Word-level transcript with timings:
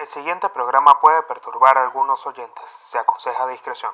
El 0.00 0.06
siguiente 0.06 0.48
programa 0.48 0.98
puede 0.98 1.22
perturbar 1.24 1.76
a 1.76 1.82
algunos 1.84 2.26
oyentes. 2.26 2.64
Se 2.84 2.96
aconseja 2.96 3.46
discreción. 3.48 3.92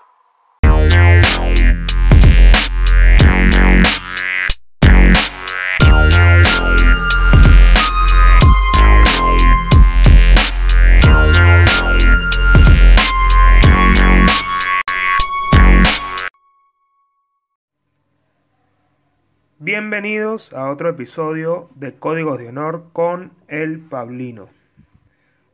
Bienvenidos 19.59 20.53
a 20.53 20.71
otro 20.71 20.89
episodio 20.89 21.69
de 21.75 21.99
Códigos 21.99 22.39
de 22.39 22.51
Honor 22.51 22.93
con 22.93 23.33
el 23.49 23.81
Pablino. 23.81 24.49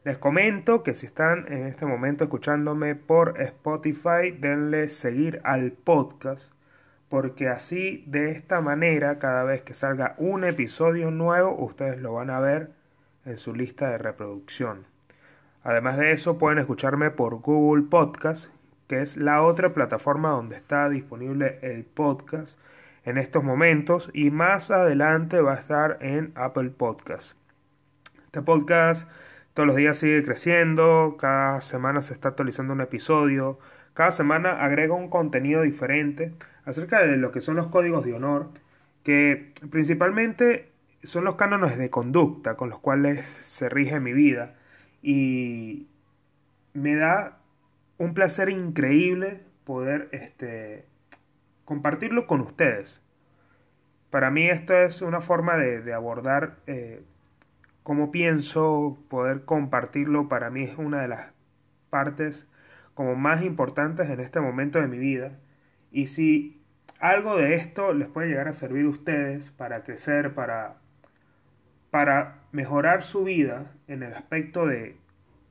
Les 0.04 0.18
comento 0.18 0.82
que 0.82 0.94
si 0.94 1.06
están 1.06 1.46
en 1.52 1.64
este 1.64 1.86
momento 1.86 2.24
escuchándome 2.24 2.96
por 2.96 3.40
Spotify, 3.40 4.32
denle 4.36 4.88
seguir 4.88 5.40
al 5.44 5.70
podcast, 5.70 6.52
porque 7.08 7.48
así 7.48 8.02
de 8.08 8.32
esta 8.32 8.60
manera, 8.60 9.20
cada 9.20 9.44
vez 9.44 9.62
que 9.62 9.74
salga 9.74 10.16
un 10.18 10.42
episodio 10.42 11.12
nuevo, 11.12 11.54
ustedes 11.56 12.00
lo 12.00 12.14
van 12.14 12.30
a 12.30 12.40
ver 12.40 12.72
en 13.24 13.38
su 13.38 13.54
lista 13.54 13.90
de 13.90 13.98
reproducción. 13.98 14.86
Además 15.62 15.96
de 15.98 16.10
eso, 16.10 16.36
pueden 16.36 16.58
escucharme 16.58 17.12
por 17.12 17.36
Google 17.36 17.84
Podcast, 17.84 18.50
que 18.88 19.02
es 19.02 19.16
la 19.16 19.42
otra 19.42 19.72
plataforma 19.72 20.30
donde 20.30 20.56
está 20.56 20.88
disponible 20.88 21.60
el 21.62 21.84
podcast 21.84 22.58
en 23.04 23.18
estos 23.18 23.44
momentos 23.44 24.10
y 24.12 24.32
más 24.32 24.72
adelante 24.72 25.40
va 25.40 25.52
a 25.52 25.60
estar 25.60 25.98
en 26.00 26.32
Apple 26.34 26.70
Podcast. 26.70 27.36
Este 28.24 28.42
podcast 28.42 29.08
todos 29.54 29.66
los 29.66 29.76
días 29.76 29.98
sigue 29.98 30.22
creciendo, 30.22 31.16
cada 31.18 31.60
semana 31.60 32.02
se 32.02 32.14
está 32.14 32.28
actualizando 32.28 32.72
un 32.72 32.80
episodio, 32.80 33.58
cada 33.94 34.10
semana 34.10 34.62
agrega 34.62 34.94
un 34.94 35.08
contenido 35.08 35.62
diferente 35.62 36.32
acerca 36.64 37.02
de 37.02 37.16
lo 37.16 37.32
que 37.32 37.40
son 37.40 37.56
los 37.56 37.68
códigos 37.68 38.04
de 38.04 38.14
honor, 38.14 38.50
que 39.02 39.52
principalmente 39.70 40.70
son 41.02 41.24
los 41.24 41.34
cánones 41.34 41.76
de 41.76 41.90
conducta 41.90 42.56
con 42.56 42.70
los 42.70 42.78
cuales 42.78 43.26
se 43.26 43.68
rige 43.68 44.00
mi 44.00 44.12
vida 44.12 44.54
y 45.02 45.88
me 46.74 46.94
da 46.94 47.38
un 47.98 48.14
placer 48.14 48.48
increíble 48.48 49.40
poder 49.64 50.08
este, 50.12 50.86
compartirlo 51.64 52.26
con 52.26 52.40
ustedes. 52.40 53.02
Para 54.10 54.30
mí 54.30 54.48
esto 54.48 54.74
es 54.74 55.02
una 55.02 55.20
forma 55.20 55.56
de, 55.56 55.92
abordar 55.92 56.58
eh, 56.66 57.02
cómo 57.82 58.10
pienso, 58.10 58.98
poder 59.08 59.44
compartirlo, 59.44 60.28
para 60.28 60.50
mí 60.50 60.62
es 60.62 60.78
una 60.78 61.02
de 61.02 61.08
las 61.08 61.32
partes 61.90 62.46
como 62.94 63.16
más 63.16 63.42
importantes 63.42 64.08
en 64.10 64.20
este 64.20 64.40
momento 64.40 64.80
de 64.80 64.88
mi 64.88 64.98
vida. 64.98 65.38
Y 65.90 66.06
si 66.06 66.62
algo 66.98 67.36
de 67.36 67.56
esto 67.56 67.92
les 67.92 68.08
puede 68.08 68.28
llegar 68.28 68.48
a 68.48 68.52
servir 68.52 68.86
a 68.86 68.90
ustedes 68.90 69.50
para 69.50 69.82
crecer, 69.82 70.34
para, 70.34 70.76
para 71.90 72.38
mejorar 72.52 73.02
su 73.02 73.24
vida 73.24 73.72
en 73.88 74.02
el 74.02 74.14
aspecto 74.14 74.66
de, 74.66 74.96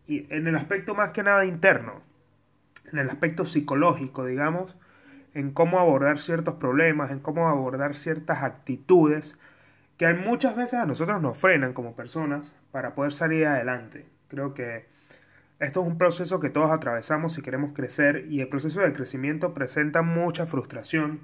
en 0.08 0.48
el 0.48 0.56
aspecto 0.56 0.96
más 0.96 1.12
que 1.12 1.24
nada 1.24 1.46
interno, 1.46 2.02
en 2.92 3.00
el 3.00 3.10
aspecto 3.10 3.46
psicológico, 3.46 4.26
digamos, 4.26 4.78
en 5.34 5.52
cómo 5.52 5.80
abordar 5.80 6.20
ciertos 6.20 6.56
problemas, 6.56 7.12
en 7.12 7.20
cómo 7.20 7.48
abordar 7.48 7.96
ciertas 7.96 8.44
actitudes 8.44 9.38
que 10.02 10.12
muchas 10.16 10.56
veces 10.56 10.80
a 10.80 10.88
nosotros 10.88 11.22
nos 11.22 11.38
frenan 11.38 11.74
como 11.74 11.96
personas 11.96 12.56
para 12.72 12.96
poder 12.96 13.14
salir 13.14 13.46
adelante. 13.46 14.08
Creo 14.30 14.56
que 14.56 14.88
esto 15.60 15.82
es 15.82 15.88
un 15.88 16.00
proceso 16.00 16.40
que 16.40 16.50
todos 16.50 16.72
atravesamos 16.72 17.34
si 17.34 17.44
queremos 17.44 17.74
crecer 17.76 18.26
y 18.28 18.42
el 18.42 18.48
proceso 18.48 18.82
de 18.82 18.94
crecimiento 18.94 19.54
presenta 19.54 20.02
mucha 20.02 20.48
frustración 20.48 21.20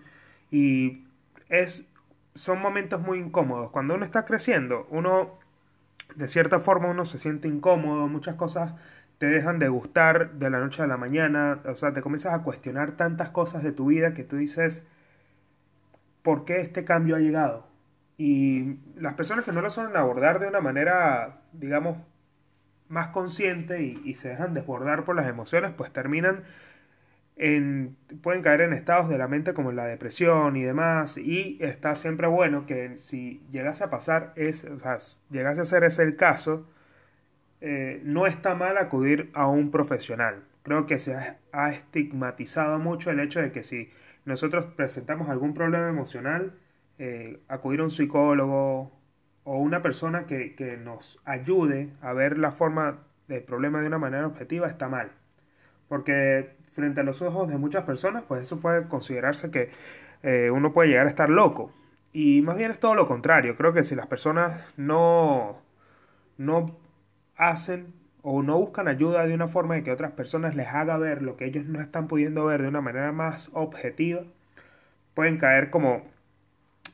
y 0.52 1.08
es 1.49 1.88
son 2.36 2.61
momentos 2.61 3.02
muy 3.02 3.17
incómodos. 3.17 3.71
Cuando 3.71 3.95
uno 3.95 4.05
está 4.05 4.26
creciendo, 4.26 4.86
uno 4.92 5.39
de 6.15 6.27
cierta 6.27 6.59
forma 6.59 6.92
uno 6.92 7.05
se 7.05 7.17
siente 7.17 7.48
incómodo, 7.48 8.08
muchas 8.08 8.36
cosas 8.36 8.76
te 9.17 9.26
dejan 9.26 9.58
de 9.58 9.70
gustar 9.70 10.33
de 10.33 10.52
la 10.52 10.59
noche 10.59 10.83
a 10.83 10.88
la 10.88 10.98
mañana, 10.98 11.61
o 11.65 11.73
sea, 11.73 11.94
te 11.94 12.02
comienzas 12.04 12.36
a 12.36 12.44
cuestionar 12.44 12.92
tantas 12.92 13.30
cosas 13.30 13.64
de 13.64 13.71
tu 13.71 13.88
vida 13.88 14.14
que 14.14 14.23
tú 14.23 14.36
dices, 14.36 14.83
¿por 16.21 16.45
qué 16.45 16.61
este 16.61 16.86
cambio 16.86 17.15
ha 17.15 17.20
llegado? 17.20 17.67
Y 18.17 18.80
las 18.95 19.14
personas 19.14 19.45
que 19.45 19.52
no 19.52 19.61
lo 19.61 19.70
suelen 19.70 19.95
abordar 19.95 20.39
de 20.39 20.48
una 20.48 20.61
manera, 20.61 21.42
digamos, 21.54 21.98
más 22.89 23.08
consciente 23.08 23.82
y, 23.82 24.16
se 24.16 24.30
dejan 24.30 24.54
desbordar 24.54 25.04
por 25.04 25.16
las 25.16 25.28
emociones, 25.28 25.72
pues 25.76 25.92
terminan 25.92 26.44
en, 27.36 27.95
pueden 28.22 28.42
caer 28.42 28.61
en 28.61 28.73
estados 28.73 29.10
de 29.10 29.17
la 29.17 29.27
mente 29.27 29.54
como 29.54 29.72
la 29.72 29.86
depresión 29.86 30.56
y 30.56 30.64
demás. 30.64 31.17
Y 31.17 31.58
está 31.61 31.95
siempre 31.95 32.27
bueno 32.27 32.66
que 32.66 32.98
si 32.98 33.44
llegase 33.52 33.83
a 33.83 33.89
pasar, 33.89 34.33
es, 34.36 34.64
o 34.66 34.80
sea, 34.80 34.98
llegase 35.30 35.61
a 35.61 35.66
ser 35.66 35.83
ese 35.83 36.04
el 36.04 36.16
caso, 36.16 36.67
eh, 37.61 38.02
no 38.04 38.27
está 38.27 38.56
mal 38.56 38.77
acudir 38.77 39.32
a 39.33 39.48
un 39.48 39.72
profesional. 39.72 40.44
Creo 40.64 40.86
que 40.86 41.00
se 41.00 41.16
ha, 41.16 41.70
estigmatizado 41.70 42.80
mucho 42.80 43.10
el 43.10 43.20
hecho 43.20 43.42
de 43.42 43.52
que 43.52 43.64
si 43.64 43.89
nosotros 44.26 44.66
presentamos 44.66 45.30
algún 45.30 45.54
problema 45.54 45.89
emocional, 45.89 46.54
eh, 46.99 47.39
acudir 47.47 47.81
a 47.81 47.83
un 47.83 47.91
psicólogo 47.91 48.91
o 49.43 49.58
una 49.58 49.81
persona 49.81 50.25
que, 50.25 50.55
que, 50.55 50.77
nos 50.77 51.19
ayude 51.25 51.89
a 52.02 52.13
ver 52.13 52.37
la 52.37 52.52
forma 52.52 52.99
del 53.27 53.43
problema 53.43 53.81
de 53.81 53.87
una 53.87 53.97
manera 53.97 54.27
objetiva 54.27 54.67
está 54.67 54.89
mal. 54.89 55.11
Porque 55.87 56.58
frente 56.73 57.02
a 57.02 57.03
los 57.03 57.21
ojos 57.21 57.49
de 57.49 57.58
muchas 57.58 57.85
personas, 57.85 58.23
pues 58.27 58.43
eso 58.43 58.59
puede 58.59 58.87
considerarse 58.87 59.49
que 59.49 59.71
eh, 60.23 60.52
uno 60.52 60.73
puede 60.73 60.89
llegar 60.89 61.05
a 61.08 61.09
estar 61.09 61.30
loco. 61.30 61.71
Y 62.13 62.41
más 62.41 62.58
bien 62.58 62.71
es 62.71 62.80
todo 62.80 62.95
lo 62.95 63.08
contrario. 63.08 63.55
Creo 63.55 63.73
que 63.73 63.83
si 63.83 63.95
las 63.95 64.08
personas 64.08 64.64
no, 64.77 65.61
no 66.37 66.77
hacen 67.35 67.93
o 68.21 68.43
no 68.43 68.58
buscan 68.58 68.87
ayuda 68.87 69.25
de 69.25 69.33
una 69.33 69.47
forma 69.47 69.75
de 69.75 69.83
que 69.83 69.91
otras 69.91 70.11
personas 70.11 70.55
les 70.55 70.67
haga 70.67 70.97
ver 70.97 71.21
lo 71.21 71.37
que 71.37 71.45
ellos 71.45 71.65
no 71.65 71.79
están 71.79 72.08
pudiendo 72.08 72.45
ver 72.45 72.61
de 72.61 72.67
una 72.67 72.81
manera 72.81 73.11
más 73.11 73.49
objetiva, 73.53 74.23
pueden 75.14 75.37
caer 75.37 75.69
como 75.69 76.03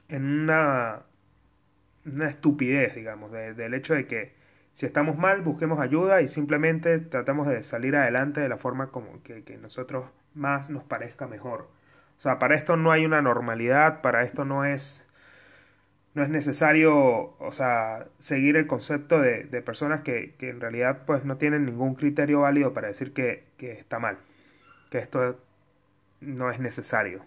en 0.09 0.25
una, 0.25 1.03
una 2.05 2.27
estupidez, 2.27 2.95
digamos, 2.95 3.31
del 3.31 3.73
hecho 3.73 3.93
de 3.93 4.07
que 4.07 4.33
si 4.73 4.85
estamos 4.85 5.17
mal, 5.17 5.41
busquemos 5.41 5.79
ayuda 5.79 6.21
y 6.21 6.27
simplemente 6.27 6.99
tratamos 6.99 7.47
de 7.47 7.61
salir 7.63 7.95
adelante 7.95 8.41
de 8.41 8.49
la 8.49 8.57
forma 8.57 8.87
como 8.87 9.21
que, 9.23 9.43
que 9.43 9.57
nosotros 9.57 10.05
más 10.33 10.69
nos 10.69 10.83
parezca 10.83 11.27
mejor. 11.27 11.69
O 12.17 12.21
sea, 12.21 12.39
para 12.39 12.55
esto 12.55 12.77
no 12.77 12.91
hay 12.91 13.05
una 13.05 13.21
normalidad, 13.21 14.01
para 14.01 14.23
esto 14.23 14.45
no 14.45 14.65
es 14.65 15.05
no 16.13 16.23
es 16.23 16.29
necesario, 16.29 17.35
o 17.39 17.51
sea, 17.51 18.07
seguir 18.19 18.55
el 18.55 18.67
concepto 18.67 19.19
de, 19.19 19.45
de 19.45 19.61
personas 19.61 20.01
que, 20.01 20.35
que, 20.37 20.49
en 20.49 20.61
realidad 20.61 21.05
pues 21.05 21.25
no 21.25 21.37
tienen 21.37 21.65
ningún 21.65 21.95
criterio 21.95 22.41
válido 22.41 22.73
para 22.73 22.87
decir 22.87 23.13
que, 23.13 23.45
que 23.57 23.71
está 23.73 23.99
mal, 23.99 24.17
que 24.91 24.99
esto 24.99 25.39
no 26.21 26.51
es 26.51 26.59
necesario. 26.59 27.25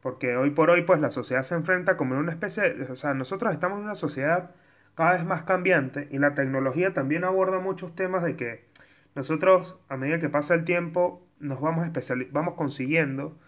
Porque 0.00 0.36
hoy 0.36 0.50
por 0.50 0.70
hoy 0.70 0.82
pues 0.82 1.00
la 1.00 1.10
sociedad 1.10 1.42
se 1.42 1.54
enfrenta 1.54 1.96
como 1.96 2.14
en 2.14 2.20
una 2.20 2.32
especie, 2.32 2.74
de, 2.74 2.92
o 2.92 2.96
sea, 2.96 3.14
nosotros 3.14 3.52
estamos 3.52 3.78
en 3.78 3.84
una 3.84 3.94
sociedad 3.94 4.52
cada 4.94 5.12
vez 5.12 5.24
más 5.24 5.42
cambiante 5.42 6.08
y 6.10 6.18
la 6.18 6.34
tecnología 6.34 6.92
también 6.92 7.24
aborda 7.24 7.58
muchos 7.60 7.94
temas 7.94 8.22
de 8.24 8.36
que 8.36 8.64
nosotros 9.14 9.76
a 9.88 9.96
medida 9.96 10.18
que 10.18 10.28
pasa 10.28 10.54
el 10.54 10.64
tiempo 10.64 11.26
nos 11.40 11.60
vamos, 11.60 11.88
vamos 12.32 12.54
consiguiendo 12.54 13.38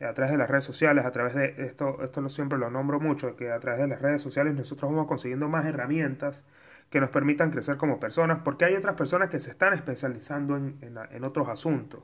a 0.00 0.12
través 0.12 0.32
de 0.32 0.38
las 0.38 0.50
redes 0.50 0.64
sociales, 0.64 1.04
a 1.04 1.12
través 1.12 1.34
de 1.34 1.54
esto, 1.58 2.02
esto 2.02 2.20
lo 2.20 2.28
siempre 2.28 2.58
lo 2.58 2.70
nombro 2.70 3.00
mucho, 3.00 3.36
que 3.36 3.50
a 3.50 3.60
través 3.60 3.80
de 3.80 3.88
las 3.88 4.02
redes 4.02 4.22
sociales 4.22 4.54
nosotros 4.54 4.90
vamos 4.90 5.06
consiguiendo 5.06 5.48
más 5.48 5.64
herramientas 5.66 6.44
que 6.90 7.00
nos 7.00 7.10
permitan 7.10 7.50
crecer 7.50 7.76
como 7.76 7.98
personas, 7.98 8.40
porque 8.44 8.64
hay 8.64 8.74
otras 8.74 8.94
personas 8.94 9.30
que 9.30 9.38
se 9.38 9.50
están 9.50 9.72
especializando 9.72 10.56
en, 10.56 10.78
en, 10.82 11.24
otros 11.24 11.48
asuntos, 11.48 12.02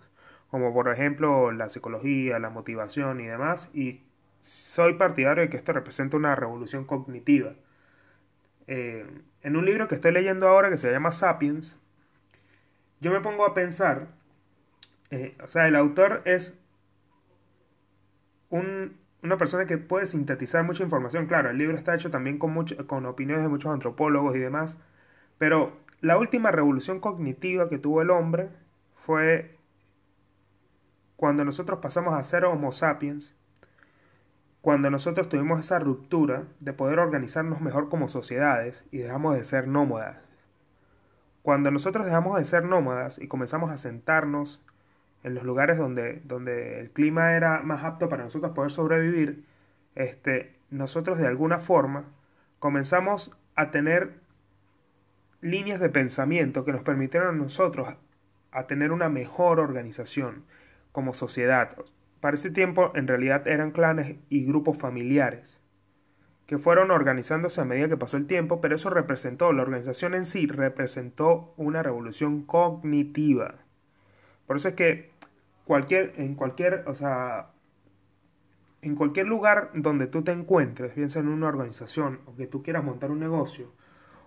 como 0.50 0.72
por 0.74 0.88
ejemplo 0.88 1.52
la 1.52 1.68
psicología, 1.68 2.38
la 2.38 2.50
motivación 2.50 3.20
y 3.20 3.26
demás, 3.26 3.68
y 3.72 4.02
soy 4.40 4.94
partidario 4.94 5.42
de 5.42 5.50
que 5.50 5.56
esto 5.56 5.72
representa 5.72 6.16
una 6.16 6.34
revolución 6.34 6.84
cognitiva. 6.84 7.54
Eh, 8.66 9.06
en 9.42 9.56
un 9.56 9.64
libro 9.64 9.88
que 9.88 9.94
estoy 9.94 10.12
leyendo 10.12 10.48
ahora 10.48 10.70
que 10.70 10.76
se 10.76 10.90
llama 10.90 11.12
Sapiens, 11.12 11.78
yo 13.00 13.12
me 13.12 13.20
pongo 13.20 13.46
a 13.46 13.54
pensar, 13.54 14.08
eh, 15.10 15.36
o 15.42 15.48
sea, 15.48 15.68
el 15.68 15.76
autor 15.76 16.22
es 16.24 16.54
una 18.50 19.36
persona 19.38 19.66
que 19.66 19.78
puede 19.78 20.06
sintetizar 20.06 20.64
mucha 20.64 20.82
información. 20.82 21.26
Claro, 21.26 21.50
el 21.50 21.58
libro 21.58 21.76
está 21.76 21.94
hecho 21.94 22.10
también 22.10 22.38
con, 22.38 22.52
mucho, 22.52 22.86
con 22.86 23.06
opiniones 23.06 23.44
de 23.44 23.48
muchos 23.48 23.72
antropólogos 23.72 24.34
y 24.36 24.40
demás, 24.40 24.76
pero 25.38 25.72
la 26.00 26.18
última 26.18 26.50
revolución 26.50 27.00
cognitiva 27.00 27.68
que 27.68 27.78
tuvo 27.78 28.02
el 28.02 28.10
hombre 28.10 28.48
fue 29.06 29.59
cuando 31.20 31.44
nosotros 31.44 31.80
pasamos 31.80 32.14
a 32.14 32.22
ser 32.22 32.46
Homo 32.46 32.72
sapiens, 32.72 33.36
cuando 34.62 34.88
nosotros 34.88 35.28
tuvimos 35.28 35.60
esa 35.60 35.78
ruptura 35.78 36.44
de 36.60 36.72
poder 36.72 36.98
organizarnos 36.98 37.60
mejor 37.60 37.90
como 37.90 38.08
sociedades 38.08 38.84
y 38.90 39.00
dejamos 39.00 39.34
de 39.36 39.44
ser 39.44 39.68
nómadas. 39.68 40.22
cuando 41.42 41.70
nosotros 41.70 42.06
dejamos 42.06 42.38
de 42.38 42.46
ser 42.46 42.64
nómadas 42.64 43.18
y 43.18 43.28
comenzamos 43.28 43.70
a 43.70 43.76
sentarnos 43.76 44.64
en 45.22 45.34
los 45.34 45.44
lugares 45.44 45.76
donde, 45.76 46.22
donde 46.24 46.80
el 46.80 46.90
clima 46.90 47.34
era 47.34 47.60
más 47.60 47.84
apto 47.84 48.08
para 48.08 48.24
nosotros 48.24 48.52
poder 48.52 48.70
sobrevivir, 48.70 49.44
este, 49.96 50.56
nosotros 50.70 51.18
de 51.18 51.26
alguna 51.26 51.58
forma 51.58 52.04
comenzamos 52.60 53.36
a 53.56 53.70
tener 53.70 54.20
líneas 55.42 55.80
de 55.80 55.90
pensamiento 55.90 56.64
que 56.64 56.72
nos 56.72 56.82
permitieron 56.82 57.28
a 57.28 57.38
nosotros 57.38 57.94
a 58.52 58.66
tener 58.66 58.90
una 58.90 59.10
mejor 59.10 59.60
organización 59.60 60.46
como 60.92 61.14
sociedad. 61.14 61.76
Para 62.20 62.36
ese 62.36 62.50
tiempo 62.50 62.92
en 62.94 63.08
realidad 63.08 63.46
eran 63.48 63.70
clanes 63.70 64.16
y 64.28 64.44
grupos 64.44 64.76
familiares 64.78 65.60
que 66.50 66.58
fueron 66.58 66.90
organizándose 66.90 67.60
a 67.60 67.64
medida 67.64 67.88
que 67.88 67.96
pasó 67.96 68.16
el 68.16 68.26
tiempo, 68.26 68.60
pero 68.60 68.74
eso 68.74 68.90
representó, 68.90 69.52
la 69.52 69.62
organización 69.62 70.16
en 70.16 70.26
sí 70.26 70.48
representó 70.48 71.54
una 71.56 71.80
revolución 71.80 72.42
cognitiva. 72.42 73.54
Por 74.48 74.56
eso 74.56 74.66
es 74.66 74.74
que 74.74 75.12
cualquier, 75.64 76.12
en 76.16 76.34
cualquier, 76.34 76.82
o 76.88 76.96
sea, 76.96 77.52
en 78.82 78.96
cualquier 78.96 79.28
lugar 79.28 79.70
donde 79.74 80.08
tú 80.08 80.24
te 80.24 80.32
encuentres, 80.32 80.96
bien 80.96 81.08
sea 81.08 81.22
en 81.22 81.28
una 81.28 81.46
organización, 81.46 82.18
o 82.26 82.34
que 82.34 82.48
tú 82.48 82.64
quieras 82.64 82.82
montar 82.82 83.12
un 83.12 83.20
negocio, 83.20 83.72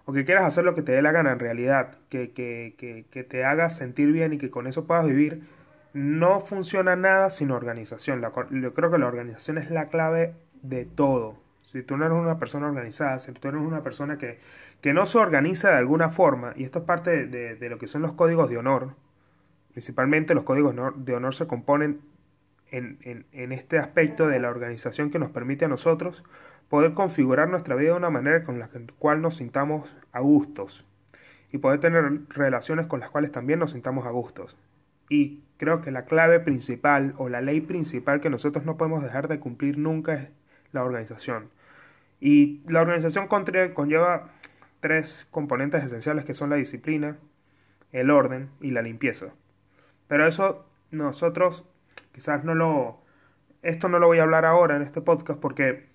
o 0.05 0.13
que 0.13 0.23
quieras 0.23 0.45
hacer 0.45 0.63
lo 0.63 0.75
que 0.75 0.81
te 0.81 0.93
dé 0.93 1.01
la 1.01 1.11
gana 1.11 1.33
en 1.33 1.39
realidad, 1.39 1.97
que, 2.07 2.31
que, 2.31 2.75
que, 2.77 3.05
que 3.11 3.25
te 3.25 3.43
haga 3.43 3.69
sentir 3.69 4.13
bien 4.13 4.31
y 4.31 4.37
que 4.37 4.49
con 4.49 4.65
eso 4.65 4.87
puedas 4.87 5.05
vivir, 5.05 5.43
no 5.93 6.41
funciona 6.41 6.95
nada 6.95 7.29
sin 7.29 7.51
organización. 7.51 8.21
yo 8.21 8.73
creo 8.73 8.91
que 8.91 8.97
la 8.97 9.07
organización 9.07 9.57
es 9.57 9.69
la 9.71 9.87
clave 9.89 10.35
de 10.61 10.85
todo 10.85 11.43
si 11.73 11.81
tú 11.81 11.97
no 11.97 12.05
eres 12.05 12.15
una 12.15 12.37
persona 12.37 12.67
organizada, 12.67 13.17
si 13.17 13.31
tú 13.31 13.47
eres 13.47 13.59
una 13.59 13.81
persona 13.81 14.19
que, 14.19 14.39
que 14.79 14.93
no 14.93 15.07
se 15.07 15.17
organiza 15.17 15.71
de 15.71 15.77
alguna 15.77 16.09
forma, 16.09 16.53
y 16.55 16.65
esto 16.65 16.79
es 16.79 16.85
parte 16.85 17.25
de, 17.25 17.69
lo 17.69 17.79
que 17.79 17.87
son 17.87 18.03
los 18.03 18.13
códigos 18.13 18.47
de 18.47 18.59
honor, 18.59 18.95
principalmente 19.71 20.35
los 20.35 20.43
códigos 20.43 20.75
de 20.95 21.15
honor 21.15 21.33
se 21.33 21.47
componen 21.47 22.01
en, 22.69 22.99
en, 23.01 23.25
en, 23.31 23.51
este 23.51 23.79
aspecto 23.79 24.27
de 24.27 24.39
la 24.39 24.49
organización 24.49 25.09
que 25.09 25.17
nos 25.17 25.31
permite 25.31 25.65
a 25.65 25.67
nosotros 25.67 26.23
poder 26.69 26.93
configurar 26.93 27.49
nuestra 27.49 27.75
vida 27.75 27.91
de 27.91 27.97
una 27.97 28.11
manera 28.11 28.43
con 28.43 28.59
la 28.59 28.69
cual 28.99 29.23
nos 29.23 29.37
sintamos 29.37 29.97
a 30.11 30.19
gustos 30.19 30.85
y 31.51 31.57
poder 31.57 31.79
tener 31.79 32.21
relaciones 32.29 32.85
con 32.85 32.99
las 32.99 33.09
cuales 33.09 33.31
también 33.31 33.57
nos 33.57 33.71
sintamos 33.71 34.05
a 34.05 34.11
gustos. 34.11 34.57
Y 35.13 35.43
creo 35.57 35.81
que 35.81 35.91
la 35.91 36.05
clave 36.05 36.39
principal 36.39 37.13
o 37.19 37.29
la 37.29 37.39
ley 37.39 37.61
principal 37.61 38.19
que 38.19 38.31
nosotros 38.31 38.65
no 38.65 38.77
podemos 38.77 39.03
dejar 39.03 39.27
de 39.27 39.39
cumplir 39.39 39.77
nunca 39.77 40.15
es 40.15 40.29
la 40.71 40.83
organización. 40.83 41.51
Y 42.19 42.63
la 42.67 42.81
organización 42.81 43.27
conlleva 43.27 44.29
tres 44.79 45.27
componentes 45.29 45.83
esenciales 45.83 46.25
que 46.25 46.33
son 46.33 46.49
la 46.49 46.55
disciplina, 46.55 47.17
el 47.91 48.09
orden 48.09 48.49
y 48.59 48.71
la 48.71 48.81
limpieza. 48.81 49.27
Pero 50.07 50.25
eso 50.25 50.65
nosotros 50.89 51.63
quizás 52.11 52.43
no 52.43 52.55
lo... 52.55 52.97
Esto 53.61 53.89
no 53.89 53.99
lo 53.99 54.07
voy 54.07 54.17
a 54.17 54.23
hablar 54.23 54.45
ahora 54.45 54.77
en 54.77 54.81
este 54.81 54.99
podcast 54.99 55.39
porque 55.39 55.85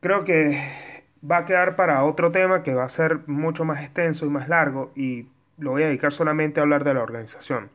creo 0.00 0.24
que 0.24 0.66
va 1.30 1.36
a 1.36 1.44
quedar 1.44 1.76
para 1.76 2.04
otro 2.04 2.32
tema 2.32 2.62
que 2.62 2.72
va 2.72 2.84
a 2.84 2.88
ser 2.88 3.28
mucho 3.28 3.66
más 3.66 3.82
extenso 3.82 4.24
y 4.24 4.30
más 4.30 4.48
largo 4.48 4.92
y 4.96 5.28
lo 5.58 5.72
voy 5.72 5.82
a 5.82 5.86
dedicar 5.86 6.12
solamente 6.12 6.60
a 6.60 6.62
hablar 6.62 6.84
de 6.84 6.94
la 6.94 7.02
organización. 7.02 7.70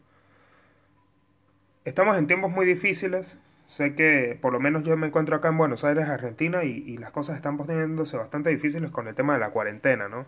Estamos 1.86 2.18
en 2.18 2.28
tiempos 2.28 2.52
muy 2.52 2.66
difíciles, 2.66 3.38
Sé 3.70 3.94
que 3.94 4.36
por 4.42 4.52
lo 4.52 4.60
menos 4.60 4.82
yo 4.82 4.98
me 4.98 5.06
encuentro 5.06 5.36
acá 5.36 5.50
en 5.50 5.58
Buenos 5.60 5.84
Aires, 5.84 6.10
Argentina, 6.10 6.64
y, 6.64 6.98
las 6.98 7.12
cosas 7.12 7.36
están 7.36 7.56
poniéndose 7.56 8.18
bastante 8.18 8.50
difíciles 8.50 8.90
con 8.90 9.08
el 9.08 9.14
tema 9.14 9.34
de 9.34 9.40
la 9.40 9.52
cuarentena, 9.52 10.10
¿no? 10.10 10.26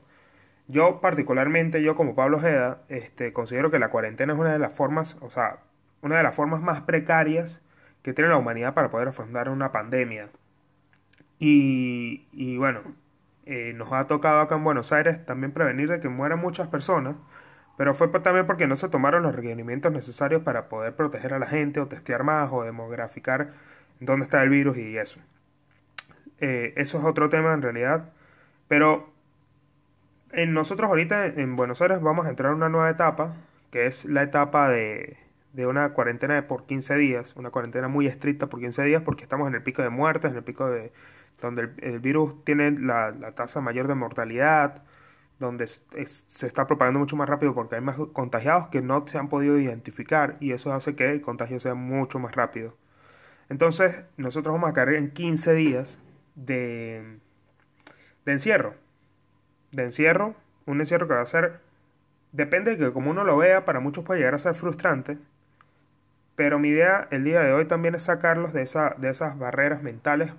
Yo 0.68 1.01
particularmente, 1.01 1.81
yo 1.81 1.95
como 1.95 2.13
Pablo 2.13 2.38
Ojeda, 2.38 2.83
este, 2.88 3.33
considero 3.33 3.71
que 3.71 3.80
la 3.80 3.89
cuarentena 3.89 4.33
es 4.33 4.39
una 4.39 4.54
de 4.54 4.59
las 4.59 4.74
formas, 4.75 5.18
o 5.21 5.31
sea, 5.31 5.57
una 6.04 6.18
de 6.18 6.24
las 6.24 6.36
formas 6.36 6.62
más 6.62 6.81
precarias 6.81 7.62
que 8.04 8.13
tiene 8.13 8.30
la 8.30 8.38
humanidad 8.38 8.75
para 8.75 8.92
poder 8.92 9.07
afrontar 9.07 9.50
una 9.50 9.71
pandemia. 9.71 10.30
Y, 11.39 12.27
y 12.31 12.57
bueno, 12.57 12.81
eh, 13.47 13.74
nos 13.75 13.92
ha 13.92 14.06
tocado 14.06 14.39
acá 14.42 14.56
en 14.56 14.63
Buenos 14.63 14.92
Aires 14.92 15.25
también 15.25 15.51
prevenir 15.51 15.89
de 15.89 16.00
que 16.00 16.09
mueran 16.09 16.39
muchas 16.39 16.68
personas, 16.68 17.15
pero 17.81 17.95
fue 17.95 18.10
también 18.10 18.45
porque 18.45 18.68
no 18.68 18.75
se 18.75 18.89
tomaron 18.89 19.24
los 19.24 19.33
requerimientos 19.33 19.92
necesarios 19.92 20.44
para 20.44 20.69
poder 20.69 20.95
proteger 20.95 21.33
a 21.33 21.39
la 21.39 21.48
gente 21.48 21.80
o 21.80 21.88
testear 21.88 22.24
más 22.24 22.51
o 22.51 22.62
demograficar 22.62 23.54
dónde 24.00 24.25
está 24.25 24.44
el 24.44 24.50
virus 24.50 24.78
y 24.78 25.00
eso. 25.00 25.19
Eh, 26.39 26.75
eso 26.78 27.00
es 27.00 27.04
otro 27.04 27.30
tema 27.30 27.51
en 27.56 27.63
realidad. 27.63 28.12
Pero 28.68 29.12
en 30.31 30.54
nosotros 30.54 30.92
ahorita 30.92 31.25
en 31.25 31.56
Buenos 31.56 31.81
Aires 31.81 32.00
vamos 32.01 32.28
a 32.28 32.30
entrar 32.30 32.51
en 32.51 32.57
una 32.57 32.69
nueva 32.69 32.88
etapa, 32.88 33.33
que 33.72 33.88
es 33.88 34.06
la 34.06 34.22
etapa 34.22 34.69
de, 34.69 35.18
de 35.54 35.66
una 35.66 35.89
cuarentena 35.94 36.36
de 36.36 36.44
por 36.44 36.68
15 36.68 36.95
días, 36.98 37.36
una 37.36 37.50
cuarentena 37.50 37.88
muy 37.88 38.06
estricta 38.06 38.45
por 38.45 38.60
15 38.60 38.83
días 38.83 39.01
porque 39.01 39.24
estamos 39.24 39.48
en 39.48 39.56
el 39.56 39.63
pico 39.63 39.81
de 39.81 39.89
muertes, 39.89 40.30
en 40.30 40.38
el 40.38 40.44
pico 40.44 40.69
de 40.69 40.94
donde 41.42 41.72
el, 41.81 42.00
virus 42.00 42.45
tiene 42.45 42.69
la, 42.69 43.10
la 43.10 43.31
tasa 43.31 43.60
mayor 43.60 43.88
de 43.88 43.95
mortalidad, 43.95 44.83
donde 45.42 45.66
se 45.66 46.46
está 46.46 46.68
propagando 46.68 47.00
mucho 47.00 47.16
más 47.16 47.28
rápido 47.28 47.54
porque 47.56 47.76
hay 47.76 47.82
más 47.82 47.98
contagiados 48.14 48.68
que 48.68 48.82
no 48.82 49.06
se 49.08 49.18
han 49.18 49.28
podido 49.28 49.58
identificar 49.58 50.36
y 50.40 50.52
eso 50.52 50.72
hace 50.72 50.96
que 50.96 51.10
el 51.10 51.22
contagio 51.22 51.60
sea 51.60 51.74
mucho 51.74 52.20
más 52.20 52.36
rápido. 52.36 52.78
Entonces, 53.50 54.04
nosotros 54.18 54.54
vamos 54.54 54.70
a 54.70 54.74
caer 54.74 54.94
en 54.94 55.12
15 55.12 55.54
días 55.56 56.00
de, 56.36 57.18
de 58.24 58.32
encierro. 58.32 58.76
De 59.72 59.84
encierro, 59.84 60.36
un 60.68 60.80
encierro 60.80 61.08
que 61.08 61.16
va 61.16 61.22
a 61.22 61.26
ser, 61.26 61.60
depende 62.32 62.72
de 62.72 62.78
que 62.78 62.94
como 62.94 63.10
uno 63.10 63.24
lo 63.24 63.36
vea, 63.38 63.66
para 63.66 63.80
muchos 63.80 64.06
puede 64.06 64.20
llegar 64.20 64.36
a 64.36 64.40
ser 64.40 64.54
frustrante, 64.54 65.18
pero 66.36 66.60
mi 66.60 66.70
idea 66.70 67.08
el 67.10 67.24
día 67.24 67.42
de 67.42 67.52
hoy 67.52 67.66
también 67.66 67.96
es 67.96 68.04
sacarlos 68.04 68.54
de, 68.54 68.62
esa, 68.62 68.96
de 68.98 69.10
esas 69.10 69.38
barreras 69.40 69.82
mentales 69.82 70.32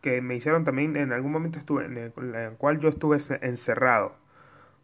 que 0.00 0.20
me 0.20 0.34
hicieron 0.34 0.64
también 0.64 0.96
en 0.96 1.12
algún 1.12 1.30
momento 1.30 1.60
estuve 1.60 1.84
en 1.84 1.96
el, 1.96 2.12
en 2.16 2.34
el 2.34 2.52
cual 2.54 2.80
yo 2.80 2.88
estuve 2.88 3.18
encerrado 3.40 4.16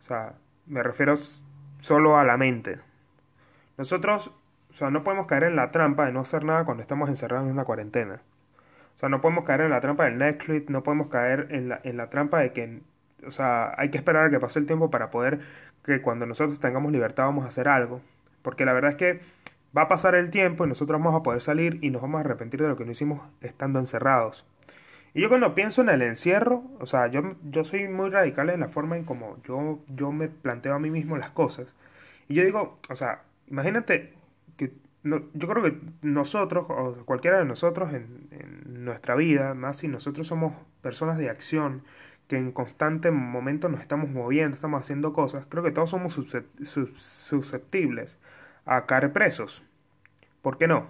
o 0.01 0.03
sea, 0.03 0.35
me 0.67 0.83
refiero 0.83 1.15
solo 1.81 2.19
a 2.19 2.25
la 2.25 2.37
mente. 2.37 2.79
Nosotros, 3.77 4.33
o 4.71 4.73
sea, 4.73 4.91
no 4.91 5.05
podemos 5.05 5.27
caer 5.27 5.45
en 5.45 5.57
la 5.57 5.71
trampa 5.71 6.07
de 6.07 6.13
no 6.13 6.21
hacer 6.21 6.45
nada 6.45 6.65
cuando 6.65 6.83
estamos 6.83 7.09
encerrados 7.09 7.47
en 7.47 7.53
una 7.53 7.65
cuarentena. 7.65 8.23
O 8.95 8.99
sea, 8.99 9.09
no 9.09 9.21
podemos 9.21 9.45
caer 9.45 9.63
en 9.63 9.71
la 9.71 9.81
trampa 9.81 10.05
del 10.05 10.19
Netflix, 10.19 10.69
no 10.71 10.83
podemos 10.83 11.09
caer 11.09 11.47
en 11.51 11.69
la, 11.69 11.81
en 11.85 11.97
la 11.97 12.11
trampa 12.11 12.41
de 12.41 12.53
que, 12.53 12.83
o 13.25 13.31
sea, 13.31 13.73
hay 13.79 13.91
que 13.91 13.99
esperar 13.99 14.27
a 14.27 14.31
que 14.31 14.41
pase 14.41 14.59
el 14.59 14.67
tiempo 14.67 14.91
para 14.91 15.11
poder 15.11 15.41
que 15.85 16.03
cuando 16.03 16.27
nosotros 16.27 16.59
tengamos 16.59 16.91
libertad 16.91 17.25
vamos 17.25 17.45
a 17.45 17.49
hacer 17.49 17.69
algo. 17.69 18.01
Porque 18.43 18.65
la 18.65 18.73
verdad 18.73 18.91
es 18.91 18.97
que 18.97 19.21
va 19.77 19.83
a 19.83 19.89
pasar 19.89 20.15
el 20.15 20.31
tiempo 20.31 20.65
y 20.65 20.69
nosotros 20.69 21.01
vamos 21.01 21.19
a 21.19 21.23
poder 21.23 21.41
salir 21.41 21.79
y 21.83 21.91
nos 21.91 22.03
vamos 22.03 22.19
a 22.19 22.21
arrepentir 22.21 22.61
de 22.61 22.69
lo 22.69 22.77
que 22.77 22.85
no 22.85 22.91
hicimos 22.91 23.21
estando 23.41 23.79
encerrados. 23.79 24.45
Y 25.19 25.23
yo 25.23 25.29
cuando 25.29 25.53
pienso 25.53 25.81
en 25.81 25.89
el 25.89 26.03
encierro, 26.03 26.63
o 26.79 26.87
sea, 26.87 27.09
yo, 27.09 27.35
yo 27.43 27.65
soy 27.65 27.89
muy 27.89 28.09
radical 28.09 28.51
en 28.51 28.61
la 28.61 28.69
forma 28.69 28.97
en 28.97 29.03
como 29.03 29.43
yo, 29.43 29.81
yo 29.89 30.13
me 30.13 30.29
planteo 30.29 30.75
a 30.75 30.79
mí 30.79 30.91
mismo 30.93 31.17
las 31.17 31.31
cosas. 31.31 31.75
Y 32.29 32.35
yo 32.35 32.45
digo, 32.45 32.79
o 32.89 32.95
sea, 32.95 33.23
imagínate 33.49 34.15
que 34.57 34.73
no, 35.03 35.23
yo 35.35 35.49
creo 35.49 35.65
que 35.65 35.81
nosotros, 36.03 36.67
o 36.69 37.05
cualquiera 37.05 37.41
de 37.41 37.47
nosotros 37.47 37.93
en, 37.95 38.29
en, 38.31 38.85
nuestra 38.85 39.17
vida, 39.17 39.55
más 39.55 39.79
si 39.79 39.89
nosotros 39.89 40.29
somos 40.29 40.53
personas 40.83 41.19
de 41.19 41.31
acción, 41.31 41.83
que 42.29 42.37
en 42.37 42.53
constante 42.53 43.11
momento 43.11 43.69
nos 43.69 43.81
estamos 43.81 44.09
moviendo, 44.11 44.55
estamos 44.55 44.81
haciendo 44.83 45.13
cosas, 45.15 45.47
creo 45.49 45.65
que 45.65 45.73
todos 45.73 45.91
somos 45.91 46.17
susceptibles 46.63 48.21
a 48.67 48.87
caer 48.87 49.13
presos. 49.13 49.65
¿Por 50.43 50.59
qué 50.59 50.69
no? 50.69 50.87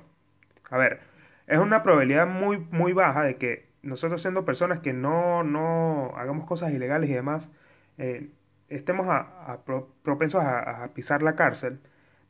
A 0.68 0.76
ver, 0.76 1.00
es 1.46 1.58
una 1.58 1.82
probabilidad 1.82 2.26
muy, 2.26 2.58
muy 2.70 2.92
baja 2.92 3.22
de 3.22 3.36
que 3.36 3.67
nosotros 3.88 4.22
siendo 4.22 4.44
personas 4.44 4.80
que 4.80 4.92
no, 4.92 5.42
no 5.42 6.12
hagamos 6.16 6.46
cosas 6.46 6.72
ilegales 6.72 7.10
y 7.10 7.14
demás, 7.14 7.50
eh, 7.98 8.30
estemos 8.68 9.06
a, 9.08 9.58
propensos 10.02 10.42
a, 10.42 10.88
pisar 10.94 11.22
la 11.22 11.34
cárcel, 11.34 11.80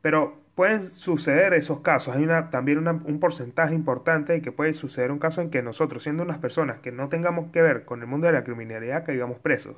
pero 0.01 0.39
pueden 0.55 0.83
suceder 0.83 1.53
esos 1.53 1.81
casos. 1.81 2.15
Hay 2.15 2.23
una, 2.23 2.49
también 2.49 2.87
un 2.87 3.19
porcentaje 3.19 3.75
importante 3.75 4.33
de 4.33 4.41
que 4.41 4.51
puede 4.51 4.73
suceder 4.73 5.11
un 5.11 5.19
caso 5.19 5.41
en 5.41 5.49
que 5.49 5.61
nosotros, 5.61 6.03
siendo 6.03 6.23
unas 6.23 6.37
personas 6.39 6.79
que 6.79 6.91
no 6.91 7.09
tengamos 7.09 7.51
que 7.51 7.61
ver 7.61 7.85
con 7.85 8.01
el 8.01 8.07
mundo 8.07 8.27
de 8.27 8.33
la 8.33 8.43
criminalidad, 8.43 9.05
caigamos 9.05 9.39
presos. 9.39 9.75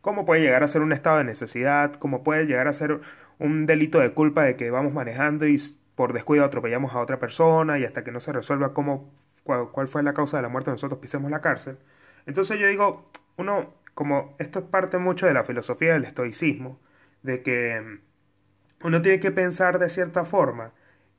¿Cómo 0.00 0.26
puede 0.26 0.42
llegar 0.42 0.64
a 0.64 0.68
ser 0.68 0.82
un 0.82 0.92
estado 0.92 1.18
de 1.18 1.24
necesidad? 1.24 1.94
¿Cómo 1.94 2.22
puede 2.24 2.46
llegar 2.46 2.66
a 2.68 2.72
ser 2.72 3.00
un 3.38 3.66
delito 3.66 4.00
de 4.00 4.12
culpa 4.12 4.42
de 4.42 4.56
que 4.56 4.70
vamos 4.70 4.92
manejando 4.92 5.46
y 5.46 5.60
por 5.94 6.12
descuido 6.12 6.44
atropellamos 6.44 6.94
a 6.94 7.00
otra 7.00 7.18
persona 7.18 7.78
y 7.78 7.84
hasta 7.84 8.02
que 8.02 8.10
no 8.10 8.20
se 8.20 8.32
resuelva 8.32 8.72
cómo 8.74 9.10
cuál, 9.44 9.88
fue 9.88 10.02
la 10.02 10.14
causa 10.14 10.36
de 10.36 10.42
la 10.42 10.48
muerte, 10.48 10.70
nosotros 10.70 11.00
pisemos 11.00 11.30
la 11.30 11.40
cárcel. 11.40 11.78
Entonces 12.26 12.58
yo 12.58 12.66
digo, 12.66 13.10
uno, 13.36 13.74
como 13.94 14.36
esto 14.38 14.60
es 14.60 14.64
parte 14.66 14.98
mucho 14.98 15.26
de 15.26 15.34
la 15.34 15.44
filosofía 15.44 15.92
del 15.94 16.04
estoicismo, 16.04 16.78
de 17.22 17.42
que 17.42 17.80
mm, 17.80 18.86
uno 18.86 19.02
tiene 19.02 19.20
que 19.20 19.30
pensar 19.30 19.78
de 19.78 19.88
cierta 19.88 20.24
forma 20.24 20.72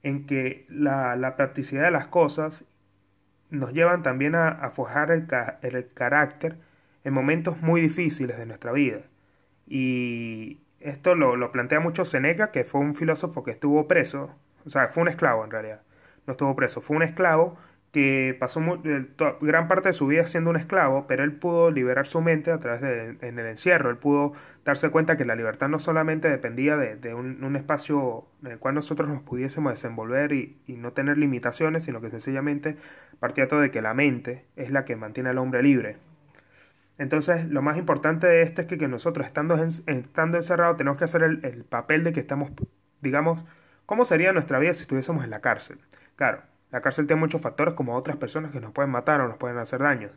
en 0.03 0.25
que 0.25 0.65
la, 0.69 1.15
la 1.15 1.35
practicidad 1.35 1.83
de 1.83 1.91
las 1.91 2.07
cosas 2.07 2.65
nos 3.49 3.73
llevan 3.73 4.03
también 4.03 4.35
a, 4.35 4.49
a 4.49 4.71
forjar 4.71 5.11
el, 5.11 5.27
el, 5.61 5.93
carácter 5.93 6.57
en 7.03 7.13
momentos 7.13 7.61
muy 7.61 7.81
difíciles 7.81 8.37
de 8.37 8.45
nuestra 8.45 8.71
vida. 8.71 9.01
Y 9.67 10.59
esto 10.79 11.15
lo, 11.15 11.35
lo 11.35 11.51
plantea 11.51 11.79
mucho 11.79 12.05
Seneca, 12.05 12.51
que 12.51 12.63
fue 12.63 12.81
un 12.81 12.95
filósofo 12.95 13.43
que 13.43 13.51
estuvo 13.51 13.87
preso, 13.87 14.35
o 14.65 14.69
sea, 14.69 14.87
fue 14.89 15.03
un 15.03 15.09
esclavo 15.09 15.43
en 15.45 15.51
realidad, 15.51 15.81
no 16.25 16.31
estuvo 16.33 16.55
preso, 16.55 16.81
fue 16.81 16.97
un 16.97 17.03
esclavo 17.03 17.57
que 17.93 18.35
pasó 18.39 18.59
gran 19.39 19.67
parte 19.67 19.89
de 19.89 19.93
su 19.93 20.07
vida 20.07 20.25
siendo 20.25 20.49
un 20.49 20.55
esclavo, 20.55 21.05
pero 21.05 21.23
él 21.23 21.31
pudo 21.31 21.69
liberar 21.69 22.07
su 22.07 22.21
mente 22.21 22.51
a 22.51 22.59
través 22.59 22.81
de 22.81 23.17
en 23.21 23.37
el 23.37 23.45
encierro. 23.45 23.91
Él 23.91 23.97
pudo 23.97 24.33
darse 24.65 24.89
cuenta 24.89 25.15
que 25.15 25.25
la 25.25 25.35
libertad 25.35 25.69
no 25.69 25.77
solamente 25.77 26.27
dependía 26.27 26.75
de, 26.75 27.13
un, 27.13 27.55
espacio 27.55 28.25
en 28.43 28.53
el 28.53 28.57
cual 28.57 28.73
nosotros 28.73 29.07
nos 29.07 29.21
pudiésemos 29.21 29.73
desenvolver 29.73 30.33
y, 30.33 30.57
no 30.67 30.91
tener 30.93 31.19
limitaciones, 31.19 31.83
sino 31.83 32.01
que 32.01 32.09
sencillamente 32.09 32.77
partía 33.19 33.47
todo 33.47 33.61
de 33.61 33.69
que 33.69 33.83
la 33.83 33.93
mente 33.93 34.47
es 34.55 34.71
la 34.71 34.85
que 34.85 34.95
mantiene 34.95 35.29
al 35.29 35.37
hombre 35.37 35.61
libre. 35.61 35.97
Entonces, 36.97 37.47
lo 37.47 37.61
más 37.61 37.77
importante 37.77 38.25
de 38.25 38.41
esto 38.41 38.61
es 38.61 38.67
que, 38.67 38.87
nosotros, 38.87 39.27
estando, 39.27 39.55
estando 39.85 40.37
encerrados, 40.37 40.77
tenemos 40.77 40.97
que 40.97 41.03
hacer 41.03 41.21
el, 41.21 41.45
el 41.45 41.63
papel 41.63 42.03
de 42.03 42.11
que 42.11 42.21
estamos, 42.21 42.51
digamos, 43.01 43.45
¿cómo 43.85 44.03
sería 44.03 44.33
nuestra 44.33 44.57
vida 44.57 44.73
si 44.73 44.81
estuviésemos 44.81 45.23
en 45.23 45.29
la 45.29 45.41
cárcel? 45.41 45.77
Claro, 46.15 46.41
la 46.73 46.81
cárcel 46.81 47.05
tiene 47.05 47.19
muchos 47.19 47.39
factores 47.39 47.75
como 47.75 47.95
otras 47.95 48.17
personas 48.17 48.51
que 48.51 48.59
nos 48.59 48.71
pueden 48.71 48.89
matar 48.89 49.21
o 49.21 49.27
nos 49.27 49.37
pueden 49.37 49.59
hacer 49.59 49.79
daño. 49.79 50.09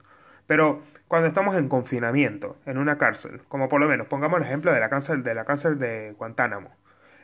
Pero 0.46 0.82
cuando 1.06 1.28
estamos 1.28 1.54
en 1.54 1.68
confinamiento, 1.68 2.56
en 2.64 2.78
una 2.78 2.96
cárcel, 2.96 3.42
como 3.48 3.68
por 3.68 3.78
lo 3.78 3.86
menos, 3.86 4.06
pongamos 4.06 4.38
el 4.38 4.46
ejemplo 4.46 4.72
de 4.72 4.80
la 4.80 4.88
cárcel 4.88 5.22
de, 5.22 5.34
la 5.34 5.44
cárcel 5.44 5.78
de 5.78 6.14
Guantánamo. 6.16 6.70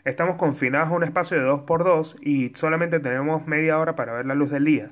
Estamos 0.04 0.36
confinados 0.36 0.90
a 0.90 0.92
un 0.92 1.02
espacio 1.02 1.38
de 1.38 1.48
2x2 1.48 2.18
y 2.20 2.54
solamente 2.54 3.00
tenemos 3.00 3.46
media 3.46 3.78
hora 3.78 3.96
para 3.96 4.12
ver 4.12 4.26
la 4.26 4.34
luz 4.34 4.50
del 4.50 4.66
día. 4.66 4.90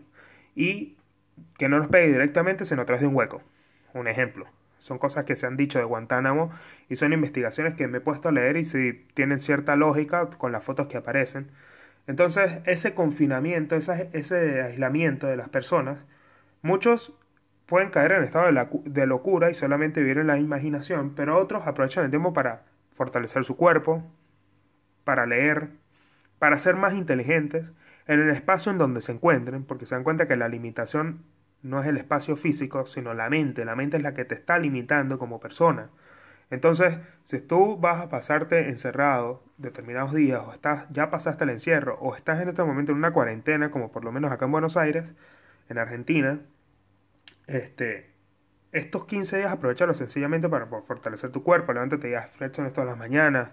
Y 0.54 0.96
que 1.58 1.68
no 1.68 1.76
nos 1.76 1.88
pegue 1.88 2.06
directamente, 2.06 2.64
sino 2.64 2.80
a 2.80 2.86
través 2.86 3.02
de 3.02 3.08
un 3.08 3.14
hueco. 3.16 3.42
Un 3.92 4.08
ejemplo. 4.08 4.46
Son 4.78 4.96
cosas 4.96 5.26
que 5.26 5.36
se 5.36 5.46
han 5.46 5.58
dicho 5.58 5.78
de 5.78 5.84
Guantánamo 5.84 6.50
y 6.88 6.96
son 6.96 7.12
investigaciones 7.12 7.74
que 7.74 7.88
me 7.88 7.98
he 7.98 8.00
puesto 8.00 8.30
a 8.30 8.32
leer 8.32 8.56
y 8.56 8.64
si 8.64 9.04
tienen 9.12 9.38
cierta 9.38 9.76
lógica 9.76 10.30
con 10.30 10.50
las 10.50 10.64
fotos 10.64 10.86
que 10.86 10.96
aparecen. 10.96 11.50
Entonces, 12.10 12.58
ese 12.64 12.92
confinamiento, 12.92 13.76
ese 13.76 14.62
aislamiento 14.62 15.28
de 15.28 15.36
las 15.36 15.48
personas, 15.48 15.98
muchos 16.60 17.14
pueden 17.66 17.90
caer 17.90 18.10
en 18.10 18.24
estado 18.24 18.52
de, 18.52 18.90
de, 18.90 19.06
locura 19.06 19.48
y 19.48 19.54
solamente 19.54 20.00
vivir 20.00 20.18
en 20.18 20.26
la 20.26 20.36
imaginación, 20.36 21.14
pero 21.14 21.38
otros 21.38 21.68
aprovechan 21.68 22.04
el 22.04 22.10
tiempo 22.10 22.32
para 22.32 22.64
fortalecer 22.90 23.44
su 23.44 23.56
cuerpo, 23.56 24.02
para 25.04 25.24
leer, 25.24 25.68
para 26.40 26.58
ser 26.58 26.74
más 26.74 26.94
inteligentes 26.94 27.72
en 28.08 28.18
el 28.18 28.30
espacio 28.30 28.72
en 28.72 28.78
donde 28.78 29.02
se 29.02 29.12
encuentren, 29.12 29.62
porque 29.62 29.86
se 29.86 29.94
dan 29.94 30.02
cuenta 30.02 30.26
que 30.26 30.34
la 30.34 30.48
limitación 30.48 31.22
no 31.62 31.80
es 31.80 31.86
el 31.86 31.96
espacio 31.96 32.34
físico, 32.34 32.86
sino 32.86 33.14
la 33.14 33.30
mente. 33.30 33.64
La 33.64 33.76
mente 33.76 33.98
es 33.98 34.02
la 34.02 34.14
que 34.14 34.24
te 34.24 34.34
está 34.34 34.58
limitando 34.58 35.16
como 35.16 35.38
persona. 35.38 35.90
Entonces, 36.50 36.98
si 37.24 37.40
tú 37.40 37.78
vas 37.78 38.00
a 38.00 38.08
pasarte 38.08 38.68
encerrado 38.68 39.44
determinados 39.56 40.12
días, 40.12 40.42
o 40.44 40.52
estás, 40.52 40.86
ya 40.90 41.10
pasaste 41.10 41.44
el 41.44 41.50
encierro, 41.50 41.96
o 42.00 42.16
estás 42.16 42.40
en 42.40 42.48
este 42.48 42.64
momento 42.64 42.92
en 42.92 42.98
una 42.98 43.12
cuarentena, 43.12 43.70
como 43.70 43.92
por 43.92 44.04
lo 44.04 44.12
menos 44.12 44.32
acá 44.32 44.46
en 44.46 44.52
Buenos 44.52 44.76
Aires, 44.76 45.14
en 45.68 45.78
Argentina, 45.78 46.40
este, 47.46 48.10
estos 48.72 49.04
15 49.06 49.38
días 49.38 49.52
aprovechalo 49.52 49.94
sencillamente 49.94 50.48
para 50.48 50.66
fortalecer 50.66 51.30
tu 51.30 51.42
cuerpo, 51.42 51.72
levántate 51.72 52.10
y 52.10 52.14
haz 52.14 52.30
flexiones 52.30 52.72
todas 52.72 52.88
las 52.88 52.98
mañanas, 52.98 53.50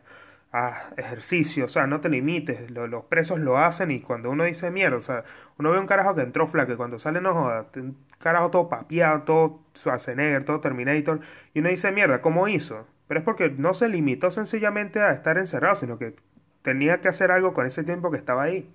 haz 0.51 0.93
ejercicio, 0.97 1.65
o 1.65 1.67
sea, 1.67 1.87
no 1.87 1.99
te 2.01 2.09
limites, 2.09 2.71
los 2.71 3.05
presos 3.05 3.39
lo 3.39 3.57
hacen 3.57 3.91
y 3.91 3.99
cuando 3.99 4.29
uno 4.29 4.45
dice 4.45 4.71
mierda, 4.71 4.97
o 4.97 5.01
sea, 5.01 5.23
uno 5.57 5.71
ve 5.71 5.79
un 5.79 5.87
carajo 5.87 6.15
que 6.15 6.21
entró 6.21 6.47
flaco 6.47 6.77
cuando 6.77 6.99
sale 6.99 7.21
no 7.21 7.33
joda, 7.33 7.67
un 7.75 7.97
carajo 8.19 8.49
todo 8.49 8.69
papiado, 8.69 9.23
todo 9.23 9.59
Schwarzenegger, 9.75 10.45
todo 10.45 10.61
Terminator, 10.61 11.19
y 11.53 11.59
uno 11.59 11.69
dice 11.69 11.91
mierda, 11.91 12.21
¿cómo 12.21 12.47
hizo? 12.47 12.87
Pero 13.07 13.19
es 13.19 13.25
porque 13.25 13.49
no 13.49 13.73
se 13.73 13.89
limitó 13.89 14.31
sencillamente 14.31 15.01
a 15.01 15.11
estar 15.11 15.37
encerrado, 15.37 15.75
sino 15.75 15.97
que 15.97 16.15
tenía 16.61 17.01
que 17.01 17.07
hacer 17.07 17.31
algo 17.31 17.53
con 17.53 17.65
ese 17.65 17.83
tiempo 17.83 18.11
que 18.11 18.17
estaba 18.17 18.43
ahí. 18.43 18.69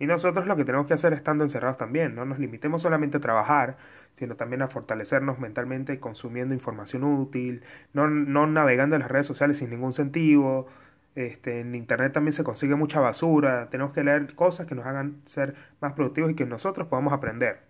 Y 0.00 0.06
nosotros 0.06 0.46
lo 0.46 0.54
que 0.56 0.64
tenemos 0.64 0.86
que 0.86 0.94
hacer 0.94 1.12
estando 1.12 1.44
encerrados 1.44 1.76
también, 1.76 2.14
no 2.14 2.24
nos 2.24 2.38
limitemos 2.38 2.82
solamente 2.82 3.16
a 3.16 3.20
trabajar, 3.20 3.76
sino 4.14 4.36
también 4.36 4.62
a 4.62 4.68
fortalecernos 4.68 5.40
mentalmente 5.40 5.98
consumiendo 5.98 6.54
información 6.54 7.02
útil, 7.02 7.62
no, 7.92 8.08
no 8.08 8.46
navegando 8.46 8.94
en 8.94 9.02
las 9.02 9.10
redes 9.10 9.26
sociales 9.26 9.58
sin 9.58 9.70
ningún 9.70 9.92
sentido, 9.92 10.66
este, 11.18 11.60
en 11.60 11.74
Internet 11.74 12.12
también 12.12 12.32
se 12.32 12.44
consigue 12.44 12.76
mucha 12.76 13.00
basura. 13.00 13.68
Tenemos 13.70 13.92
que 13.92 14.04
leer 14.04 14.36
cosas 14.36 14.68
que 14.68 14.76
nos 14.76 14.86
hagan 14.86 15.20
ser 15.24 15.56
más 15.80 15.94
productivos 15.94 16.30
y 16.30 16.34
que 16.36 16.46
nosotros 16.46 16.86
podamos 16.86 17.12
aprender. 17.12 17.62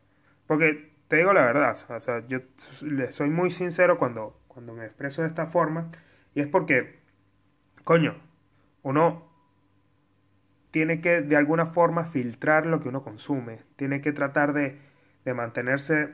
Porque 0.47 0.93
te 1.09 1.17
digo 1.17 1.33
la 1.33 1.45
verdad, 1.45 1.75
o 1.89 2.01
sea, 2.01 2.27
yo 2.27 2.41
le 2.83 3.11
soy 3.11 3.31
muy 3.31 3.51
sincero 3.51 3.99
cuando, 3.99 4.39
cuando 4.49 4.75
me 4.75 4.85
expreso 4.85 5.23
de 5.23 5.29
esta 5.29 5.47
forma. 5.47 5.91
Y 6.35 6.41
es 6.41 6.47
porque, 6.47 6.99
coño, 7.85 8.17
uno 8.83 9.27
tiene 10.71 11.01
que 11.01 11.23
de 11.23 11.37
alguna 11.37 11.65
forma 11.65 12.05
filtrar 12.05 12.67
lo 12.67 12.81
que 12.81 12.91
uno 12.91 13.03
consume. 13.03 13.61
Tiene 13.77 14.03
que 14.03 14.13
tratar 14.13 14.53
de, 14.53 14.79
de 15.25 15.33
mantenerse 15.33 16.13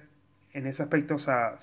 en 0.53 0.69
ese 0.69 0.85
aspecto. 0.85 1.17
O 1.17 1.19
sea, 1.19 1.59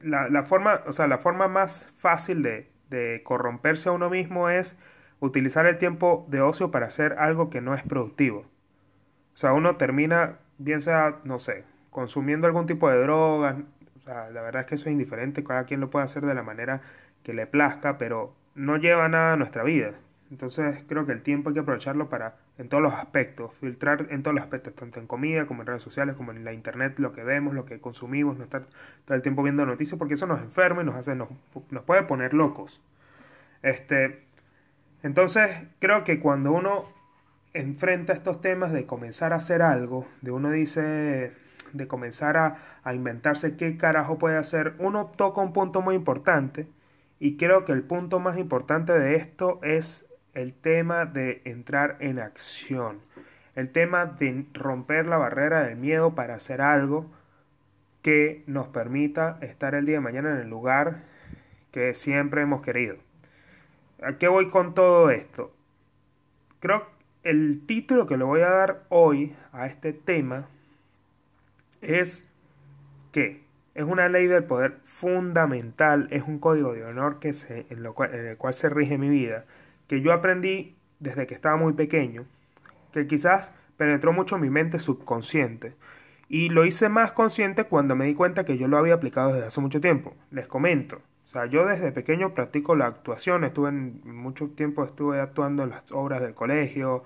la, 0.00 0.30
la, 0.30 0.44
forma, 0.44 0.80
o 0.86 0.92
sea, 0.92 1.08
la 1.08 1.18
forma 1.18 1.46
más 1.46 1.92
fácil 1.98 2.42
de, 2.42 2.72
de 2.90 3.22
corromperse 3.24 3.88
a 3.88 3.92
uno 3.92 4.10
mismo 4.10 4.48
es 4.48 4.76
utilizar 5.20 5.66
el 5.66 5.78
tiempo 5.78 6.26
de 6.28 6.40
ocio 6.40 6.70
para 6.70 6.86
hacer 6.86 7.14
algo 7.18 7.50
que 7.50 7.60
no 7.60 7.74
es 7.74 7.82
productivo. 7.82 8.40
O 8.40 9.36
sea, 9.36 9.52
uno 9.52 9.76
termina, 9.76 10.38
bien 10.58 10.80
sea, 10.80 11.20
no 11.24 11.38
sé, 11.38 11.64
consumiendo 11.90 12.46
algún 12.46 12.66
tipo 12.66 12.88
de 12.88 13.00
drogas. 13.02 13.56
O 13.98 14.00
sea, 14.02 14.30
la 14.30 14.42
verdad 14.42 14.62
es 14.62 14.66
que 14.66 14.74
eso 14.74 14.88
es 14.88 14.92
indiferente, 14.92 15.44
cada 15.44 15.64
quien 15.64 15.80
lo 15.80 15.90
puede 15.90 16.04
hacer 16.04 16.24
de 16.24 16.34
la 16.34 16.42
manera 16.42 16.82
que 17.22 17.34
le 17.34 17.46
plazca, 17.46 17.98
pero 17.98 18.34
no 18.54 18.76
lleva 18.76 19.08
nada 19.08 19.32
a 19.32 19.36
nuestra 19.36 19.62
vida. 19.64 19.92
Entonces 20.30 20.84
creo 20.88 21.06
que 21.06 21.12
el 21.12 21.22
tiempo 21.22 21.48
hay 21.48 21.54
que 21.54 21.60
aprovecharlo 21.60 22.08
para, 22.08 22.36
en 22.56 22.68
todos 22.68 22.82
los 22.82 22.94
aspectos, 22.94 23.52
filtrar 23.60 24.06
en 24.10 24.22
todos 24.22 24.34
los 24.34 24.44
aspectos, 24.44 24.74
tanto 24.74 25.00
en 25.00 25.06
comida 25.06 25.46
como 25.46 25.62
en 25.62 25.66
redes 25.66 25.82
sociales, 25.82 26.14
como 26.14 26.30
en 26.30 26.44
la 26.44 26.52
internet, 26.52 26.98
lo 26.98 27.12
que 27.12 27.24
vemos, 27.24 27.54
lo 27.54 27.64
que 27.64 27.80
consumimos, 27.80 28.36
no 28.36 28.44
estar 28.44 28.66
todo 29.04 29.16
el 29.16 29.22
tiempo 29.22 29.42
viendo 29.42 29.66
noticias, 29.66 29.98
porque 29.98 30.14
eso 30.14 30.26
nos 30.26 30.40
enferma 30.40 30.82
y 30.82 30.84
nos 30.84 30.94
hace, 30.94 31.14
nos, 31.16 31.28
nos 31.70 31.82
puede 31.84 32.04
poner 32.04 32.32
locos. 32.32 32.80
Este, 33.62 34.22
entonces 35.02 35.50
creo 35.80 36.04
que 36.04 36.20
cuando 36.20 36.52
uno 36.52 36.84
enfrenta 37.54 38.12
estos 38.12 38.40
temas 38.40 38.72
de 38.72 38.86
comenzar 38.86 39.32
a 39.32 39.36
hacer 39.36 39.62
algo, 39.62 40.06
de 40.20 40.30
uno 40.30 40.50
dice, 40.50 41.32
de 41.72 41.88
comenzar 41.88 42.36
a, 42.36 42.58
a 42.84 42.94
inventarse 42.94 43.56
qué 43.56 43.76
carajo 43.76 44.18
puede 44.18 44.36
hacer, 44.36 44.74
uno 44.78 45.10
toca 45.16 45.40
un 45.40 45.52
punto 45.52 45.80
muy 45.82 45.96
importante. 45.96 46.68
Y 47.20 47.36
creo 47.36 47.64
que 47.64 47.72
el 47.72 47.82
punto 47.82 48.20
más 48.20 48.38
importante 48.38 48.92
de 48.92 49.16
esto 49.16 49.60
es 49.62 50.04
el 50.34 50.52
tema 50.52 51.04
de 51.06 51.42
entrar 51.44 51.96
en 52.00 52.18
acción, 52.18 53.00
el 53.54 53.70
tema 53.70 54.06
de 54.06 54.46
romper 54.52 55.06
la 55.06 55.16
barrera 55.16 55.62
del 55.62 55.76
miedo 55.76 56.14
para 56.14 56.34
hacer 56.34 56.60
algo 56.60 57.06
que 58.02 58.42
nos 58.46 58.68
permita 58.68 59.38
estar 59.40 59.74
el 59.74 59.86
día 59.86 59.96
de 59.96 60.00
mañana 60.00 60.32
en 60.32 60.38
el 60.38 60.50
lugar 60.50 61.04
que 61.70 61.94
siempre 61.94 62.42
hemos 62.42 62.62
querido. 62.62 62.96
¿A 64.02 64.18
qué 64.18 64.28
voy 64.28 64.48
con 64.50 64.74
todo 64.74 65.10
esto? 65.10 65.54
Creo 66.60 66.86
que 67.22 67.30
el 67.30 67.62
título 67.66 68.06
que 68.06 68.18
le 68.18 68.24
voy 68.24 68.42
a 68.42 68.50
dar 68.50 68.82
hoy 68.90 69.34
a 69.52 69.66
este 69.66 69.92
tema 69.92 70.48
es 71.80 72.28
que 73.12 73.42
es 73.74 73.84
una 73.84 74.08
ley 74.08 74.26
del 74.26 74.44
poder 74.44 74.78
fundamental, 74.84 76.08
es 76.10 76.22
un 76.22 76.38
código 76.38 76.74
de 76.74 76.84
honor 76.84 77.18
que 77.18 77.32
en, 77.70 77.82
lo 77.82 77.94
en 78.04 78.26
el 78.26 78.36
cual 78.36 78.54
se 78.54 78.68
rige 78.68 78.98
mi 78.98 79.08
vida 79.08 79.44
que 79.86 80.00
yo 80.00 80.12
aprendí 80.12 80.76
desde 81.00 81.26
que 81.26 81.34
estaba 81.34 81.56
muy 81.56 81.72
pequeño, 81.72 82.24
que 82.92 83.06
quizás 83.06 83.52
penetró 83.76 84.12
mucho 84.12 84.36
en 84.36 84.42
mi 84.42 84.50
mente 84.50 84.78
subconsciente. 84.78 85.74
Y 86.28 86.48
lo 86.48 86.64
hice 86.64 86.88
más 86.88 87.12
consciente 87.12 87.64
cuando 87.64 87.96
me 87.96 88.06
di 88.06 88.14
cuenta 88.14 88.44
que 88.44 88.56
yo 88.56 88.66
lo 88.66 88.78
había 88.78 88.94
aplicado 88.94 89.32
desde 89.32 89.46
hace 89.46 89.60
mucho 89.60 89.80
tiempo. 89.80 90.14
Les 90.30 90.46
comento. 90.46 91.02
O 91.26 91.28
sea, 91.28 91.46
yo 91.46 91.66
desde 91.66 91.92
pequeño 91.92 92.34
practico 92.34 92.74
la 92.74 92.86
actuación. 92.86 93.44
Estuve 93.44 93.68
en 93.68 94.00
mucho 94.04 94.48
tiempo 94.48 94.84
estuve 94.84 95.20
actuando 95.20 95.64
en 95.64 95.70
las 95.70 95.92
obras 95.92 96.22
del 96.22 96.34
colegio. 96.34 97.04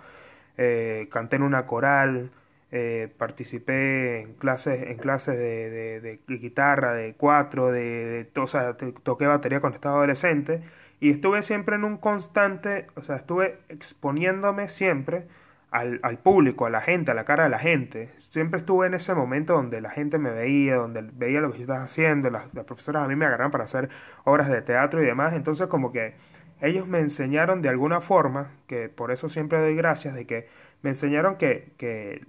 Eh, 0.56 1.08
canté 1.10 1.36
en 1.36 1.42
una 1.42 1.66
coral. 1.66 2.30
Eh, 2.70 3.12
participé 3.16 4.20
en 4.20 4.34
clases, 4.34 4.82
en 4.82 4.98
clases 4.98 5.38
de, 5.38 6.20
guitarra, 6.28 6.92
de 6.92 7.14
cuatro, 7.14 7.72
de, 7.72 8.28
de 8.34 8.40
o 8.40 8.46
sea, 8.46 8.76
toqué 8.76 9.26
batería 9.26 9.60
cuando 9.60 9.76
estaba 9.76 9.96
adolescente 9.96 10.62
y 11.00 11.10
estuve 11.10 11.42
siempre 11.42 11.76
en 11.76 11.84
un 11.84 11.96
constante, 11.96 12.88
o 12.96 13.02
sea, 13.02 13.16
estuve 13.16 13.60
exponiéndome 13.68 14.68
siempre 14.68 15.28
al, 15.70 16.00
al, 16.02 16.18
público, 16.18 16.66
a 16.66 16.70
la 16.70 16.80
gente, 16.80 17.10
a 17.10 17.14
la 17.14 17.24
cara 17.24 17.44
de 17.44 17.50
la 17.50 17.58
gente. 17.58 18.10
Siempre 18.16 18.58
estuve 18.58 18.86
en 18.86 18.94
ese 18.94 19.14
momento 19.14 19.52
donde 19.52 19.80
la 19.80 19.90
gente 19.90 20.18
me 20.18 20.30
veía, 20.30 20.76
donde 20.76 21.02
veía 21.02 21.40
lo 21.40 21.52
que 21.52 21.58
yo 21.58 21.64
estaba 21.64 21.84
haciendo, 21.84 22.30
las, 22.30 22.52
las 22.54 22.64
profesoras 22.64 23.04
a 23.04 23.08
mí 23.08 23.16
me 23.16 23.26
agarraron 23.26 23.50
para 23.52 23.64
hacer 23.64 23.90
obras 24.24 24.48
de 24.48 24.62
teatro 24.62 25.02
y 25.02 25.06
demás, 25.06 25.34
entonces 25.34 25.68
como 25.68 25.92
que 25.92 26.14
ellos 26.60 26.88
me 26.88 26.98
enseñaron 26.98 27.62
de 27.62 27.68
alguna 27.68 28.00
forma, 28.00 28.50
que 28.66 28.88
por 28.88 29.12
eso 29.12 29.28
siempre 29.28 29.60
doy 29.60 29.76
gracias, 29.76 30.14
de 30.14 30.26
que 30.26 30.48
me 30.82 30.90
enseñaron 30.90 31.36
que, 31.36 31.72
que, 31.76 32.26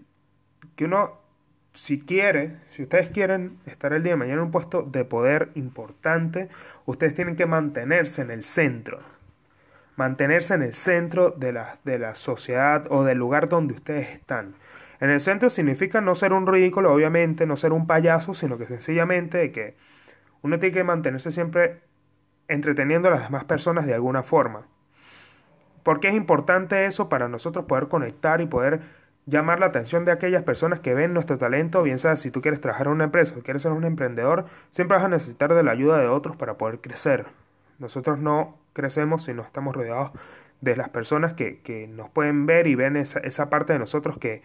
que 0.75 0.85
uno 0.85 1.21
si 1.73 1.99
quiere, 2.01 2.57
si 2.69 2.83
ustedes 2.83 3.09
quieren 3.09 3.59
estar 3.65 3.93
el 3.93 4.03
día 4.03 4.13
de 4.13 4.17
mañana 4.17 4.39
en 4.39 4.45
un 4.45 4.51
puesto 4.51 4.81
de 4.83 5.05
poder 5.05 5.51
importante, 5.55 6.49
ustedes 6.85 7.13
tienen 7.15 7.35
que 7.35 7.45
mantenerse 7.45 8.21
en 8.21 8.31
el 8.31 8.43
centro. 8.43 8.99
mantenerse 9.95 10.53
en 10.53 10.63
el 10.63 10.73
centro 10.73 11.31
de 11.31 11.51
la, 11.51 11.77
de 11.83 11.99
la 11.99 12.13
sociedad 12.13 12.87
o 12.89 13.03
del 13.03 13.17
lugar 13.17 13.49
donde 13.49 13.73
ustedes 13.73 14.09
están. 14.09 14.55
En 15.01 15.09
el 15.09 15.19
centro 15.19 15.49
significa 15.49 16.01
no 16.01 16.15
ser 16.15 16.33
un 16.33 16.47
ridículo, 16.47 16.93
obviamente, 16.93 17.45
no 17.45 17.55
ser 17.55 17.73
un 17.73 17.85
payaso, 17.87 18.33
sino 18.33 18.57
que 18.57 18.65
sencillamente 18.65 19.51
que 19.51 19.75
uno 20.41 20.57
tiene 20.59 20.73
que 20.73 20.83
mantenerse 20.85 21.31
siempre 21.31 21.81
entreteniendo 22.47 23.09
a 23.09 23.11
las 23.11 23.23
demás 23.23 23.43
personas 23.43 23.85
de 23.85 23.93
alguna 23.93 24.23
forma. 24.23 24.67
¿Por 25.83 25.99
qué 25.99 26.09
es 26.09 26.15
importante 26.15 26.85
eso 26.85 27.09
para 27.09 27.27
nosotros 27.27 27.65
poder 27.65 27.87
conectar 27.89 28.41
y 28.41 28.45
poder 28.45 28.81
llamar 29.29 29.59
la 29.59 29.67
atención 29.67 30.05
de 30.05 30.11
aquellas 30.11 30.43
personas 30.43 30.79
que 30.79 30.93
ven 30.93 31.13
nuestro 31.13 31.37
talento, 31.37 31.83
bien 31.83 31.99
sea 31.99 32.15
si 32.17 32.31
tú 32.31 32.41
quieres 32.41 32.61
trabajar 32.61 32.87
en 32.87 32.93
una 32.93 33.03
empresa 33.05 33.35
o 33.37 33.41
quieres 33.41 33.61
ser 33.61 33.71
un 33.71 33.85
emprendedor, 33.85 34.45
siempre 34.71 34.97
vas 34.97 35.05
a 35.05 35.09
necesitar 35.09 35.53
de 35.53 35.63
la 35.63 35.71
ayuda 35.71 35.99
de 35.99 36.07
otros 36.07 36.35
para 36.35 36.55
poder 36.55 36.79
crecer. 36.79 37.27
Nosotros 37.77 38.19
no 38.19 38.57
crecemos 38.73 39.23
si 39.23 39.33
no 39.33 39.43
estamos 39.43 39.75
rodeados 39.75 40.11
de 40.61 40.75
las 40.75 40.89
personas 40.89 41.33
que, 41.33 41.59
que 41.61 41.87
nos 41.87 42.09
pueden 42.09 42.45
ver 42.45 42.67
y 42.67 42.75
ven 42.75 42.97
esa, 42.97 43.19
esa 43.19 43.49
parte 43.49 43.73
de 43.73 43.79
nosotros 43.79 44.17
que, 44.17 44.41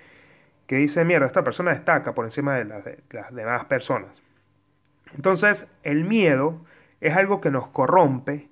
que, 0.67 0.77
dice, 0.77 1.05
mierda, 1.05 1.27
esta 1.27 1.43
persona 1.43 1.73
destaca 1.73 2.15
por 2.15 2.25
encima 2.25 2.55
de 2.55 2.65
de 2.65 3.03
las 3.11 3.35
demás 3.35 3.65
personas. 3.65 4.23
Entonces, 5.15 5.67
el 5.83 6.05
miedo 6.05 6.61
es 7.01 7.17
algo 7.17 7.41
que 7.41 7.51
nos 7.51 7.69
corrompe 7.69 8.49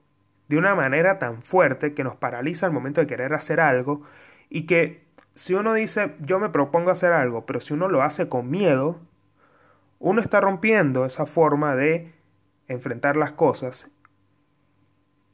de 0.48 0.58
una 0.58 0.74
manera 0.74 1.18
tan 1.18 1.42
fuerte 1.42 1.94
que 1.94 2.04
nos 2.04 2.16
paraliza 2.16 2.66
al 2.66 2.72
momento 2.72 3.00
de 3.00 3.06
querer 3.06 3.32
hacer 3.32 3.60
algo 3.60 4.02
y 4.50 4.66
que 4.66 5.01
si 5.34 5.54
uno 5.54 5.74
dice 5.74 6.14
yo 6.20 6.38
me 6.38 6.48
propongo 6.48 6.90
hacer 6.90 7.12
algo, 7.12 7.46
pero 7.46 7.60
si 7.60 7.74
uno 7.74 7.88
lo 7.88 8.02
hace 8.02 8.28
con 8.28 8.50
miedo, 8.50 9.00
uno 9.98 10.20
está 10.20 10.40
rompiendo 10.40 11.04
esa 11.04 11.26
forma 11.26 11.74
de 11.76 12.12
enfrentar 12.68 13.16
las 13.16 13.32
cosas 13.32 13.88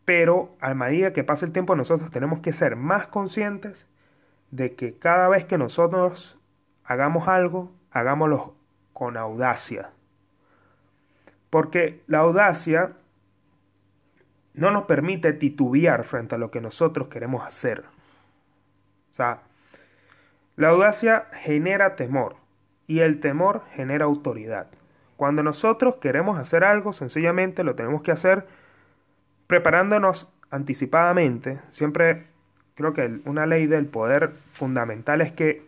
pero 0.08 0.56
a 0.62 0.72
medida 0.72 1.12
que 1.12 1.22
pasa 1.22 1.44
el 1.44 1.52
tiempo 1.52 1.76
nosotros 1.76 2.10
tenemos 2.10 2.40
que 2.40 2.54
ser 2.54 2.76
más 2.76 3.08
conscientes 3.08 3.86
de 4.50 4.74
que 4.74 4.96
cada 4.96 5.28
vez 5.28 5.44
que 5.44 5.58
nosotros 5.58 6.38
hagamos 6.82 7.28
algo, 7.28 7.70
hagámoslo 7.90 8.54
con 8.94 9.18
audacia. 9.18 9.90
Porque 11.50 12.02
la 12.06 12.20
audacia 12.20 12.94
no 14.54 14.70
nos 14.70 14.84
permite 14.84 15.34
titubear 15.34 16.04
frente 16.04 16.36
a 16.36 16.38
lo 16.38 16.50
que 16.50 16.62
nosotros 16.62 17.08
queremos 17.08 17.44
hacer. 17.44 17.84
O 19.10 19.14
sea, 19.14 19.42
la 20.58 20.70
audacia 20.70 21.26
genera 21.32 21.94
temor 21.94 22.34
y 22.88 22.98
el 22.98 23.20
temor 23.20 23.62
genera 23.74 24.06
autoridad. 24.06 24.66
Cuando 25.16 25.44
nosotros 25.44 25.96
queremos 25.96 26.36
hacer 26.36 26.64
algo, 26.64 26.92
sencillamente 26.92 27.62
lo 27.62 27.76
tenemos 27.76 28.02
que 28.02 28.10
hacer 28.10 28.44
preparándonos 29.46 30.28
anticipadamente, 30.50 31.60
siempre 31.70 32.26
creo 32.74 32.92
que 32.92 33.20
una 33.24 33.46
ley 33.46 33.68
del 33.68 33.86
poder 33.86 34.32
fundamental 34.50 35.20
es 35.20 35.30
que 35.30 35.64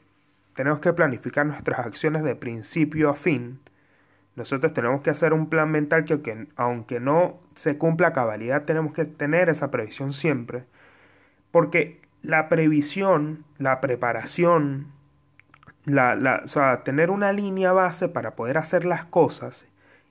tenemos 0.54 0.80
que 0.80 0.92
planificar 0.92 1.46
nuestras 1.46 1.86
acciones 1.86 2.24
de 2.24 2.34
principio 2.34 3.10
a 3.10 3.14
fin. 3.14 3.60
Nosotros 4.34 4.74
tenemos 4.74 5.02
que 5.02 5.10
hacer 5.10 5.32
un 5.32 5.48
plan 5.48 5.70
mental 5.70 6.04
que 6.04 6.48
aunque, 6.56 6.98
no 6.98 7.38
se 7.54 7.78
cumpla 7.78 8.12
cabalidad, 8.12 8.64
tenemos 8.64 8.92
que 8.92 9.04
tener 9.04 9.50
esa 9.50 9.70
previsión 9.70 10.12
siempre. 10.12 10.64
Porque 11.52 11.99
la 12.22 12.48
previsión, 12.48 13.44
la 13.58 13.80
preparación, 13.80 14.92
la, 15.84 16.14
la, 16.14 16.42
o 16.44 16.48
sea, 16.48 16.82
tener 16.82 17.10
una 17.10 17.32
línea 17.32 17.72
base 17.72 18.08
para 18.08 18.36
poder 18.36 18.58
hacer 18.58 18.84
las 18.84 19.04
cosas 19.04 19.66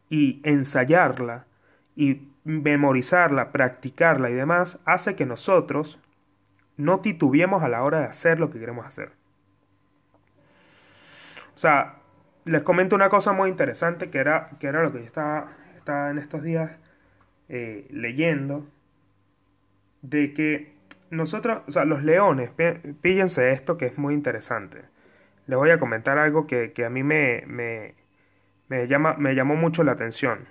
y 0.10 0.42
ensayarla 0.44 1.46
y 1.96 2.30
memorizarla, 2.44 3.52
practicarla 3.52 4.30
y 4.30 4.34
demás, 4.34 4.80
hace 4.86 5.16
que 5.16 5.26
nosotros 5.26 6.00
no 6.78 7.02
titubeemos 7.02 7.62
a 7.62 7.70
la 7.70 7.84
hora 7.84 8.00
de 8.00 8.06
hacer 8.06 8.40
lo 8.40 8.50
que 8.50 8.60
queremos 8.60 8.86
hacer. 8.86 9.12
O 11.54 11.58
sea, 11.58 11.96
les 12.46 12.64
comento 12.64 12.96
una 12.96 13.10
cosa 13.10 13.34
muy 13.34 13.50
interesante 13.50 14.10
que 14.10 14.18
era, 14.18 14.52
que 14.60 14.68
era 14.68 14.82
lo 14.82 14.92
que 14.92 15.00
yo 15.00 15.06
estaba, 15.06 15.52
estaba 15.76 16.10
en 16.10 16.18
estos 16.18 16.42
días 16.42 16.72
eh, 17.50 17.86
leyendo, 17.92 18.66
de 20.02 20.34
que 20.34 20.79
nosotros, 21.12 21.62
o 21.68 21.72
sea, 21.72 21.86
los 21.86 22.04
leones, 22.04 22.52
píllense 23.02 23.52
esto 23.52 23.78
que 23.78 23.88
es 23.88 23.98
muy 23.98 24.14
interesante. 24.14 24.84
Les 25.48 25.58
voy 25.58 25.72
a 25.72 25.80
comentar 25.80 26.18
algo 26.18 26.46
que, 26.48 26.74
que 26.74 26.86
a 26.86 26.90
mí 26.90 27.04
me, 27.04 27.44
me, 27.48 27.96
me, 28.68 28.88
llama, 28.88 29.16
me 29.18 29.34
llamó 29.36 29.56
mucho 29.56 29.84
la 29.84 29.94
atención. 29.94 30.48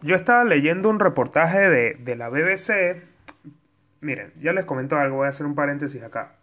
Yo 0.00 0.14
estaba 0.14 0.44
leyendo 0.44 0.90
un 0.90 1.00
reportaje 1.00 1.58
de, 1.58 1.94
de 1.94 2.16
la 2.16 2.28
BBC. 2.28 3.02
Miren, 4.00 4.32
ya 4.40 4.52
les 4.52 4.64
comento 4.64 4.96
algo, 4.96 5.16
voy 5.16 5.26
a 5.26 5.30
hacer 5.30 5.46
un 5.46 5.54
paréntesis 5.54 6.02
acá. 6.02 6.34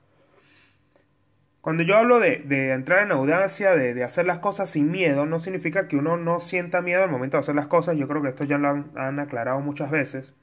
Cuando 1.61 1.83
yo 1.83 1.97
hablo 1.97 2.19
de, 2.19 2.43
de 2.45 2.73
entrar 2.73 2.99
en 3.03 3.11
audacia, 3.11 3.75
de, 3.75 3.93
de, 3.93 4.03
hacer 4.03 4.25
las 4.25 4.37
cosas 4.39 4.69
sin 4.69 4.91
miedo, 4.91 5.25
no 5.25 5.39
significa 5.39 5.87
que 5.87 5.97
uno 5.97 6.15
no 6.15 6.39
sienta 6.39 6.81
miedo 6.81 7.03
al 7.03 7.09
momento 7.09 7.37
de 7.37 7.39
hacer 7.39 7.55
las 7.55 7.67
cosas. 7.67 7.97
Yo 7.97 8.07
creo 8.07 8.21
que 8.21 8.29
esto 8.29 8.43
ya 8.43 8.57
lo 8.57 8.69
han, 8.69 8.91
han 8.95 9.19
aclarado 9.19 9.59
muchas 9.61 9.89
veces. 9.89 10.33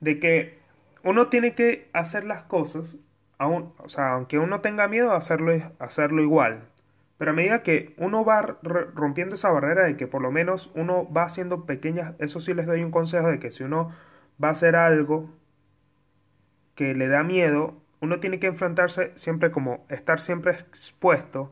De 0.00 0.20
que 0.20 0.58
uno 1.02 1.28
tiene 1.28 1.54
que 1.54 1.88
hacer 1.92 2.24
las 2.24 2.42
cosas, 2.42 2.96
aun, 3.38 3.72
o 3.78 3.88
sea, 3.88 4.12
aunque 4.12 4.38
uno 4.38 4.60
tenga 4.60 4.88
miedo, 4.88 5.12
hacerlo, 5.12 5.52
hacerlo 5.78 6.22
igual. 6.22 6.68
Pero 7.18 7.32
a 7.32 7.34
medida 7.34 7.62
que 7.62 7.94
uno 7.98 8.24
va 8.24 8.58
rompiendo 8.94 9.34
esa 9.34 9.50
barrera 9.50 9.84
de 9.84 9.96
que 9.96 10.06
por 10.06 10.22
lo 10.22 10.30
menos 10.30 10.70
uno 10.74 11.10
va 11.12 11.24
haciendo 11.24 11.66
pequeñas, 11.66 12.14
eso 12.18 12.40
sí 12.40 12.54
les 12.54 12.66
doy 12.66 12.82
un 12.84 12.92
consejo 12.92 13.28
de 13.28 13.40
que 13.40 13.50
si 13.50 13.64
uno 13.64 13.92
va 14.42 14.48
a 14.48 14.52
hacer 14.52 14.76
algo 14.76 15.28
que 16.76 16.94
le 16.94 17.08
da 17.08 17.24
miedo, 17.24 17.82
uno 18.00 18.20
tiene 18.20 18.38
que 18.38 18.46
enfrentarse 18.46 19.12
siempre 19.16 19.50
como 19.50 19.84
estar 19.88 20.20
siempre 20.20 20.52
expuesto 20.52 21.50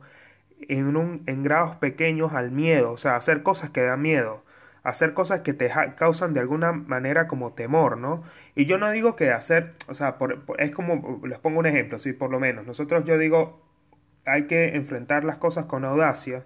en, 0.61 0.95
un, 0.95 1.23
en 1.25 1.43
grados 1.43 1.75
pequeños 1.75 2.33
al 2.33 2.51
miedo, 2.51 2.91
o 2.91 2.97
sea, 2.97 3.15
hacer 3.17 3.43
cosas 3.43 3.69
que 3.69 3.81
dan 3.81 4.01
miedo, 4.01 4.43
hacer 4.87 5.13
cosas 5.13 5.41
que 5.41 5.53
te 5.53 5.69
causan 5.97 6.33
de 6.33 6.39
alguna 6.39 6.71
manera 6.71 7.27
como 7.27 7.51
temor, 7.51 7.97
¿no? 7.97 8.23
Y 8.55 8.67
yo 8.67 8.77
no 8.77 8.89
digo 8.89 9.17
que 9.17 9.31
hacer, 9.31 9.73
o 9.87 9.93
sea, 9.93 10.17
es 10.59 10.71
como, 10.71 11.21
les 11.27 11.39
pongo 11.39 11.59
un 11.59 11.65
ejemplo, 11.65 11.99
sí, 11.99 12.13
por 12.13 12.31
lo 12.31 12.39
menos, 12.39 12.65
nosotros 12.65 13.03
yo 13.03 13.17
digo, 13.17 13.61
hay 14.25 14.47
que 14.47 14.77
enfrentar 14.77 15.25
las 15.25 15.35
cosas 15.35 15.65
con 15.65 15.83
audacia. 15.83 16.45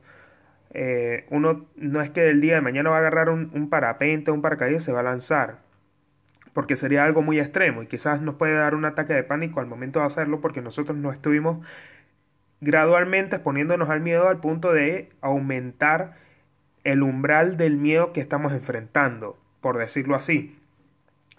Eh, 0.71 1.27
uno 1.29 1.67
no 1.75 2.01
es 2.01 2.09
que 2.09 2.29
el 2.29 2.41
día 2.41 2.55
de 2.55 2.61
mañana 2.61 2.89
va 2.89 2.95
a 2.95 2.99
agarrar 3.01 3.29
un, 3.29 3.51
un 3.53 3.69
parapente, 3.69 4.31
un 4.31 4.41
paracaídas 4.41 4.81
y 4.81 4.85
se 4.85 4.91
va 4.91 5.01
a 5.01 5.03
lanzar, 5.03 5.59
porque 6.53 6.75
sería 6.75 7.05
algo 7.05 7.21
muy 7.21 7.39
extremo 7.39 7.83
y 7.83 7.87
quizás 7.87 8.21
nos 8.21 8.35
puede 8.35 8.55
dar 8.55 8.73
un 8.73 8.85
ataque 8.85 9.13
de 9.13 9.23
pánico 9.23 9.59
al 9.59 9.67
momento 9.67 9.99
de 9.99 10.05
hacerlo 10.07 10.41
porque 10.41 10.61
nosotros 10.63 10.97
no 10.97 11.11
estuvimos 11.11 11.59
gradualmente 12.59 13.35
exponiéndonos 13.35 13.89
al 13.89 14.01
miedo 14.01 14.27
al 14.29 14.39
punto 14.39 14.73
de 14.73 15.09
aumentar 15.21 16.15
el 16.83 17.03
umbral 17.03 17.57
del 17.57 17.77
miedo 17.77 18.13
que 18.13 18.21
estamos 18.21 18.53
enfrentando, 18.53 19.37
por 19.61 19.77
decirlo 19.77 20.15
así. 20.15 20.57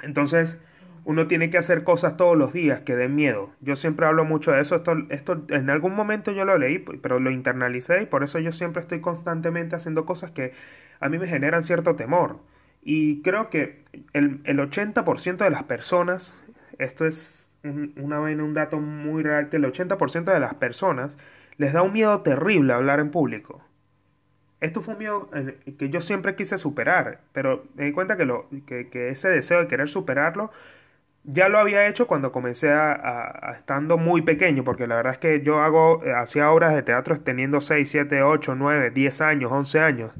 Entonces, 0.03 0.59
uno 1.05 1.27
tiene 1.27 1.51
que 1.51 1.59
hacer 1.59 1.83
cosas 1.85 2.17
todos 2.17 2.37
los 2.37 2.53
días 2.53 2.81
que 2.81 2.95
den 2.95 3.15
miedo. 3.15 3.51
Yo 3.61 3.75
siempre 3.77 4.07
hablo 4.07 4.25
mucho 4.25 4.53
de 4.53 4.61
eso. 4.61 4.77
Esto, 4.77 4.97
esto 5.11 5.45
en 5.49 5.71
algún 5.71 5.95
momento 5.95 6.31
yo 6.31 6.45
lo 6.45 6.57
leí, 6.59 6.79
pero 6.79 7.19
lo 7.19 7.31
internalicé 7.31 8.03
y 8.03 8.07
por 8.07 8.23
eso 8.23 8.39
yo 8.39 8.53
siempre 8.53 8.81
estoy 8.81 9.01
constantemente 9.01 9.75
haciendo 9.75 10.07
cosas 10.07 10.31
que 10.31 10.53
a 11.01 11.09
mí 11.09 11.19
me 11.19 11.27
generan 11.27 11.65
cierto 11.65 11.97
temor. 11.97 12.39
Y 12.83 13.23
creo 13.23 13.51
que 13.51 13.85
el, 14.13 14.41
el 14.45 14.59
80% 14.59 15.37
de 15.37 15.51
las 15.51 15.65
personas, 15.65 16.35
esto 16.79 17.07
es 17.07 17.51
una, 17.65 18.21
un 18.21 18.55
dato 18.55 18.81
muy 18.81 19.23
real, 19.23 19.49
que 19.49 19.57
el 19.57 19.65
80% 19.65 20.33
de 20.33 20.41
las 20.41 20.55
personas 20.55 21.17
les 21.57 21.73
da 21.73 21.83
un 21.83 21.93
miedo 21.93 22.21
terrible 22.23 22.73
hablar 22.73 23.01
en 23.01 23.11
público. 23.11 23.65
Esto 24.63 24.81
fue 24.81 24.95
un 24.95 25.01
miedo 25.01 25.29
que 25.77 25.91
yo 25.91 26.01
siempre 26.01 26.37
quise 26.37 26.57
superar, 26.57 27.21
pero 27.33 27.65
me 27.75 27.85
di 27.85 27.93
cuenta 27.93 28.17
que, 28.17 28.25
lo, 28.25 28.49
que, 28.65 29.09
ese 29.11 29.29
deseo 29.29 29.59
de 29.59 29.67
querer 29.67 29.89
superarlo 29.89 30.53
ya 31.25 31.49
lo 31.49 31.59
había 31.59 31.87
hecho 31.89 32.07
cuando 32.07 32.31
comencé 32.33 32.71
a, 32.73 33.55
estando 33.57 33.99
muy 33.99 34.23
pequeño, 34.23 34.65
porque 34.65 34.87
la 34.87 34.97
verdad 34.97 35.15
es 35.15 35.19
que 35.19 35.43
yo 35.43 35.61
hago, 35.61 36.03
eh, 36.05 36.13
hacía 36.15 36.51
obras 36.53 36.75
de 36.75 36.83
teatro 36.83 37.19
teniendo 37.21 37.61
6, 37.61 37.89
7, 37.89 38.23
8, 38.23 38.55
9, 38.55 38.91
10 38.93 39.21
años, 39.21 39.51
11 39.53 39.81
años. 39.81 40.13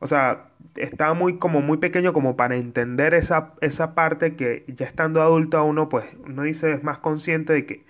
O 0.00 0.06
sea, 0.06 0.48
estaba 0.76 1.14
muy 1.14 1.38
como 1.38 1.60
muy 1.62 1.78
pequeño 1.78 2.12
como 2.12 2.36
para 2.36 2.56
entender 2.56 3.14
esa, 3.14 3.54
esa 3.62 3.94
parte 3.94 4.36
que 4.36 4.64
ya 4.68 4.86
estando 4.86 5.22
adulto 5.22 5.58
a 5.58 5.62
uno, 5.62 5.88
pues 5.88 6.06
uno 6.26 6.42
dice 6.42 6.72
es 6.72 6.82
más 6.84 6.98
consciente 6.98 7.52
de 7.54 7.66
que 7.66 7.84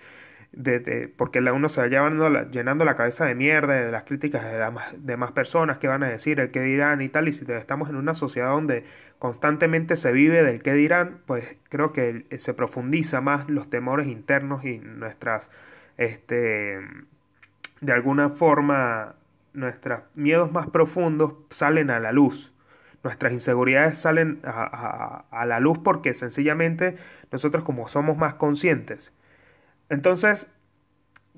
de, 0.51 1.13
porque 1.15 1.41
la 1.41 1.53
uno 1.53 1.69
se 1.69 1.81
va 1.81 1.87
llevando 1.87 2.29
llenando 2.49 2.83
la 2.83 2.95
cabeza 2.95 3.25
de 3.25 3.35
mierda 3.35 3.73
de 3.73 3.91
las 3.91 4.03
críticas 4.03 4.43
de, 4.43 4.57
las 4.57 4.73
demás 4.97 5.31
personas 5.31 5.77
que 5.77 5.87
van 5.87 6.03
a 6.03 6.09
decir, 6.09 6.39
el 6.39 6.51
qué 6.51 6.61
dirán 6.61 7.01
y 7.01 7.09
tal, 7.09 7.27
y 7.27 7.33
si 7.33 7.49
estamos 7.51 7.89
en 7.89 7.95
una 7.95 8.15
sociedad 8.15 8.49
donde 8.49 8.83
constantemente 9.19 9.95
se 9.95 10.11
vive 10.11 10.43
del 10.43 10.61
qué 10.61 10.73
dirán, 10.73 11.21
pues 11.25 11.57
creo 11.69 11.93
que 11.93 12.25
se 12.37 12.53
profundiza 12.53 13.21
más 13.21 13.49
los 13.49 13.69
temores 13.69 14.07
internos 14.07 14.65
y 14.65 14.79
nuestras, 14.79 15.51
este, 15.97 16.79
de 17.81 17.93
alguna 17.93 18.29
forma, 18.29 19.15
nuestros 19.53 20.01
miedos 20.15 20.51
más 20.51 20.67
profundos 20.67 21.33
salen 21.49 21.89
a 21.91 21.99
la 21.99 22.11
luz. 22.11 22.53
nuestras 23.03 23.31
inseguridades 23.31 23.97
salen 23.97 24.39
a, 24.43 25.25
a, 25.31 25.45
la 25.45 25.59
luz 25.61 25.79
porque 25.79 26.13
sencillamente 26.13 26.97
nosotros 27.31 27.63
como 27.63 27.87
somos 27.87 28.17
más 28.17 28.35
conscientes. 28.35 29.13
Entonces, 29.89 30.47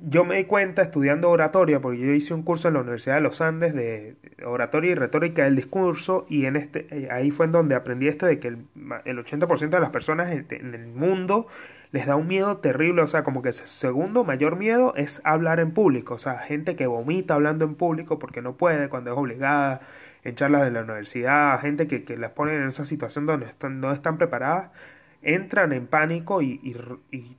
yo 0.03 0.25
me 0.25 0.35
di 0.37 0.45
cuenta 0.45 0.81
estudiando 0.81 1.29
oratoria, 1.29 1.79
porque 1.79 1.99
yo 1.99 2.11
hice 2.11 2.33
un 2.33 2.43
curso 2.43 2.67
en 2.67 2.73
la 2.73 2.81
Universidad 2.81 3.15
de 3.15 3.21
los 3.21 3.39
Andes 3.39 3.73
de 3.73 4.15
oratoria 4.43 4.91
y 4.91 4.95
retórica 4.95 5.43
del 5.43 5.55
discurso, 5.55 6.25
y 6.27 6.45
en 6.45 6.55
este, 6.55 6.87
eh, 6.89 7.09
ahí 7.11 7.31
fue 7.31 7.45
en 7.45 7.51
donde 7.51 7.75
aprendí 7.75 8.07
esto 8.07 8.25
de 8.25 8.39
que 8.39 8.47
el, 8.47 8.65
el 9.05 9.17
80% 9.23 9.69
de 9.69 9.79
las 9.79 9.91
personas 9.91 10.31
en, 10.31 10.73
el 10.73 10.87
mundo 10.87 11.47
les 11.91 12.07
da 12.07 12.15
un 12.15 12.27
miedo 12.27 12.57
terrible, 12.57 13.01
o 13.03 13.07
sea, 13.07 13.23
como 13.23 13.41
que 13.41 13.49
el 13.49 13.53
segundo 13.53 14.23
mayor 14.23 14.55
miedo 14.55 14.93
es 14.95 15.21
hablar 15.23 15.59
en 15.59 15.71
público, 15.71 16.15
o 16.15 16.17
sea, 16.17 16.39
gente 16.39 16.75
que 16.75 16.87
vomita 16.87 17.35
hablando 17.35 17.65
en 17.65 17.75
público 17.75 18.17
porque 18.17 18.41
no 18.41 18.55
puede, 18.55 18.89
cuando 18.89 19.11
es 19.11 19.17
obligada, 19.17 19.81
en 20.23 20.35
charlas 20.35 20.63
de 20.63 20.71
la 20.71 20.81
universidad, 20.83 21.59
gente 21.59 21.87
que, 21.87 22.03
que 22.03 22.17
las 22.17 22.31
ponen 22.31 22.61
en 22.61 22.67
esa 22.67 22.85
situación 22.85 23.25
donde 23.25 23.47
están, 23.47 23.81
no 23.81 23.91
están 23.91 24.17
preparadas, 24.17 24.71
entran 25.21 25.73
en 25.73 25.87
pánico 25.87 26.41
y, 26.41 26.59
y 27.11 27.37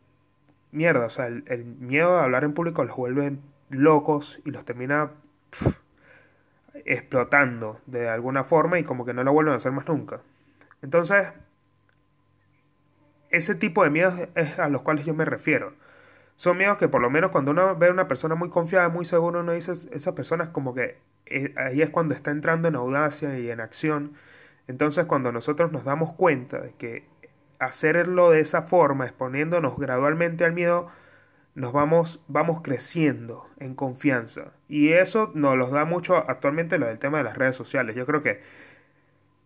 mierda, 0.73 1.07
o 1.07 1.11
sea, 1.11 1.27
el, 1.27 1.65
miedo 1.79 2.17
de 2.17 2.23
hablar 2.23 2.45
en 2.45 2.55
público 2.55 2.85
los 2.85 2.97
vuelve 2.97 3.37
locos 3.71 4.41
y 4.45 4.51
los 4.51 4.65
termina 4.65 5.13
explotando 6.85 7.81
de 7.87 8.09
alguna 8.09 8.45
forma 8.45 8.79
y 8.79 8.85
como 8.85 9.05
que 9.05 9.15
no 9.15 9.23
lo 9.23 9.33
vuelven 9.33 9.55
a 9.55 9.57
hacer 9.57 9.73
más 9.73 9.87
nunca. 9.87 10.21
Entonces, 10.83 11.29
ese 13.31 13.55
tipo 13.55 13.85
de 13.85 13.91
miedos 13.91 14.15
es 14.35 14.59
a 14.59 14.69
los 14.69 14.83
cuales 14.83 15.07
yo 15.07 15.15
me 15.15 15.25
refiero. 15.25 15.75
Son 16.37 16.57
miedos 16.57 16.79
que 16.79 16.89
por 16.89 17.01
lo 17.01 17.11
menos 17.11 17.31
cuando 17.31 17.51
uno 17.51 17.77
ve 17.77 17.89
a 17.89 17.93
una 17.93 18.09
persona 18.09 18.35
muy 18.35 18.49
confiada, 18.49 18.89
muy 18.89 19.05
segura, 19.05 19.41
uno 19.41 19.53
dice, 19.53 19.73
esa 19.93 20.15
persona 20.15 20.45
es 20.45 20.51
como 20.51 20.75
que 20.75 20.99
eh, 21.27 21.55
ahí 21.57 21.83
es 21.83 21.91
cuando 21.91 22.15
está 22.15 22.31
entrando 22.31 22.69
en 22.69 22.75
audacia 22.75 23.39
y 23.39 23.51
en 23.51 23.61
acción. 23.61 24.15
Entonces 24.67 25.05
cuando 25.07 25.33
nosotros 25.33 25.71
nos 25.73 25.85
damos 25.85 26.15
cuenta 26.15 26.61
de 26.61 26.73
que 26.73 27.07
hacerlo 27.63 28.31
de 28.31 28.41
esa 28.41 28.63
forma, 28.63 29.05
exponiéndonos 29.05 29.79
gradualmente 29.79 30.45
al 30.45 30.53
miedo, 30.53 30.89
nos 31.55 31.73
vamos, 31.73 32.21
vamos 32.29 32.61
creciendo 32.63 33.47
en 33.59 33.75
confianza. 33.75 34.53
Y 34.69 34.93
eso 34.93 35.31
nos 35.35 35.57
lo 35.57 35.69
da 35.69 35.85
mucho 35.85 36.17
actualmente 36.17 36.79
lo 36.79 36.87
del 36.87 36.99
tema 36.99 37.19
de 37.19 37.25
las 37.25 37.37
redes 37.37 37.57
sociales. 37.57 37.95
Yo 37.95 38.07
creo 38.07 38.23
que, 38.23 38.41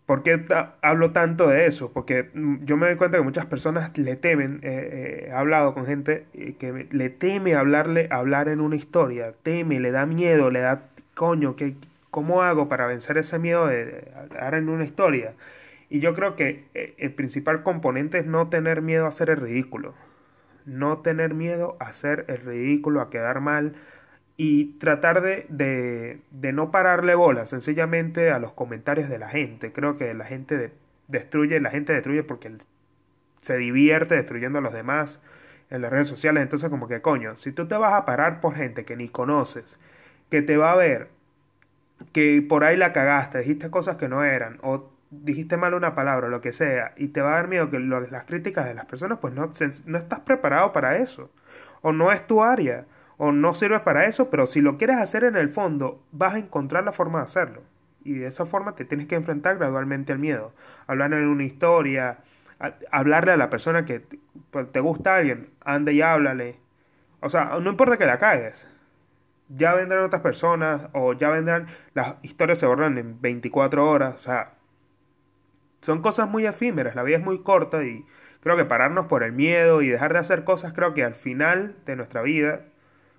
¿por 0.06 0.22
qué 0.22 0.44
hablo 0.82 1.12
tanto 1.12 1.48
de 1.48 1.66
eso? 1.66 1.92
Porque 1.92 2.30
mm, 2.32 2.64
yo 2.64 2.76
me 2.76 2.86
doy 2.86 2.96
cuenta 2.96 3.18
que 3.18 3.24
muchas 3.24 3.46
personas 3.46 3.96
le 3.98 4.16
temen, 4.16 4.60
eh, 4.62 4.68
eh, 4.92 5.28
he 5.28 5.32
hablado 5.32 5.74
con 5.74 5.86
gente 5.86 6.26
eh, 6.32 6.54
que 6.58 6.88
le 6.90 7.10
teme 7.10 7.54
hablarle, 7.54 8.08
hablar 8.10 8.48
en 8.48 8.60
una 8.60 8.76
historia, 8.76 9.34
teme, 9.42 9.80
le 9.80 9.90
da 9.90 10.06
miedo, 10.06 10.50
le 10.50 10.60
da, 10.60 10.88
coño, 11.14 11.56
¿qué, 11.56 11.74
¿cómo 12.10 12.42
hago 12.42 12.68
para 12.68 12.86
vencer 12.86 13.18
ese 13.18 13.38
miedo 13.38 13.66
de 13.66 14.12
hablar 14.16 14.54
en 14.54 14.68
una 14.68 14.84
historia? 14.84 15.34
Y 15.88 16.00
yo 16.00 16.14
creo 16.14 16.36
que 16.36 16.64
eh, 16.74 16.94
el 16.98 17.12
principal 17.12 17.62
componente 17.62 18.18
es 18.18 18.26
no 18.26 18.48
tener 18.48 18.82
miedo 18.82 19.06
a 19.06 19.08
hacer 19.08 19.30
el 19.30 19.36
ridículo. 19.36 19.94
No 20.64 20.98
tener 20.98 21.34
miedo 21.34 21.76
a 21.78 21.86
hacer 21.86 22.24
el 22.28 22.38
ridículo, 22.38 23.00
a 23.00 23.10
quedar 23.10 23.40
mal 23.40 23.74
y 24.36 24.78
tratar 24.78 25.22
de, 25.22 25.46
de, 25.48 26.20
de 26.30 26.52
no 26.52 26.70
pararle 26.70 27.14
bola 27.14 27.46
sencillamente 27.46 28.30
a 28.30 28.38
los 28.38 28.52
comentarios 28.52 29.08
de 29.08 29.18
la 29.18 29.28
gente. 29.28 29.72
Creo 29.72 29.96
que 29.96 30.12
la 30.12 30.24
gente 30.24 30.72
destruye, 31.08 31.60
la 31.60 31.70
gente 31.70 31.92
destruye 31.92 32.22
porque 32.22 32.52
se 33.40 33.56
divierte 33.56 34.16
destruyendo 34.16 34.58
a 34.58 34.62
los 34.62 34.72
demás 34.72 35.20
en 35.70 35.82
las 35.82 35.90
redes 35.90 36.08
sociales. 36.08 36.42
Entonces 36.42 36.68
como 36.68 36.88
que 36.88 37.00
coño, 37.00 37.36
si 37.36 37.52
tú 37.52 37.66
te 37.66 37.76
vas 37.76 37.94
a 37.94 38.04
parar 38.04 38.40
por 38.40 38.54
gente 38.54 38.84
que 38.84 38.96
ni 38.96 39.08
conoces, 39.08 39.78
que 40.30 40.42
te 40.42 40.56
va 40.56 40.72
a 40.72 40.76
ver, 40.76 41.08
que 42.12 42.44
por 42.46 42.64
ahí 42.64 42.76
la 42.76 42.92
cagaste, 42.92 43.38
dijiste 43.38 43.70
cosas 43.70 43.96
que 43.96 44.08
no 44.08 44.24
eran, 44.24 44.58
dijiste 45.22 45.56
mal 45.56 45.74
una 45.74 45.94
palabra 45.94 46.28
lo 46.28 46.40
que 46.40 46.52
sea, 46.52 46.92
y 46.96 47.08
te 47.08 47.20
va 47.20 47.32
a 47.32 47.36
dar 47.36 47.48
miedo 47.48 47.70
que 47.70 47.78
las 47.78 48.24
críticas 48.24 48.66
de 48.66 48.74
las 48.74 48.86
personas, 48.86 49.18
pues 49.20 49.34
no, 49.34 49.50
no 49.86 49.98
estás 49.98 50.20
preparado 50.20 50.72
para 50.72 50.96
eso. 50.98 51.30
O 51.82 51.92
no 51.92 52.12
es 52.12 52.26
tu 52.26 52.42
área, 52.42 52.86
o 53.16 53.32
no 53.32 53.54
sirve 53.54 53.80
para 53.80 54.04
eso, 54.06 54.30
pero 54.30 54.46
si 54.46 54.60
lo 54.60 54.76
quieres 54.76 54.96
hacer 54.96 55.24
en 55.24 55.36
el 55.36 55.48
fondo, 55.48 56.02
vas 56.12 56.34
a 56.34 56.38
encontrar 56.38 56.84
la 56.84 56.92
forma 56.92 57.18
de 57.18 57.24
hacerlo. 57.24 57.62
Y 58.04 58.14
de 58.14 58.26
esa 58.26 58.46
forma 58.46 58.74
te 58.74 58.84
tienes 58.84 59.06
que 59.06 59.16
enfrentar 59.16 59.58
gradualmente 59.58 60.12
al 60.12 60.18
miedo. 60.18 60.52
Hablar 60.86 61.12
en 61.12 61.26
una 61.26 61.44
historia, 61.44 62.18
hablarle 62.90 63.32
a 63.32 63.36
la 63.36 63.50
persona 63.50 63.84
que 63.84 64.02
pues, 64.50 64.70
te 64.70 64.80
gusta 64.80 65.14
a 65.14 65.18
alguien, 65.18 65.50
ande 65.64 65.92
y 65.94 66.02
háblale. 66.02 66.58
O 67.20 67.28
sea, 67.28 67.58
no 67.60 67.70
importa 67.70 67.96
que 67.96 68.06
la 68.06 68.18
cagues. 68.18 68.68
Ya 69.48 69.74
vendrán 69.74 70.04
otras 70.04 70.22
personas 70.22 70.88
o 70.92 71.12
ya 71.12 71.30
vendrán, 71.30 71.66
las 71.94 72.16
historias 72.22 72.58
se 72.58 72.66
borran 72.66 72.98
en 72.98 73.20
24 73.20 73.88
horas. 73.88 74.14
O 74.16 74.20
sea, 74.20 74.55
son 75.80 76.02
cosas 76.02 76.28
muy 76.28 76.46
efímeras, 76.46 76.94
la 76.94 77.02
vida 77.02 77.18
es 77.18 77.24
muy 77.24 77.42
corta 77.42 77.84
y 77.84 78.04
creo 78.40 78.56
que 78.56 78.64
pararnos 78.64 79.06
por 79.06 79.22
el 79.22 79.32
miedo 79.32 79.82
y 79.82 79.88
dejar 79.88 80.12
de 80.12 80.18
hacer 80.18 80.44
cosas, 80.44 80.72
creo 80.72 80.94
que 80.94 81.04
al 81.04 81.14
final 81.14 81.76
de 81.86 81.96
nuestra 81.96 82.22
vida, 82.22 82.66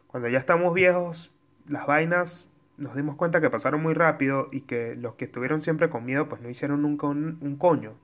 cuando 0.07 0.29
ya 0.29 0.37
estamos 0.37 0.73
viejos, 0.73 1.31
las 1.67 1.85
vainas 1.85 2.49
nos 2.77 2.95
dimos 2.95 3.15
cuenta 3.15 3.41
que 3.41 3.49
pasaron 3.49 3.81
muy 3.81 3.93
rápido 3.93 4.49
y 4.51 4.61
que 4.61 4.95
los 4.95 5.15
que 5.15 5.25
estuvieron 5.25 5.61
siempre 5.61 5.89
con 5.89 6.05
miedo 6.05 6.29
pues 6.29 6.41
no 6.41 6.49
hicieron 6.49 6.81
nunca 6.83 7.07
un, 7.07 7.57
coño. 7.57 7.95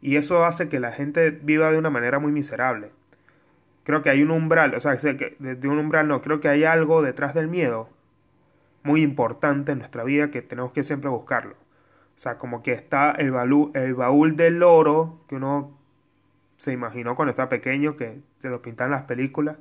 Y 0.00 0.16
eso 0.16 0.44
hace 0.44 0.68
que 0.68 0.80
la 0.80 0.92
gente 0.92 1.30
viva 1.30 1.70
de 1.72 1.78
una 1.78 1.90
manera 1.90 2.18
muy 2.18 2.32
miserable. 2.32 2.90
Creo 3.84 4.02
que 4.02 4.10
hay 4.10 4.22
un 4.22 4.30
umbral, 4.30 4.74
o 4.74 4.80
sea, 4.80 4.94
de 4.94 5.68
un 5.68 5.78
umbral 5.78 6.08
no, 6.08 6.20
creo 6.20 6.40
que 6.40 6.48
hay 6.48 6.64
algo 6.64 7.02
detrás 7.02 7.34
del 7.34 7.48
miedo 7.48 7.88
muy 8.82 9.02
importante 9.02 9.72
en 9.72 9.78
nuestra 9.78 10.04
vida 10.04 10.30
que 10.30 10.42
tenemos 10.42 10.72
que 10.72 10.84
siempre 10.84 11.10
buscarlo. 11.10 11.56
O 12.18 12.20
sea, 12.20 12.36
como 12.36 12.64
que 12.64 12.72
está 12.72 13.12
el, 13.12 13.32
el 13.74 13.94
baúl 13.94 14.34
del 14.34 14.60
oro 14.64 15.20
que 15.28 15.36
uno 15.36 15.78
se 16.56 16.72
imaginó 16.72 17.14
cuando 17.14 17.30
estaba 17.30 17.48
pequeño, 17.48 17.94
que 17.94 18.18
se 18.38 18.48
lo 18.48 18.60
pintan 18.60 18.90
las 18.90 19.04
películas, 19.04 19.56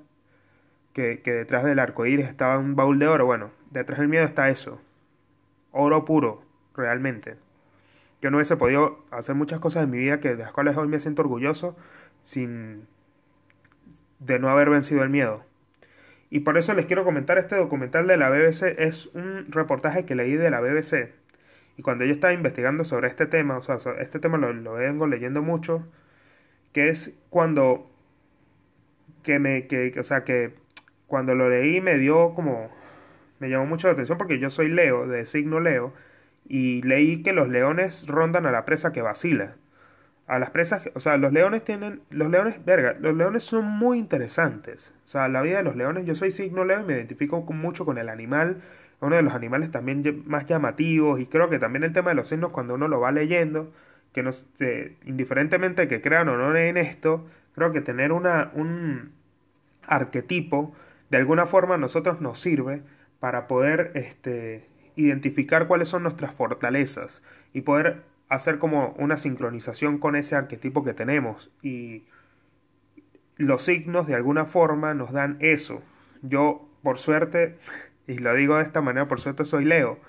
que, 0.91 1.21
que 1.21 1.33
detrás 1.33 1.63
del 1.63 1.77
arco 1.77 2.07
iris 2.07 2.25
estaba 2.25 2.57
un 2.57 2.75
baúl 2.75 2.97
de 2.97 3.07
oro. 3.07 3.27
Bueno, 3.27 3.51
detrás 3.69 3.99
del 3.99 4.07
miedo 4.07 4.25
está 4.25 4.49
eso. 4.49 4.81
Oro 5.71 6.03
puro, 6.03 6.41
realmente. 6.75 7.35
Yo 8.23 8.31
no 8.31 8.37
hubiese 8.37 8.57
podido 8.57 9.05
hacer 9.11 9.35
muchas 9.35 9.59
cosas 9.59 9.83
en 9.83 9.91
mi 9.91 9.99
vida 9.99 10.19
que 10.19 10.29
de 10.29 10.41
las 10.41 10.51
cuales 10.51 10.75
hoy 10.77 10.87
me 10.87 10.99
siento 10.99 11.21
orgulloso 11.21 11.77
sin 12.23 12.87
de 14.17 14.39
no 14.39 14.49
haber 14.49 14.71
vencido 14.71 15.03
el 15.03 15.11
miedo. 15.11 15.43
Y 16.31 16.39
por 16.39 16.57
eso 16.57 16.73
les 16.73 16.87
quiero 16.87 17.03
comentar 17.03 17.37
este 17.37 17.55
documental 17.55 18.07
de 18.07 18.17
la 18.17 18.31
BBC. 18.31 18.63
Es 18.79 19.11
un 19.13 19.45
reportaje 19.51 20.05
que 20.05 20.15
leí 20.15 20.37
de 20.37 20.49
la 20.49 20.59
BBC 20.59 21.13
y 21.77 21.83
cuando 21.83 22.05
yo 22.05 22.11
estaba 22.11 22.33
investigando 22.33 22.83
sobre 22.83 23.07
este 23.07 23.27
tema, 23.27 23.57
o 23.57 23.61
sea, 23.61 23.77
este 23.99 24.19
tema 24.19 24.37
lo, 24.37 24.73
vengo 24.73 25.05
leyendo 25.05 25.43
mucho, 25.43 25.87
que 26.73 26.89
es 26.89 27.15
cuando 27.29 27.91
que 29.23 29.37
me, 29.37 29.67
que, 29.67 29.93
o 29.99 30.03
sea, 30.03 30.23
que 30.23 30.55
cuando 31.05 31.35
lo 31.35 31.49
leí 31.49 31.79
me 31.79 31.97
dio 31.97 32.33
como, 32.33 32.71
me 33.39 33.49
llamó 33.49 33.67
mucho 33.67 33.87
la 33.87 33.93
atención 33.93 34.17
porque 34.17 34.39
yo 34.39 34.49
soy 34.49 34.69
Leo, 34.69 35.07
de 35.07 35.25
signo 35.25 35.59
Leo, 35.59 35.93
y 36.47 36.81
leí 36.81 37.21
que 37.21 37.31
los 37.31 37.47
leones 37.47 38.07
rondan 38.07 38.47
a 38.47 38.51
la 38.51 38.65
presa 38.65 38.91
que 38.91 39.03
vacila. 39.03 39.55
A 40.25 40.39
las 40.39 40.49
presas, 40.49 40.89
o 40.93 40.99
sea, 40.99 41.17
los 41.17 41.31
leones 41.31 41.63
tienen, 41.63 42.01
los 42.09 42.29
leones, 42.29 42.65
verga, 42.65 42.97
los 42.99 43.15
leones 43.15 43.43
son 43.43 43.65
muy 43.65 43.99
interesantes. 43.99 44.91
O 45.05 45.07
sea, 45.07 45.27
la 45.29 45.41
vida 45.41 45.57
de 45.57 45.63
los 45.63 45.75
leones, 45.75 46.05
yo 46.05 46.15
soy 46.15 46.31
signo 46.31 46.65
Leo 46.65 46.81
y 46.81 46.83
me 46.83 46.93
identifico 46.93 47.41
mucho 47.41 47.85
con 47.85 47.97
el 47.97 48.09
animal 48.09 48.61
uno 48.99 49.15
de 49.15 49.21
los 49.21 49.33
animales 49.33 49.71
también 49.71 50.23
más 50.25 50.45
llamativos 50.45 51.19
y 51.19 51.27
creo 51.27 51.49
que 51.49 51.59
también 51.59 51.83
el 51.83 51.93
tema 51.93 52.09
de 52.09 52.15
los 52.15 52.27
signos 52.27 52.51
cuando 52.51 52.75
uno 52.75 52.87
lo 52.87 52.99
va 52.99 53.11
leyendo, 53.11 53.71
que 54.13 54.23
no, 54.23 54.31
indiferentemente 55.05 55.87
que 55.87 56.01
crean 56.01 56.29
o 56.29 56.37
no 56.37 56.55
en 56.55 56.77
esto, 56.77 57.25
creo 57.53 57.71
que 57.71 57.81
tener 57.81 58.11
una, 58.11 58.51
un 58.53 59.11
arquetipo 59.85 60.73
de 61.09 61.17
alguna 61.17 61.45
forma 61.45 61.75
a 61.75 61.77
nosotros 61.77 62.21
nos 62.21 62.39
sirve 62.39 62.81
para 63.19 63.47
poder 63.47 63.91
este, 63.95 64.67
identificar 64.95 65.67
cuáles 65.67 65.87
son 65.87 66.03
nuestras 66.03 66.33
fortalezas 66.33 67.21
y 67.53 67.61
poder 67.61 68.03
hacer 68.29 68.59
como 68.59 68.95
una 68.97 69.17
sincronización 69.17 69.99
con 69.99 70.15
ese 70.15 70.35
arquetipo 70.35 70.83
que 70.83 70.93
tenemos 70.93 71.51
y 71.61 72.03
los 73.37 73.61
signos 73.63 74.07
de 74.07 74.15
alguna 74.15 74.45
forma 74.45 74.93
nos 74.93 75.11
dan 75.11 75.37
eso. 75.39 75.81
Yo, 76.21 76.67
por 76.81 76.99
suerte, 76.99 77.57
y 78.07 78.17
lo 78.17 78.33
digo 78.33 78.57
de 78.57 78.63
esta 78.63 78.81
manera, 78.81 79.07
por 79.07 79.19
suerte 79.19 79.45
soy 79.45 79.65
Leo, 79.65 79.99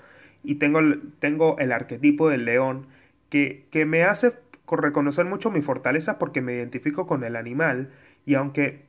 y 0.43 0.55
tengo, 0.55 0.79
tengo 1.19 1.57
el 1.59 1.71
arquetipo 1.71 2.29
del 2.29 2.45
león 2.45 2.87
que, 3.29 3.65
que 3.71 3.85
me 3.85 4.03
hace 4.03 4.33
reconocer 4.71 5.25
mucho 5.25 5.51
mi 5.51 5.61
fortaleza 5.61 6.19
porque 6.19 6.41
me 6.41 6.53
identifico 6.55 7.07
con 7.07 7.23
el 7.23 7.35
animal, 7.35 7.91
y 8.25 8.35
aunque 8.35 8.85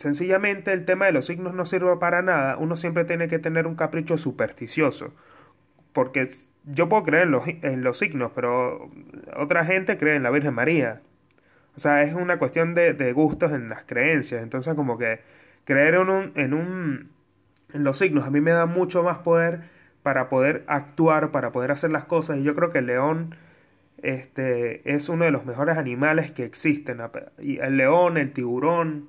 sencillamente 0.00 0.72
el 0.72 0.86
tema 0.86 1.06
de 1.06 1.12
los 1.12 1.26
signos 1.26 1.54
no 1.54 1.66
sirve 1.66 1.96
para 1.98 2.22
nada, 2.22 2.56
uno 2.56 2.76
siempre 2.76 3.04
tiene 3.04 3.28
que 3.28 3.38
tener 3.38 3.66
un 3.66 3.74
capricho 3.74 4.16
supersticioso. 4.16 5.12
Porque 5.92 6.26
yo 6.64 6.88
puedo 6.88 7.02
creer 7.02 7.24
en 7.24 7.32
los, 7.32 7.46
en 7.46 7.82
los 7.82 7.98
signos, 7.98 8.32
pero 8.34 8.90
otra 9.36 9.64
gente 9.64 9.98
cree 9.98 10.16
en 10.16 10.22
la 10.22 10.30
Virgen 10.30 10.54
María. 10.54 11.02
O 11.76 11.80
sea, 11.80 12.02
es 12.02 12.14
una 12.14 12.38
cuestión 12.38 12.74
de, 12.74 12.94
de 12.94 13.12
gustos 13.12 13.52
en 13.52 13.68
las 13.68 13.82
creencias. 13.84 14.42
Entonces, 14.42 14.74
como 14.74 14.96
que 14.96 15.20
creer 15.64 15.94
en 15.96 16.08
un, 16.08 16.32
en 16.34 16.54
un 16.54 17.10
los 17.72 17.98
signos 17.98 18.24
a 18.24 18.30
mí 18.30 18.40
me 18.40 18.50
da 18.50 18.66
mucho 18.66 19.02
más 19.02 19.18
poder 19.18 19.62
para 20.02 20.28
poder 20.28 20.64
actuar, 20.66 21.30
para 21.30 21.52
poder 21.52 21.72
hacer 21.72 21.92
las 21.92 22.04
cosas. 22.04 22.38
Y 22.38 22.42
yo 22.42 22.54
creo 22.54 22.70
que 22.70 22.78
el 22.78 22.86
león 22.86 23.34
este, 24.02 24.94
es 24.94 25.08
uno 25.08 25.24
de 25.24 25.30
los 25.30 25.44
mejores 25.44 25.76
animales 25.76 26.32
que 26.32 26.44
existen. 26.44 27.00
El 27.38 27.76
león, 27.76 28.16
el 28.16 28.32
tiburón, 28.32 29.08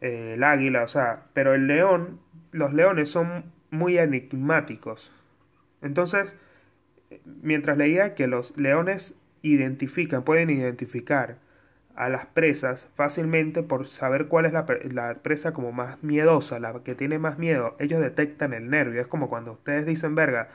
eh, 0.00 0.34
el 0.34 0.44
águila, 0.44 0.82
o 0.82 0.88
sea, 0.88 1.24
pero 1.32 1.54
el 1.54 1.66
león, 1.66 2.20
los 2.52 2.72
leones 2.72 3.10
son 3.10 3.52
muy 3.70 3.98
enigmáticos. 3.98 5.12
Entonces, 5.82 6.34
mientras 7.24 7.78
leía 7.78 8.14
que 8.14 8.26
los 8.26 8.56
leones 8.56 9.14
identifican, 9.42 10.22
pueden 10.22 10.50
identificar 10.50 11.38
a 11.96 12.08
las 12.08 12.26
presas 12.26 12.88
fácilmente 12.94 13.62
por 13.62 13.88
saber 13.88 14.28
cuál 14.28 14.46
es 14.46 14.52
la, 14.52 14.66
la, 14.90 15.14
presa 15.14 15.52
como 15.52 15.72
más 15.72 16.02
miedosa, 16.02 16.60
la 16.60 16.74
que 16.84 16.94
tiene 16.94 17.18
más 17.18 17.38
miedo. 17.38 17.74
Ellos 17.78 18.00
detectan 18.00 18.52
el 18.52 18.70
nervio. 18.70 19.00
Es 19.00 19.06
como 19.06 19.28
cuando 19.28 19.52
ustedes 19.52 19.86
dicen, 19.86 20.14
verga, 20.14 20.48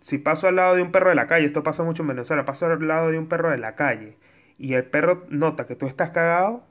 si 0.00 0.18
paso 0.18 0.48
al 0.48 0.56
lado 0.56 0.76
de 0.76 0.82
un 0.82 0.92
perro 0.92 1.10
de 1.10 1.16
la 1.16 1.26
calle, 1.26 1.46
esto 1.46 1.62
pasa 1.62 1.82
mucho 1.82 2.02
en 2.02 2.08
Venezuela, 2.08 2.44
paso 2.44 2.66
al 2.66 2.86
lado 2.86 3.10
de 3.10 3.18
un 3.18 3.28
perro 3.28 3.50
de 3.50 3.58
la 3.58 3.74
calle 3.74 4.16
y 4.58 4.74
el 4.74 4.84
perro 4.84 5.24
nota 5.30 5.66
que 5.66 5.76
tú 5.76 5.86
estás 5.86 6.10
cagado, 6.10 6.64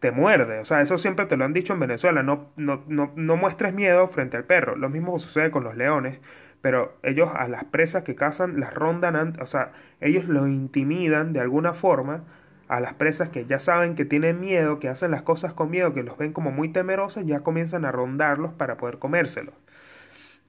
te 0.00 0.10
muerde. 0.10 0.58
O 0.58 0.64
sea, 0.64 0.80
eso 0.80 0.98
siempre 0.98 1.26
te 1.26 1.36
lo 1.36 1.44
han 1.44 1.52
dicho 1.52 1.74
en 1.74 1.80
Venezuela. 1.80 2.22
No, 2.22 2.50
no, 2.56 2.82
no, 2.88 3.12
no 3.16 3.36
muestres 3.36 3.74
miedo 3.74 4.08
frente 4.08 4.36
al 4.36 4.44
perro. 4.44 4.76
Lo 4.76 4.88
mismo 4.88 5.18
sucede 5.18 5.50
con 5.50 5.64
los 5.64 5.76
leones. 5.76 6.18
Pero 6.60 6.96
ellos 7.02 7.30
a 7.34 7.46
las 7.48 7.64
presas 7.64 8.04
que 8.04 8.14
cazan 8.14 8.58
las 8.58 8.72
rondan, 8.72 9.34
o 9.40 9.46
sea, 9.46 9.72
ellos 10.00 10.24
lo 10.24 10.46
intimidan 10.48 11.34
de 11.34 11.40
alguna 11.40 11.74
forma 11.74 12.24
a 12.68 12.80
las 12.80 12.94
presas 12.94 13.28
que 13.28 13.46
ya 13.46 13.58
saben 13.58 13.94
que 13.94 14.04
tienen 14.04 14.40
miedo, 14.40 14.80
que 14.80 14.88
hacen 14.88 15.10
las 15.10 15.22
cosas 15.22 15.52
con 15.52 15.70
miedo, 15.70 15.92
que 15.92 16.02
los 16.02 16.16
ven 16.16 16.32
como 16.32 16.50
muy 16.50 16.68
temerosos, 16.70 17.26
ya 17.26 17.40
comienzan 17.40 17.84
a 17.84 17.92
rondarlos 17.92 18.52
para 18.52 18.76
poder 18.76 18.98
comérselos. 18.98 19.54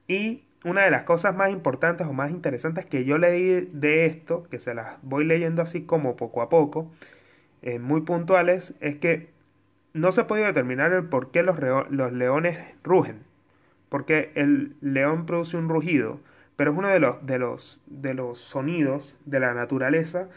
Y 0.08 0.44
una 0.64 0.82
de 0.82 0.90
las 0.90 1.04
cosas 1.04 1.36
más 1.36 1.50
importantes 1.50 2.06
o 2.06 2.12
más 2.12 2.30
interesantes 2.30 2.86
que 2.86 3.04
yo 3.04 3.18
leí 3.18 3.68
de 3.72 4.06
esto, 4.06 4.44
que 4.50 4.58
se 4.58 4.74
las 4.74 4.96
voy 5.02 5.24
leyendo 5.24 5.62
así 5.62 5.82
como 5.82 6.16
poco 6.16 6.42
a 6.42 6.48
poco, 6.48 6.90
eh, 7.62 7.78
muy 7.78 8.00
puntuales, 8.02 8.74
es 8.80 8.96
que 8.96 9.30
no 9.92 10.12
se 10.12 10.22
ha 10.22 10.26
podido 10.26 10.46
determinar 10.46 10.92
el 10.92 11.04
por 11.04 11.30
qué 11.30 11.42
los, 11.42 11.58
los 11.90 12.12
leones 12.12 12.58
rugen. 12.82 13.22
Porque 13.88 14.32
el 14.34 14.76
león 14.80 15.26
produce 15.26 15.56
un 15.56 15.68
rugido, 15.68 16.20
pero 16.56 16.72
es 16.72 16.78
uno 16.78 16.88
de 16.88 16.98
los, 17.00 17.24
de 17.24 17.38
los, 17.38 17.80
de 17.86 18.14
los 18.14 18.38
sonidos 18.38 19.16
de 19.24 19.40
la 19.40 19.54
naturaleza 19.54 20.28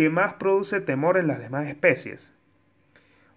que 0.00 0.08
más 0.08 0.32
produce 0.32 0.80
temor 0.80 1.18
en 1.18 1.26
las 1.26 1.40
demás 1.40 1.66
especies. 1.66 2.32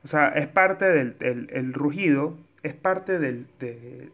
O 0.02 0.08
sea, 0.08 0.30
es 0.30 0.48
parte 0.48 0.86
del 0.86 1.18
el, 1.20 1.74
rugido, 1.74 2.38
es 2.62 2.74
parte 2.74 3.20
del, 3.20 3.48
de, 3.60 4.10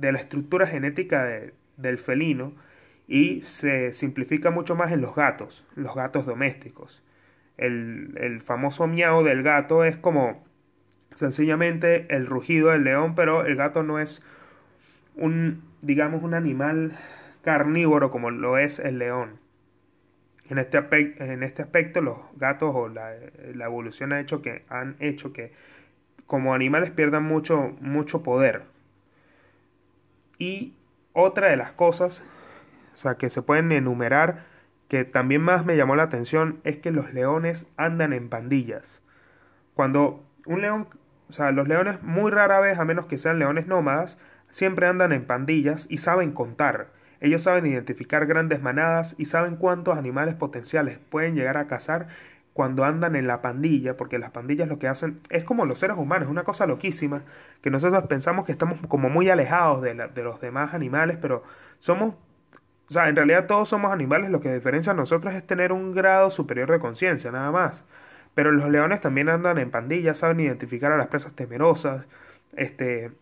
la 0.00 0.18
estructura 0.18 0.66
genética 0.66 1.28
del 1.76 1.98
felino 1.98 2.54
y 3.06 3.42
se 3.42 3.92
simplifica 3.92 4.50
mucho 4.50 4.74
más 4.76 4.92
en 4.92 5.02
los 5.02 5.14
gatos, 5.14 5.66
los 5.74 5.94
gatos 5.94 6.24
domésticos. 6.24 7.02
El, 7.58 8.14
el 8.16 8.40
famoso 8.40 8.86
miau 8.86 9.22
del 9.22 9.42
gato 9.42 9.84
es 9.84 9.98
como 9.98 10.42
sencillamente 11.14 12.06
el 12.08 12.24
rugido 12.26 12.70
del 12.70 12.84
león, 12.84 13.14
pero 13.14 13.44
el 13.44 13.56
gato 13.56 13.82
no 13.82 13.98
es 13.98 14.22
un, 15.16 15.64
digamos, 15.82 16.22
un 16.22 16.32
animal 16.32 16.92
carnívoro 17.42 18.10
como 18.10 18.30
lo 18.30 18.56
es 18.56 18.78
el 18.78 18.98
león. 18.98 19.39
En 20.50 20.58
este, 20.58 20.78
en 21.20 21.44
este 21.44 21.62
aspecto, 21.62 22.00
los 22.00 22.18
gatos 22.36 22.74
o 22.74 22.88
la, 22.88 23.14
evolución 23.64 24.12
ha 24.12 24.20
hecho 24.20 24.42
que, 24.42 24.64
han 24.68 24.96
hecho 24.98 25.32
que 25.32 25.52
como 26.26 26.54
animales 26.54 26.90
pierdan 26.90 27.22
mucho, 27.22 27.76
mucho 27.80 28.24
poder. 28.24 28.62
Y 30.38 30.74
otra 31.12 31.48
de 31.48 31.56
las 31.56 31.70
cosas, 31.70 32.24
o 32.94 32.96
sea, 32.96 33.14
que 33.14 33.30
se 33.30 33.42
pueden 33.42 33.70
enumerar, 33.70 34.44
que 34.88 35.04
también 35.04 35.40
más 35.40 35.64
me 35.64 35.76
llamó 35.76 35.94
la 35.94 36.02
atención, 36.02 36.58
es 36.64 36.78
que 36.78 36.90
los 36.90 37.14
leones 37.14 37.66
andan 37.76 38.12
en 38.12 38.28
pandillas. 38.28 39.02
Cuando 39.74 40.24
un 40.46 40.62
león, 40.62 40.88
o 41.28 41.32
sea, 41.32 41.52
los 41.52 41.68
leones 41.68 42.02
muy 42.02 42.32
rara 42.32 42.58
vez, 42.58 42.76
a 42.80 42.84
menos 42.84 43.06
que 43.06 43.18
sean 43.18 43.38
leones 43.38 43.68
nómadas, 43.68 44.18
siempre 44.50 44.88
andan 44.88 45.12
en 45.12 45.26
pandillas 45.26 45.86
y 45.88 45.98
saben 45.98 46.32
contar. 46.32 46.88
Ellos 47.20 47.42
saben 47.42 47.66
identificar 47.66 48.26
grandes 48.26 48.62
manadas 48.62 49.14
y 49.18 49.26
saben 49.26 49.56
cuántos 49.56 49.96
animales 49.96 50.34
potenciales 50.34 50.98
pueden 51.10 51.34
llegar 51.34 51.56
a 51.56 51.66
cazar 51.66 52.08
cuando 52.52 52.84
andan 52.84 53.14
en 53.16 53.26
la 53.26 53.42
pandilla, 53.42 53.96
porque 53.96 54.18
las 54.18 54.30
pandillas 54.30 54.68
lo 54.68 54.78
que 54.78 54.88
hacen 54.88 55.20
es 55.30 55.44
como 55.44 55.66
los 55.66 55.78
seres 55.78 55.96
humanos, 55.96 56.28
una 56.28 56.44
cosa 56.44 56.66
loquísima, 56.66 57.22
que 57.62 57.70
nosotros 57.70 58.02
pensamos 58.08 58.44
que 58.44 58.52
estamos 58.52 58.78
como 58.88 59.08
muy 59.08 59.30
alejados 59.30 59.82
de, 59.82 59.94
de 59.94 60.22
los 60.22 60.40
demás 60.40 60.74
animales, 60.74 61.18
pero 61.20 61.44
somos, 61.78 62.14
o 62.88 62.92
sea, 62.92 63.08
en 63.08 63.16
realidad 63.16 63.46
todos 63.46 63.68
somos 63.68 63.92
animales, 63.92 64.30
lo 64.30 64.40
que 64.40 64.52
diferencia 64.52 64.92
a 64.92 64.94
nosotros 64.94 65.34
es 65.34 65.46
tener 65.46 65.72
un 65.72 65.92
grado 65.92 66.30
superior 66.30 66.70
de 66.70 66.80
conciencia, 66.80 67.30
nada 67.30 67.50
más. 67.52 67.84
Pero 68.34 68.52
los 68.52 68.68
leones 68.68 69.00
también 69.00 69.28
andan 69.28 69.58
en 69.58 69.70
pandillas, 69.70 70.18
saben 70.18 70.40
identificar 70.40 70.92
a 70.92 70.96
las 70.96 71.06
presas 71.08 71.34
temerosas, 71.34 72.06
este, 72.56 73.12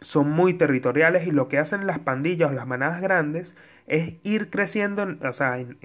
son 0.00 0.30
muy 0.30 0.54
territoriales 0.54 1.26
y 1.26 1.30
lo 1.30 1.48
que 1.48 1.58
hacen 1.58 1.86
las 1.86 1.98
pandillas 1.98 2.50
o 2.50 2.54
las 2.54 2.66
manadas 2.66 3.00
grandes 3.00 3.56
es 3.86 4.14
ir 4.22 4.50
creciendo, 4.50 5.02
en, 5.02 5.24
o 5.24 5.32
sea, 5.32 5.58
en, 5.58 5.78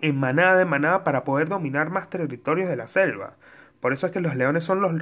en, 0.00 0.16
manada 0.18 0.56
de 0.56 0.64
manada 0.64 1.04
para 1.04 1.24
poder 1.24 1.48
dominar 1.48 1.90
más 1.90 2.10
territorios 2.10 2.68
de 2.68 2.76
la 2.76 2.86
selva. 2.86 3.36
Por 3.80 3.92
eso 3.92 4.06
es 4.06 4.12
que 4.12 4.20
los 4.20 4.34
leones 4.36 4.64
son 4.64 4.80
los, 4.80 4.92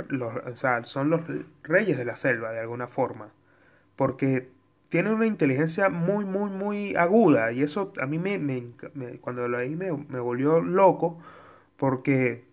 o 0.47 0.57
sea, 0.57 0.85
son 0.85 1.11
los 1.11 1.23
reyes 1.63 1.97
de 1.97 2.05
la 2.05 2.17
selva, 2.17 2.51
de 2.53 2.61
alguna 2.61 2.87
forma. 2.89 3.29
Porque 3.97 4.49
tienen 4.89 5.15
una 5.15 5.27
inteligencia 5.27 5.89
muy, 5.89 6.25
muy, 6.25 6.51
muy 6.51 6.97
aguda. 6.97 7.53
Y 7.53 7.63
eso 7.63 7.93
a 8.01 8.07
mí 8.07 8.19
me, 8.19 8.39
me, 8.39 8.73
cuando 9.21 9.49
lo 9.49 9.59
leí 9.59 9.77
me 9.77 9.91
volvió 10.21 10.61
loco. 10.61 11.19
Porque 11.77 12.45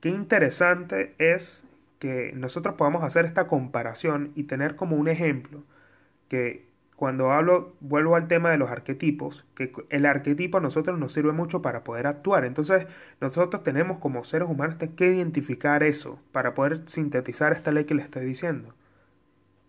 qué 0.00 0.08
interesante 0.08 1.14
es 1.18 1.64
nosotros 2.34 2.74
podamos 2.76 3.02
hacer 3.04 3.24
esta 3.24 3.46
comparación 3.46 4.32
y 4.34 4.44
tener 4.44 4.76
como 4.76 4.96
un 4.96 5.08
ejemplo 5.08 5.64
que 6.28 6.66
cuando 6.96 7.30
hablo, 7.30 7.74
vuelvo 7.80 8.16
al 8.16 8.26
tema 8.26 8.50
de 8.50 8.56
los 8.56 8.70
arquetipos, 8.70 9.46
que 9.54 9.70
el 9.90 10.06
arquetipo 10.06 10.58
a 10.58 10.60
nosotros 10.62 10.98
nos 10.98 11.12
sirve 11.12 11.32
mucho 11.32 11.60
para 11.60 11.84
poder 11.84 12.06
actuar. 12.06 12.46
Entonces, 12.46 12.86
nosotros 13.20 13.62
tenemos 13.62 13.98
como 13.98 14.24
seres 14.24 14.48
humanos 14.48 14.76
que 14.96 15.06
identificar 15.06 15.82
eso 15.82 16.18
para 16.32 16.54
poder 16.54 16.88
sintetizar 16.88 17.52
esta 17.52 17.70
ley 17.70 17.84
que 17.84 17.94
le 17.94 18.02
estoy 18.02 18.24
diciendo. 18.24 18.74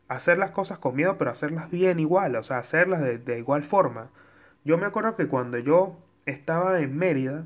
Hacer 0.08 0.38
las 0.38 0.52
cosas 0.52 0.80
con 0.80 0.96
miedo, 0.96 1.18
pero 1.18 1.32
hacerlas 1.32 1.70
bien 1.70 2.00
igual, 2.00 2.38
o 2.38 2.44
sea, 2.44 2.60
hacerlas 2.60 3.02
de, 3.02 3.38
igual 3.38 3.64
forma. 3.64 4.10
Yo 4.64 4.78
me 4.78 4.86
acuerdo 4.86 5.18
que 5.18 5.28
cuando 5.28 5.58
yo 5.58 5.98
estaba 6.26 6.80
en 6.80 6.98
Mérida, 6.98 7.46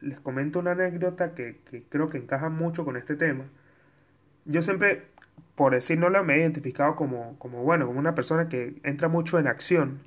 les 0.00 0.18
comento 0.18 0.58
una 0.58 0.72
anécdota 0.72 1.34
que 1.34 1.60
creo 1.88 2.08
que 2.08 2.18
encaja 2.18 2.48
mucho 2.48 2.84
con 2.84 2.96
este 2.96 3.14
tema 3.14 3.44
yo 4.46 4.62
siempre, 4.62 5.06
por 5.54 5.72
decirlo, 5.72 6.10
me 6.24 6.36
he 6.36 6.38
identificado 6.40 6.96
como, 6.96 7.38
como, 7.38 7.62
bueno, 7.62 7.86
como 7.86 7.98
una 7.98 8.14
persona 8.14 8.48
que 8.48 8.76
entra 8.82 9.08
mucho 9.08 9.38
en 9.38 9.46
acción 9.46 10.00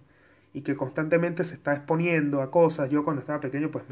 y 0.54 0.62
que 0.62 0.76
constantemente 0.76 1.44
se 1.44 1.56
está 1.56 1.74
exponiendo 1.74 2.42
a 2.42 2.52
cosas. 2.52 2.90
Yo 2.90 3.04
cuando 3.04 3.22
estaba 3.22 3.40
pequeño, 3.40 3.70
pues 3.72 3.86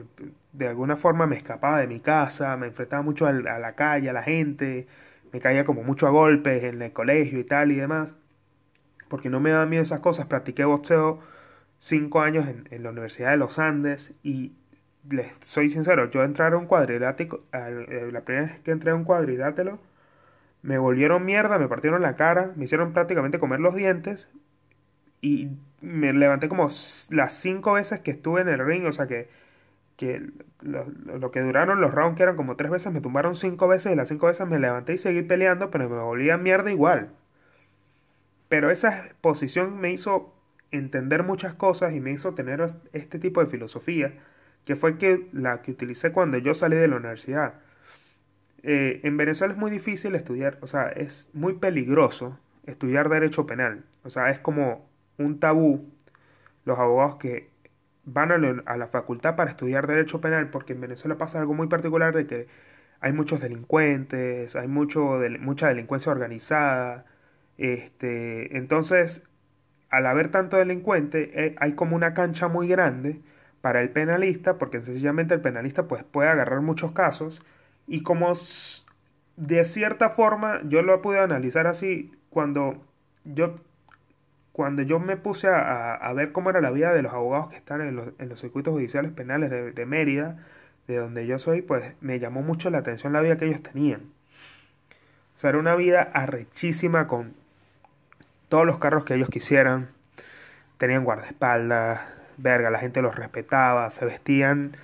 de 0.54 0.68
alguna 0.68 0.96
forma 0.96 1.28
me 1.28 1.36
escapaba 1.38 1.80
de 1.80 1.88
mi 1.88 2.00
casa, 2.00 2.58
me 2.58 2.68
enfrentaba 2.68 3.04
mucho 3.04 3.28
a 3.28 3.32
la 3.32 3.76
calle, 3.76 4.10
a 4.10 4.14
la 4.14 4.24
gente, 4.24 4.88
me 5.32 5.40
caía 5.40 5.66
como 5.66 5.84
mucho 5.84 6.08
a 6.08 6.10
golpes 6.10 6.64
en 6.64 6.82
el 6.82 6.94
colegio 6.94 7.40
y 7.40 7.44
tal 7.44 7.72
y 7.72 7.76
demás, 7.76 8.16
porque 9.10 9.30
no 9.30 9.40
me 9.40 9.52
daban 9.52 9.70
miedo 9.70 9.84
esas 9.84 10.00
cosas. 10.00 10.26
Practiqué 10.26 10.66
boxeo 10.66 11.20
cinco 11.78 12.22
años 12.22 12.48
en, 12.48 12.68
en 12.72 12.84
la 12.84 12.90
Universidad 12.92 13.32
de 13.32 13.38
los 13.38 13.60
Andes 13.60 14.14
y 14.24 14.54
les 15.10 15.32
soy 15.44 15.70
sincero, 15.70 16.10
yo 16.10 16.24
entrar 16.24 16.54
a 16.54 16.58
un 16.58 16.66
cuadrilátero, 16.66 17.44
eh, 17.54 18.10
la 18.12 18.22
primera 18.22 18.48
vez 18.48 18.60
que 18.60 18.72
entré 18.72 18.92
a 18.92 18.96
un 18.96 19.04
cuadrilátero, 19.04 19.80
me 20.62 20.78
volvieron 20.78 21.26
mierda, 21.26 21.60
me 21.60 21.68
partieron 21.68 22.02
la 22.02 22.16
cara, 22.16 22.54
me 22.56 22.66
hicieron 22.66 22.94
prácticamente 22.94 23.40
comer 23.40 23.60
los 23.60 23.76
dientes 23.76 24.30
y 25.22 25.50
me 25.82 26.14
levanté 26.14 26.50
como 26.50 26.70
las 27.10 27.34
cinco 27.34 27.74
veces 27.74 28.00
que 28.02 28.12
estuve 28.12 28.42
en 28.42 28.50
el 28.50 28.66
ring, 28.66 28.86
o 28.86 28.92
sea 28.92 29.08
que, 29.08 29.30
que 29.98 30.32
lo, 30.62 31.32
que 31.32 31.42
duraron 31.42 31.82
los 31.82 31.94
rounds 31.94 32.18
que 32.18 32.24
eran 32.24 32.36
como 32.36 32.56
tres 32.56 32.72
veces, 32.72 32.94
me 32.94 33.02
tumbaron 33.02 33.36
cinco 33.36 33.68
veces 33.68 33.94
y 33.94 33.96
las 33.96 34.10
cinco 34.10 34.28
veces 34.28 34.48
me 34.48 34.60
levanté 34.60 34.94
y 34.94 34.98
seguí 34.98 35.22
peleando, 35.24 35.72
pero 35.72 35.90
me 35.90 35.98
volvía 35.98 36.38
mierda 36.38 36.72
igual. 36.72 37.12
Pero 38.50 38.70
esa 38.72 39.10
posición 39.22 39.80
me 39.80 39.92
hizo 39.92 40.34
entender 40.72 41.24
muchas 41.24 41.54
cosas 41.54 41.94
y 41.94 42.00
me 42.00 42.12
hizo 42.12 42.34
tener 42.36 42.66
este 42.94 43.20
tipo 43.20 43.42
de 43.44 43.50
filosofía, 43.50 44.14
que 44.66 44.76
fue 44.76 44.98
que 44.98 45.30
la 45.34 45.62
que 45.62 45.72
utilicé 45.72 46.12
cuando 46.12 46.38
yo 46.38 46.54
salí 46.54 46.76
de 46.78 46.88
la 46.88 46.98
universidad. 46.98 47.56
Eh, 48.70 49.00
en 49.04 49.16
Venezuela 49.16 49.54
es 49.54 49.60
muy 49.60 49.72
difícil 49.72 50.14
estudiar, 50.14 50.58
o 50.62 50.68
sea, 50.68 50.90
es 50.90 51.30
muy 51.32 51.54
peligroso 51.54 52.38
estudiar 52.66 53.08
derecho 53.08 53.48
penal. 53.48 53.86
O 54.04 54.10
sea, 54.10 54.30
es 54.30 54.40
como 54.40 54.90
un 55.18 55.40
tabú 55.40 55.90
los 56.66 56.78
abogados 56.78 57.16
que 57.16 57.50
van 58.04 58.32
a, 58.32 58.78
la 58.78 58.88
facultad 58.88 59.38
para 59.38 59.52
estudiar 59.52 59.88
derecho 59.88 60.20
penal, 60.22 60.50
porque 60.50 60.74
en 60.74 60.82
Venezuela 60.82 61.18
pasa 61.18 61.40
algo 61.40 61.54
muy 61.54 61.68
particular 61.68 62.14
de 62.14 62.28
que 62.28 62.48
hay 63.00 63.14
muchos 63.14 63.40
delincuentes, 63.42 64.56
hay 64.58 64.68
mucho 64.68 65.20
mucha 65.40 65.70
delincuencia 65.70 66.12
organizada. 66.12 67.06
Este, 67.58 68.58
entonces, 68.58 69.24
al 69.90 70.06
haber 70.08 70.30
tanto 70.30 70.58
delincuente, 70.58 71.32
eh, 71.46 71.56
hay 71.60 71.74
como 71.74 71.96
una 71.96 72.14
cancha 72.14 72.50
muy 72.50 72.68
grande 72.68 73.22
para 73.62 73.82
el 73.82 73.92
penalista, 73.92 74.58
porque 74.58 74.82
sencillamente 74.82 75.34
el 75.36 75.42
penalista 75.42 75.88
pues, 75.88 76.04
puede 76.04 76.30
agarrar 76.30 76.62
muchos 76.62 76.92
casos, 76.92 77.42
y 77.88 78.04
como 78.04 78.34
de 79.38 79.66
cierta 79.66 80.10
forma 80.10 80.62
yo 80.66 80.82
lo 80.82 81.02
pude 81.02 81.20
analizar 81.20 81.68
así, 81.68 82.12
cuando 82.30 82.84
yo, 83.24 83.56
cuando 84.52 84.82
yo 84.82 85.00
me 85.00 85.18
puse 85.18 85.48
a, 85.48 85.94
a, 85.96 86.14
ver 86.14 86.32
cómo 86.32 86.50
era 86.50 86.62
la 86.62 86.72
vida 86.72 86.94
de 86.94 87.02
los 87.02 87.14
abogados 87.14 87.50
que 87.50 87.56
están 87.56 87.82
en 87.82 87.96
los, 87.96 88.10
en 88.20 88.30
los 88.30 88.40
circuitos 88.40 88.74
judiciales 88.74 89.12
penales 89.12 89.50
de, 89.50 89.72
de 89.72 89.86
Mérida, 89.86 90.38
de 90.88 90.98
donde 90.98 91.26
yo 91.28 91.40
soy, 91.40 91.62
pues 91.62 91.94
me 92.02 92.20
llamó 92.20 92.42
mucho 92.42 92.70
la 92.70 92.80
atención 92.80 93.14
la 93.14 93.22
vida 93.22 93.38
que 93.38 93.46
ellos 93.46 93.62
tenían. 93.62 94.02
O 95.36 95.40
sea, 95.40 95.52
era 95.52 95.60
una 95.60 95.76
vida 95.76 96.02
arrechísima 96.14 97.08
con 97.08 97.34
todos 98.50 98.66
los 98.66 98.78
carros 98.80 99.06
que 99.06 99.14
ellos 99.14 99.30
quisieran. 99.30 99.90
Tenían 100.78 101.04
guardaespaldas, 101.04 102.02
verga, 102.38 102.70
la 102.70 102.80
gente 102.80 103.02
los 103.02 103.16
respetaba, 103.16 103.90
se 103.90 104.06
vestían 104.06 104.78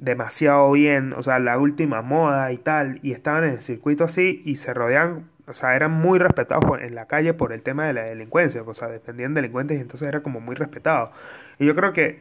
demasiado 0.00 0.72
bien, 0.72 1.12
o 1.12 1.22
sea, 1.22 1.38
la 1.38 1.58
última 1.58 2.00
moda 2.00 2.50
y 2.52 2.56
tal, 2.56 3.00
y 3.02 3.12
estaban 3.12 3.44
en 3.44 3.50
el 3.50 3.60
circuito 3.60 4.04
así 4.04 4.42
y 4.46 4.56
se 4.56 4.72
rodean, 4.72 5.28
o 5.46 5.52
sea, 5.52 5.76
eran 5.76 5.92
muy 5.92 6.18
respetados 6.18 6.64
en 6.80 6.94
la 6.94 7.06
calle 7.06 7.34
por 7.34 7.52
el 7.52 7.62
tema 7.62 7.86
de 7.86 7.92
la 7.92 8.02
delincuencia, 8.04 8.62
o 8.62 8.74
sea, 8.74 8.88
defendían 8.88 9.34
delincuentes 9.34 9.76
y 9.76 9.80
entonces 9.82 10.08
era 10.08 10.22
como 10.22 10.40
muy 10.40 10.54
respetado. 10.54 11.12
Y 11.58 11.66
yo 11.66 11.76
creo 11.76 11.92
que 11.92 12.18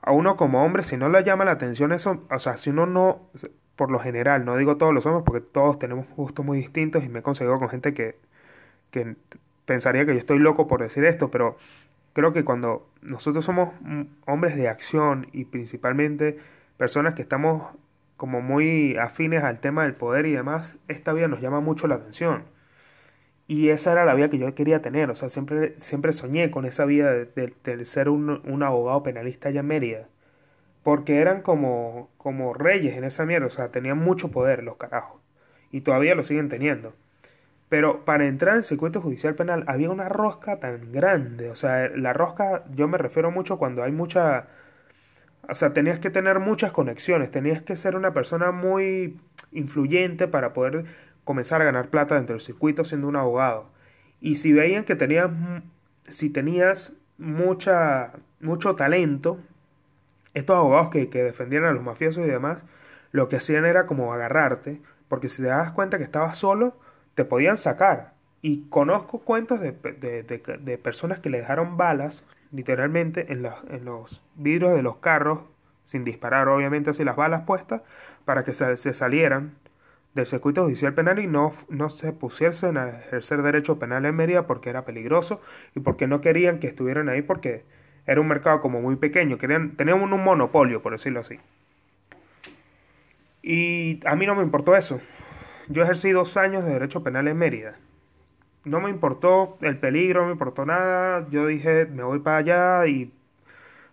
a 0.00 0.12
uno 0.12 0.36
como 0.38 0.64
hombre, 0.64 0.82
si 0.82 0.96
no 0.96 1.10
le 1.10 1.22
llama 1.24 1.44
la 1.44 1.52
atención 1.52 1.92
eso, 1.92 2.24
o 2.30 2.38
sea, 2.38 2.56
si 2.56 2.70
uno 2.70 2.86
no, 2.86 3.28
por 3.76 3.90
lo 3.90 3.98
general, 3.98 4.46
no 4.46 4.56
digo 4.56 4.78
todos 4.78 4.94
los 4.94 5.04
hombres, 5.04 5.24
porque 5.26 5.42
todos 5.42 5.78
tenemos 5.78 6.06
gustos 6.16 6.44
muy 6.44 6.56
distintos 6.56 7.04
y 7.04 7.10
me 7.10 7.18
he 7.18 7.22
conseguido 7.22 7.58
con 7.58 7.68
gente 7.68 7.92
que, 7.92 8.18
que 8.90 9.16
pensaría 9.66 10.06
que 10.06 10.12
yo 10.12 10.18
estoy 10.18 10.38
loco 10.38 10.66
por 10.68 10.80
decir 10.80 11.04
esto, 11.04 11.30
pero 11.30 11.58
creo 12.14 12.32
que 12.32 12.44
cuando 12.44 12.88
nosotros 13.02 13.44
somos 13.44 13.74
hombres 14.26 14.56
de 14.56 14.68
acción 14.68 15.28
y 15.32 15.44
principalmente 15.44 16.38
personas 16.76 17.14
que 17.14 17.22
estamos 17.22 17.62
como 18.16 18.40
muy 18.40 18.96
afines 18.96 19.42
al 19.44 19.60
tema 19.60 19.82
del 19.84 19.94
poder 19.94 20.26
y 20.26 20.32
demás, 20.32 20.78
esta 20.88 21.12
vida 21.12 21.28
nos 21.28 21.40
llama 21.40 21.60
mucho 21.60 21.86
la 21.88 21.96
atención. 21.96 22.44
Y 23.46 23.68
esa 23.68 23.92
era 23.92 24.04
la 24.04 24.14
vida 24.14 24.30
que 24.30 24.38
yo 24.38 24.54
quería 24.54 24.80
tener, 24.80 25.10
o 25.10 25.14
sea, 25.14 25.28
siempre, 25.28 25.74
siempre 25.78 26.12
soñé 26.12 26.50
con 26.50 26.64
esa 26.64 26.86
vida 26.86 27.12
de, 27.12 27.84
ser 27.84 28.08
un, 28.08 28.40
un, 28.46 28.62
abogado 28.62 29.02
penalista 29.02 29.50
allá 29.50 29.60
en 29.60 29.66
Mérida. 29.66 30.08
Porque 30.82 31.20
eran 31.20 31.42
como, 31.42 32.10
como 32.18 32.54
reyes 32.54 32.96
en 32.96 33.04
esa 33.04 33.26
mierda, 33.26 33.46
o 33.46 33.50
sea, 33.50 33.70
tenían 33.70 33.98
mucho 33.98 34.30
poder 34.30 34.62
los 34.62 34.76
carajos. 34.76 35.20
Y 35.72 35.82
todavía 35.82 36.14
lo 36.14 36.24
siguen 36.24 36.48
teniendo. 36.48 36.94
Pero 37.68 38.04
para 38.04 38.26
entrar 38.26 38.56
al 38.56 38.64
circuito 38.64 39.00
judicial 39.00 39.34
penal 39.34 39.64
había 39.66 39.90
una 39.90 40.08
rosca 40.08 40.60
tan 40.60 40.92
grande. 40.92 41.50
O 41.50 41.56
sea, 41.56 41.88
la 41.88 42.12
rosca 42.12 42.64
yo 42.70 42.88
me 42.88 42.98
refiero 42.98 43.30
mucho 43.30 43.58
cuando 43.58 43.82
hay 43.82 43.92
mucha... 43.92 44.48
O 45.48 45.54
sea, 45.54 45.72
tenías 45.72 45.98
que 45.98 46.10
tener 46.10 46.40
muchas 46.40 46.72
conexiones, 46.72 47.30
tenías 47.30 47.62
que 47.62 47.76
ser 47.76 47.96
una 47.96 48.12
persona 48.12 48.50
muy 48.50 49.18
influyente 49.52 50.28
para 50.28 50.52
poder 50.52 50.84
comenzar 51.24 51.60
a 51.62 51.64
ganar 51.64 51.88
plata 51.88 52.16
dentro 52.16 52.34
del 52.34 52.40
circuito 52.40 52.84
siendo 52.84 53.08
un 53.08 53.16
abogado. 53.16 53.70
Y 54.20 54.36
si 54.36 54.52
veían 54.52 54.84
que 54.84 54.96
tenías, 54.96 55.30
si 56.08 56.30
tenías 56.30 56.92
mucha, 57.18 58.12
mucho 58.40 58.74
talento, 58.74 59.38
estos 60.34 60.56
abogados 60.56 60.88
que, 60.88 61.08
que 61.10 61.22
defendían 61.22 61.64
a 61.64 61.72
los 61.72 61.82
mafiosos 61.82 62.26
y 62.26 62.30
demás, 62.30 62.64
lo 63.12 63.28
que 63.28 63.36
hacían 63.36 63.64
era 63.64 63.86
como 63.86 64.12
agarrarte, 64.12 64.80
porque 65.08 65.28
si 65.28 65.42
te 65.42 65.48
das 65.48 65.72
cuenta 65.72 65.98
que 65.98 66.04
estabas 66.04 66.38
solo, 66.38 66.76
te 67.14 67.24
podían 67.24 67.58
sacar. 67.58 68.13
Y 68.46 68.68
conozco 68.68 69.20
cuentos 69.20 69.58
de, 69.58 69.72
de, 69.72 70.22
de, 70.22 70.76
personas 70.76 71.18
que 71.18 71.30
le 71.30 71.38
dejaron 71.38 71.78
balas, 71.78 72.24
literalmente, 72.52 73.32
en 73.32 73.40
los, 73.40 73.54
en 73.70 73.86
los 73.86 74.22
vidrios 74.34 74.74
de 74.74 74.82
los 74.82 74.98
carros, 74.98 75.38
sin 75.86 76.04
disparar, 76.04 76.48
obviamente, 76.48 76.90
así 76.90 77.04
las 77.04 77.16
balas 77.16 77.44
puestas, 77.46 77.80
para 78.26 78.44
que 78.44 78.52
se, 78.52 78.76
salieran 78.92 79.54
del 80.12 80.26
circuito 80.26 80.62
judicial 80.62 80.92
penal 80.92 81.20
y 81.20 81.26
no, 81.26 81.54
no 81.70 81.88
se 81.88 82.12
pusiesen 82.12 82.76
a 82.76 82.90
ejercer 82.90 83.40
derecho 83.40 83.78
penal 83.78 84.04
en 84.04 84.14
Mérida 84.14 84.46
porque 84.46 84.68
era 84.68 84.84
peligroso 84.84 85.40
y 85.74 85.80
porque 85.80 86.06
no 86.06 86.20
querían 86.20 86.58
que 86.58 86.66
estuvieran 86.66 87.08
ahí 87.08 87.22
porque 87.22 87.64
era 88.04 88.20
un 88.20 88.28
mercado 88.28 88.60
como 88.60 88.82
muy 88.82 88.96
pequeño, 88.96 89.38
querían, 89.38 89.74
tenían 89.74 90.02
un 90.02 90.22
monopolio, 90.22 90.82
por 90.82 90.92
decirlo 90.92 91.20
así. 91.20 91.40
Y 93.42 94.00
a 94.06 94.14
mí 94.16 94.26
no 94.26 94.34
me 94.34 94.42
importó 94.42 94.76
eso 94.76 95.00
yo 95.68 95.82
ejercí 95.82 96.10
dos 96.10 96.36
años 96.36 96.64
de 96.64 96.72
Derecho 96.72 97.02
Penal 97.02 97.28
en 97.28 97.38
Mérida. 97.38 97.74
No 98.64 98.80
me 98.80 98.90
importó 98.90 99.58
el 99.60 99.78
peligro, 99.78 100.20
no 100.22 100.26
me 100.26 100.32
importó 100.32 100.64
nada. 100.66 101.26
Yo 101.30 101.46
dije, 101.46 101.86
me 101.86 102.02
voy 102.02 102.20
para 102.20 102.38
allá 102.38 102.86
y 102.86 103.12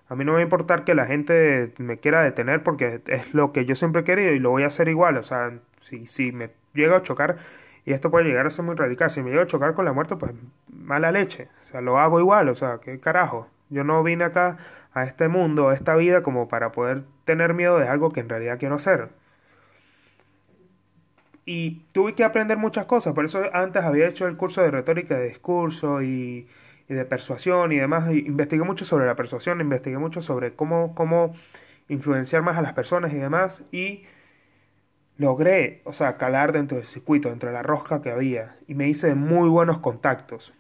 a 0.10 0.16
mí 0.16 0.26
no 0.26 0.32
me 0.32 0.36
va 0.38 0.40
a 0.40 0.44
importar 0.44 0.84
que 0.84 0.96
la 0.96 1.06
gente 1.06 1.74
me 1.78 2.00
quiera 2.00 2.22
detener 2.24 2.64
porque 2.64 3.02
es 3.08 3.34
lo 3.34 3.52
que 3.54 3.66
yo 3.66 3.76
siempre 3.76 4.02
he 4.02 4.04
querido 4.06 4.34
y 4.34 4.40
lo 4.40 4.50
voy 4.52 4.64
a 4.64 4.68
hacer 4.68 4.88
igual. 4.88 5.18
O 5.18 5.24
sea, 5.24 5.54
si, 5.82 6.08
si 6.08 6.32
me 6.32 6.52
llega 6.74 6.98
a 6.98 7.04
chocar, 7.04 7.38
y 7.86 7.94
esto 7.94 8.12
puede 8.12 8.26
llegar 8.26 8.46
a 8.46 8.52
ser 8.52 8.66
muy 8.66 8.76
radical, 8.76 9.10
si 9.12 9.22
me 9.24 9.32
llega 9.32 9.44
a 9.44 9.48
chocar 9.48 9.74
con 9.74 9.86
la 9.86 9.94
muerte, 9.94 10.16
pues 10.16 10.34
mala 10.68 11.12
leche. 11.12 11.50
O 11.62 11.64
sea, 11.64 11.82
lo 11.82 12.00
hago 12.00 12.20
igual, 12.20 12.50
o 12.50 12.56
sea, 12.56 12.80
qué 12.82 13.00
carajo. 13.00 13.48
Yo 13.70 13.84
no 13.84 14.04
vine 14.04 14.26
acá 14.26 14.58
a 14.94 15.04
este 15.04 15.28
mundo, 15.30 15.70
a 15.70 15.74
esta 15.74 15.96
vida, 15.96 16.24
como 16.24 16.48
para 16.48 16.72
poder 16.72 17.04
tener 17.26 17.54
miedo 17.54 17.80
de 17.80 17.88
algo 17.88 18.12
que 18.12 18.20
en 18.20 18.30
realidad 18.30 18.60
quiero 18.60 18.76
hacer 18.76 19.10
y 21.54 21.84
tuve 21.92 22.16
que 22.16 22.24
aprender 22.24 22.58
muchas 22.58 22.86
cosas, 22.86 23.14
por 23.14 23.26
eso 23.26 23.42
antes 23.52 23.84
había 23.84 24.08
hecho 24.08 24.26
el 24.26 24.38
curso 24.38 24.62
de 24.62 24.72
retórica 24.72 25.18
de 25.18 25.28
discurso 25.28 26.02
y, 26.02 26.48
de 26.88 27.04
persuasión 27.04 27.74
y 27.74 27.78
demás, 27.78 28.10
investigué 28.10 28.64
mucho 28.64 28.86
sobre 28.86 29.06
la 29.06 29.18
persuasión, 29.18 29.60
investigué 29.60 29.98
mucho 29.98 30.22
sobre 30.22 30.54
cómo, 30.54 30.96
cómo 30.96 31.36
influenciar 31.90 32.42
más 32.42 32.56
a 32.56 32.62
las 32.62 32.72
personas 32.72 33.12
y 33.12 33.18
demás, 33.18 33.66
y 33.70 34.06
logré, 35.18 35.82
o 35.84 35.92
sea, 35.92 36.16
calar 36.16 36.54
dentro 36.54 36.78
del 36.78 36.86
circuito, 36.86 37.28
dentro 37.28 37.50
de 37.50 37.54
la 37.54 37.64
rosca 37.64 38.02
que 38.02 38.12
había, 38.12 38.56
y 38.70 38.74
me 38.76 38.88
hice 38.88 39.14
muy 39.14 39.50
buenos 39.50 39.80
contactos. 39.80 40.54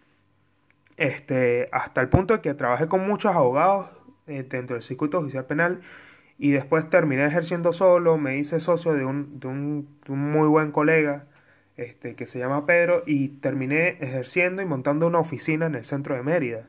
Este, 0.98 1.70
hasta 1.72 2.02
el 2.02 2.10
punto 2.10 2.34
de 2.34 2.42
que 2.42 2.54
trabajé 2.54 2.90
con 2.90 3.08
muchos 3.08 3.34
abogados 3.34 3.90
eh, 4.28 4.44
dentro 4.44 4.76
del 4.76 4.84
circuito 4.84 5.22
judicial 5.22 5.46
penal 5.46 5.80
y 6.42 6.50
después 6.50 6.90
terminé 6.90 7.24
ejerciendo 7.24 7.72
solo, 7.72 8.18
me 8.18 8.36
hice 8.36 8.60
socio 8.60 8.94
de 8.94 9.06
un, 9.06 9.40
de 9.40 9.48
un, 9.48 9.88
muy 10.08 10.48
buen 10.48 10.72
colega 10.72 11.26
este, 11.78 12.16
que 12.16 12.26
se 12.26 12.40
llama 12.40 12.66
Pedro 12.66 13.04
y 13.06 13.28
terminé 13.28 13.90
ejerciendo 14.02 14.64
y 14.64 14.66
montando 14.66 15.06
una 15.06 15.20
oficina 15.20 15.68
en 15.68 15.76
el 15.76 15.86
centro 15.86 16.16
de 16.16 16.24
Mérida. 16.24 16.68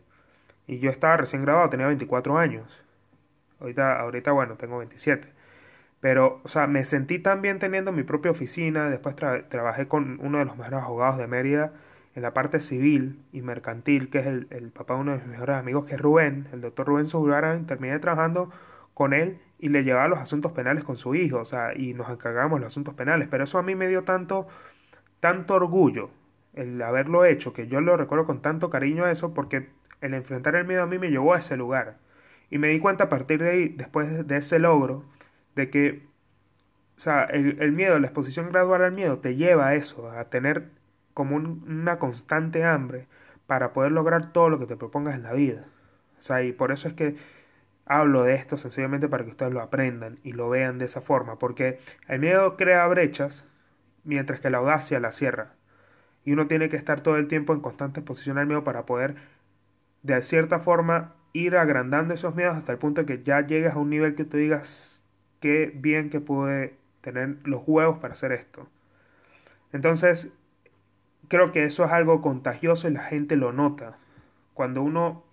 Y 0.66 0.78
yo 0.78 0.90
estaba 0.90 1.16
recién 1.16 1.40
graduado, 1.40 1.70
tenía 1.70 1.86
24 1.86 2.36
años. 2.36 2.84
Ahorita, 3.60 3.98
ahorita 3.98 4.32
bueno, 4.32 4.56
tengo 4.56 4.76
27. 4.76 5.28
Pero, 6.00 6.42
o 6.44 6.48
sea, 6.48 6.66
me 6.66 6.84
sentí 6.84 7.18
tan 7.18 7.40
bien 7.40 7.58
teniendo 7.58 7.92
mi 7.92 8.02
propia 8.02 8.30
oficina. 8.30 8.90
Después 8.90 9.16
trabajé 9.16 9.88
con 9.88 10.18
uno 10.20 10.36
de 10.36 10.44
los 10.44 10.58
mejores 10.58 10.82
abogados 10.82 11.16
de 11.16 11.26
Mérida 11.28 11.72
en 12.14 12.20
la 12.20 12.34
parte 12.34 12.60
civil 12.60 13.22
y 13.32 13.40
mercantil, 13.40 14.10
que 14.10 14.18
es 14.18 14.26
el, 14.26 14.48
el 14.50 14.70
papá 14.70 14.96
de 14.96 15.00
uno 15.00 15.12
de 15.12 15.18
mis 15.20 15.28
mejores 15.28 15.56
amigos, 15.56 15.86
que 15.86 15.94
es 15.94 16.00
Rubén, 16.00 16.46
el 16.52 16.60
doctor 16.60 16.88
Rubén 16.88 17.06
Subarain. 17.06 17.64
Terminé 17.64 17.98
trabajando 18.00 18.50
con 18.92 19.14
él 19.14 19.38
y 19.62 19.68
le 19.68 19.84
llevaba 19.84 20.08
los 20.08 20.18
asuntos 20.18 20.50
penales 20.50 20.82
con 20.82 20.96
su 20.96 21.14
hijo, 21.14 21.38
o 21.38 21.44
sea, 21.44 21.72
y 21.72 21.94
nos 21.94 22.10
encargábamos 22.10 22.58
los 22.60 22.66
asuntos 22.66 22.94
penales, 22.94 23.28
pero 23.30 23.44
eso 23.44 23.58
a 23.58 23.62
mí 23.62 23.76
me 23.76 23.86
dio 23.86 24.02
tanto, 24.02 24.48
tanto 25.20 25.54
orgullo 25.54 26.10
el 26.52 26.82
haberlo 26.82 27.24
hecho, 27.24 27.52
que 27.52 27.68
yo 27.68 27.80
lo 27.80 27.96
recuerdo 27.96 28.26
con 28.26 28.42
tanto 28.42 28.70
cariño 28.70 29.06
eso, 29.06 29.32
porque 29.34 29.68
el 30.00 30.14
enfrentar 30.14 30.56
el 30.56 30.66
miedo 30.66 30.82
a 30.82 30.86
mí 30.86 30.98
me 30.98 31.10
llevó 31.10 31.32
a 31.32 31.38
ese 31.38 31.56
lugar. 31.56 31.98
Y 32.50 32.58
me 32.58 32.68
di 32.68 32.80
cuenta 32.80 33.04
a 33.04 33.08
partir 33.08 33.40
de 33.40 33.50
ahí, 33.50 33.68
después 33.68 34.26
de 34.26 34.36
ese 34.36 34.58
logro, 34.58 35.04
de 35.54 35.70
que, 35.70 36.06
o 36.96 37.00
sea, 37.00 37.22
el, 37.22 37.70
miedo, 37.70 38.00
la 38.00 38.08
exposición 38.08 38.50
gradual 38.50 38.82
al 38.82 38.92
miedo 38.92 39.18
te 39.20 39.36
lleva 39.36 39.68
a 39.68 39.74
eso, 39.76 40.10
a 40.10 40.24
tener 40.24 40.70
como 41.14 41.36
una 41.36 42.00
constante 42.00 42.64
hambre 42.64 43.06
para 43.46 43.72
poder 43.72 43.92
lograr 43.92 44.32
todo 44.32 44.50
lo 44.50 44.58
que 44.58 44.66
te 44.66 44.76
propongas 44.76 45.14
en 45.14 45.22
la 45.22 45.32
vida. 45.34 45.66
O 46.18 46.22
sea, 46.22 46.42
y 46.42 46.52
por 46.52 46.72
eso 46.72 46.88
es 46.88 46.94
que 46.94 47.16
Hablo 47.84 48.22
de 48.22 48.34
esto 48.34 48.56
sencillamente 48.56 49.08
para 49.08 49.24
que 49.24 49.30
ustedes 49.30 49.52
lo 49.52 49.60
aprendan 49.60 50.18
y 50.22 50.32
lo 50.32 50.48
vean 50.48 50.78
de 50.78 50.84
esa 50.84 51.00
forma, 51.00 51.38
porque 51.38 51.80
el 52.08 52.20
miedo 52.20 52.56
crea 52.56 52.86
brechas 52.86 53.44
mientras 54.04 54.40
que 54.40 54.50
la 54.50 54.58
audacia 54.58 55.00
la 55.00 55.12
cierra. 55.12 55.54
Y 56.24 56.32
uno 56.32 56.46
tiene 56.46 56.68
que 56.68 56.76
estar 56.76 57.00
todo 57.00 57.16
el 57.16 57.26
tiempo 57.26 57.52
en 57.52 57.60
constante 57.60 58.00
exposición 58.00 58.38
al 58.38 58.46
miedo 58.46 58.62
para 58.64 58.86
poder, 58.86 59.16
de 60.02 60.22
cierta 60.22 60.60
forma, 60.60 61.14
ir 61.32 61.56
agrandando 61.56 62.14
esos 62.14 62.34
miedos 62.34 62.56
hasta 62.56 62.72
el 62.72 62.78
punto 62.78 63.02
de 63.02 63.06
que 63.06 63.22
ya 63.24 63.40
llegues 63.40 63.72
a 63.72 63.78
un 63.78 63.90
nivel 63.90 64.14
que 64.14 64.24
tú 64.24 64.36
digas, 64.36 65.02
qué 65.40 65.72
bien 65.74 66.10
que 66.10 66.20
pude 66.20 66.76
tener 67.00 67.38
los 67.44 67.62
huevos 67.66 67.98
para 67.98 68.14
hacer 68.14 68.32
esto. 68.32 68.68
Entonces, 69.72 70.28
creo 71.28 71.50
que 71.50 71.64
eso 71.64 71.84
es 71.84 71.92
algo 71.92 72.22
contagioso 72.22 72.88
y 72.88 72.92
la 72.92 73.02
gente 73.04 73.36
lo 73.36 73.52
nota. 73.52 73.98
Cuando 74.54 74.82
uno 74.82 75.24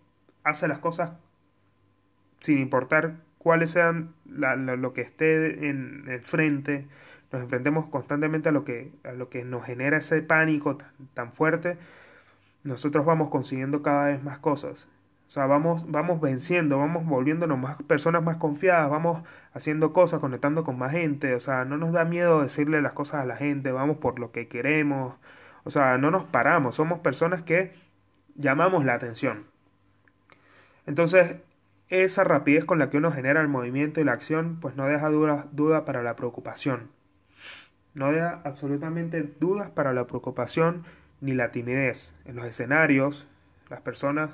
hace 0.44 0.68
las 0.68 0.80
cosas 0.80 1.12
sin 2.40 2.60
importar 2.60 3.16
cuáles 3.38 3.72
sean 3.72 4.14
lo 4.26 4.94
que 4.94 5.02
esté 5.02 5.70
en 5.70 6.06
el 6.08 6.22
frente, 6.22 6.88
nos 7.32 7.44
enfrentemos 7.44 7.88
constantemente 7.88 8.50
a 8.50 8.52
lo 8.52 8.66
que, 8.66 8.92
a 9.04 9.12
lo 9.14 9.30
que 9.30 9.44
nos 9.44 9.66
genera 9.66 9.98
ese 9.98 10.22
pánico 10.22 10.78
tan, 11.14 11.34
fuerte, 11.34 11.78
nosotros 12.64 13.06
vamos 13.06 13.30
consiguiendo 13.30 13.82
cada 13.82 14.08
vez 14.08 14.24
más 14.24 14.40
cosas. 14.40 14.88
O 15.28 15.32
sea, 15.32 15.46
vamos, 15.46 15.90
vamos 15.92 16.20
venciendo, 16.22 16.80
vamos 16.80 17.06
volviéndonos 17.06 17.60
más 17.60 17.78
personas 17.84 18.24
más 18.24 18.38
confiadas, 18.38 18.90
vamos 18.90 19.24
haciendo 19.54 19.94
cosas, 19.94 20.20
conectando 20.20 20.64
con 20.64 20.78
más 20.80 20.92
gente. 20.92 21.36
O 21.36 21.40
sea, 21.40 21.66
no 21.66 21.78
nos 21.78 21.92
da 21.92 22.04
miedo 22.04 22.42
decirle 22.42 22.82
las 22.82 22.94
cosas 22.94 23.22
a 23.22 23.26
la 23.26 23.36
gente, 23.36 23.72
vamos 23.72 23.98
por 23.98 24.20
lo 24.20 24.32
que 24.32 24.48
queremos. 24.48 25.16
O 25.66 25.70
sea, 25.70 26.00
no 26.00 26.10
nos 26.10 26.24
paramos, 26.26 26.76
somos 26.76 27.00
personas 27.00 27.44
que 27.44 27.74
llamamos 28.36 28.86
la 28.86 28.96
atención. 28.96 29.46
Entonces, 30.88 31.36
esa 31.90 32.24
rapidez 32.24 32.66
con 32.66 32.80
la 32.80 32.90
que 32.90 32.98
uno 32.98 33.12
genera 33.12 33.42
el 33.42 33.48
movimiento 33.48 34.00
y 34.00 34.04
la 34.04 34.14
acción, 34.14 34.60
pues 34.60 34.76
no 34.76 34.86
deja 34.86 35.10
duda, 35.10 35.86
para 35.86 36.04
la 36.04 36.16
preocupación. 36.16 36.90
No 37.96 38.12
deja 38.12 38.42
absolutamente 38.44 39.24
dudas 39.24 39.72
para 39.72 39.94
la 39.94 40.06
preocupación 40.06 40.84
ni 41.20 41.34
la 41.34 41.52
timidez. 41.52 42.14
En 42.26 42.36
los 42.36 42.46
escenarios, 42.46 43.28
las 43.70 43.82
personas, 43.82 44.30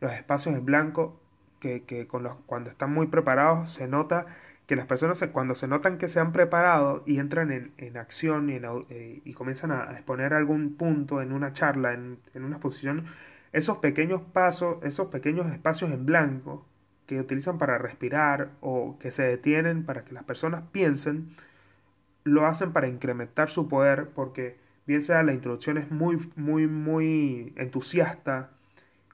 los 0.00 0.12
espacios 0.12 0.54
en 0.54 0.64
blanco, 0.64 1.20
que, 1.60 2.06
con 2.06 2.22
los, 2.22 2.34
cuando 2.44 2.68
están 2.68 2.92
muy 2.92 3.06
preparados 3.06 3.72
se 3.72 3.88
nota 3.88 4.26
que 4.66 4.76
las 4.76 4.86
personas 4.86 5.22
cuando 5.32 5.54
se 5.54 5.66
notan 5.66 5.96
que 5.96 6.08
se 6.08 6.20
han 6.20 6.30
preparado 6.30 7.02
y 7.06 7.18
entran 7.18 7.72
en, 7.78 7.96
acción 7.96 8.50
y, 8.50 8.60
eh, 8.90 9.22
y, 9.24 9.32
comienzan 9.32 9.72
a 9.72 9.92
exponer 9.92 10.34
algún 10.34 10.74
punto 10.76 11.22
en 11.22 11.32
una 11.32 11.54
charla, 11.54 11.94
en, 11.94 12.18
en 12.34 12.44
una 12.44 12.56
exposición, 12.56 13.06
esos 13.52 13.78
pequeños 13.78 14.20
pasos, 14.20 14.76
esos 14.82 15.08
pequeños 15.08 15.50
espacios 15.50 15.90
en 15.90 16.04
blanco 16.04 16.66
que 17.06 17.20
utilizan 17.20 17.58
para 17.58 17.78
respirar 17.78 18.50
o 18.60 18.98
que 18.98 19.10
se 19.10 19.22
detienen 19.22 19.84
para 19.84 20.04
que 20.04 20.12
las 20.14 20.24
personas 20.24 20.64
piensen, 20.72 21.34
lo 22.24 22.46
hacen 22.46 22.72
para 22.72 22.88
incrementar 22.88 23.50
su 23.50 23.68
poder 23.68 24.08
porque 24.10 24.56
bien 24.86 25.02
sea 25.02 25.22
la 25.22 25.32
introducción 25.32 25.78
es 25.78 25.90
muy, 25.90 26.30
muy, 26.36 26.66
muy 26.66 27.52
entusiasta 27.56 28.50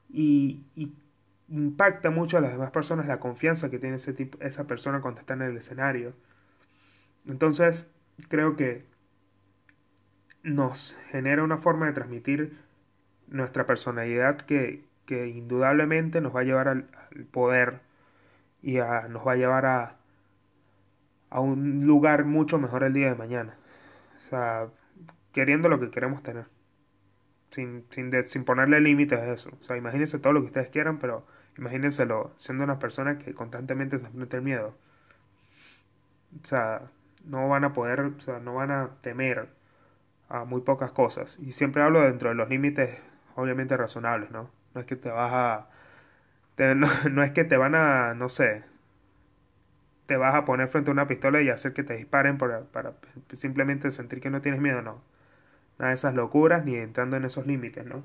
y, 0.08 0.64
impacta 1.48 2.10
mucho 2.10 2.38
a 2.38 2.40
las 2.40 2.52
demás 2.52 2.70
personas 2.70 3.06
la 3.08 3.18
confianza 3.18 3.70
que 3.70 3.80
tiene 3.80 3.96
ese 3.96 4.12
tipo, 4.12 4.38
esa 4.40 4.68
persona 4.68 5.00
cuando 5.00 5.18
está 5.20 5.34
en 5.34 5.42
el 5.42 5.56
escenario. 5.56 6.14
Entonces, 7.26 7.90
creo 8.28 8.56
que 8.56 8.86
nos 10.44 10.96
genera 11.08 11.42
una 11.42 11.58
forma 11.58 11.86
de 11.86 11.92
transmitir 11.92 12.56
nuestra 13.26 13.66
personalidad 13.66 14.36
que, 14.36 14.84
que 15.10 15.26
indudablemente 15.26 16.20
nos 16.20 16.36
va 16.36 16.42
a 16.42 16.44
llevar 16.44 16.68
al, 16.68 16.84
poder 17.32 17.80
y 18.62 18.76
nos 18.76 19.26
va 19.26 19.32
a 19.32 19.36
llevar 19.36 19.66
a, 19.66 19.96
a 21.30 21.40
un 21.40 21.84
lugar 21.84 22.24
mucho 22.24 22.60
mejor 22.60 22.84
el 22.84 22.92
día 22.92 23.08
de 23.08 23.16
mañana. 23.16 23.56
O 24.24 24.30
sea, 24.30 24.68
queriendo 25.32 25.68
lo 25.68 25.80
que 25.80 25.90
queremos 25.90 26.22
tener. 26.22 26.46
Sin, 27.50 27.84
sin, 27.90 28.12
sin 28.24 28.44
ponerle 28.44 28.80
límites 28.80 29.18
a 29.18 29.32
eso. 29.32 29.50
O 29.60 29.64
sea, 29.64 29.76
imagínense 29.76 30.20
todo 30.20 30.32
lo 30.32 30.42
que 30.42 30.46
ustedes 30.46 30.70
quieran, 30.70 31.00
pero 31.00 31.26
imagínenselo 31.58 32.32
siendo 32.36 32.62
una 32.62 32.78
persona 32.78 33.18
que 33.18 33.34
constantemente 33.34 33.98
se 33.98 34.06
enfrenta 34.06 34.36
el 34.36 34.44
miedo. 34.44 34.76
O 36.40 36.46
sea, 36.46 36.82
no 37.24 37.48
van 37.48 37.64
a 37.64 37.72
poder, 37.72 38.00
o 38.00 38.20
sea, 38.20 38.38
no 38.38 38.54
van 38.54 38.70
a 38.70 38.90
temer 39.00 39.48
a 40.28 40.44
muy 40.44 40.60
pocas 40.60 40.92
cosas. 40.92 41.36
Y 41.40 41.50
siempre 41.50 41.82
hablo 41.82 42.00
dentro 42.00 42.28
de 42.28 42.36
los 42.36 42.48
límites, 42.48 42.96
obviamente 43.34 43.76
razonables, 43.76 44.30
¿no? 44.30 44.59
No 44.74 44.80
es 44.80 44.86
que 44.86 44.96
te 44.96 45.10
vas 45.10 45.32
a... 45.32 45.68
no, 46.74 46.86
no 47.10 47.22
es 47.22 47.30
que 47.32 47.44
te 47.44 47.56
van 47.56 47.74
a, 47.74 48.14
no 48.14 48.28
sé, 48.28 48.64
te 50.06 50.16
vas 50.16 50.34
a 50.34 50.44
poner 50.44 50.68
frente 50.68 50.90
a 50.90 50.92
una 50.92 51.08
pistola 51.08 51.40
y 51.42 51.50
hacer 51.50 51.72
que 51.72 51.84
te 51.84 51.96
disparen 51.96 52.38
para, 52.38 52.62
para 52.62 52.94
simplemente 53.34 53.90
sentir 53.90 54.20
que 54.20 54.30
no 54.30 54.40
tienes 54.40 54.60
miedo, 54.60 54.82
no 54.82 55.02
nada 55.80 55.90
de 55.90 55.94
esas 55.94 56.14
locuras 56.14 56.64
ni 56.64 56.76
entrando 56.76 57.16
en 57.16 57.24
esos 57.24 57.46
límites, 57.46 57.84
¿no? 57.86 58.04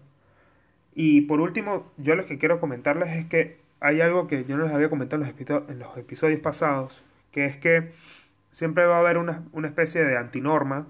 Y 0.96 1.22
por 1.22 1.42
último, 1.42 1.92
yo 1.98 2.16
lo 2.16 2.26
que 2.26 2.38
quiero 2.38 2.60
comentarles 2.60 3.10
es 3.18 3.26
que 3.26 3.58
hay 3.82 4.02
algo 4.02 4.28
que 4.28 4.46
yo 4.46 4.58
no 4.58 4.64
les 4.64 4.74
había 4.74 4.90
comentado 4.90 5.24
en 5.24 5.80
los, 5.80 5.98
episodios 5.98 6.40
pasados, 6.40 7.04
que 7.32 7.46
es 7.46 7.58
que 7.58 7.92
siempre 8.52 8.86
va 8.86 8.96
a 8.96 9.00
haber 9.00 9.18
una, 9.18 9.44
una 9.52 9.68
especie 9.68 10.06
de 10.06 10.18
antinorma, 10.18 10.88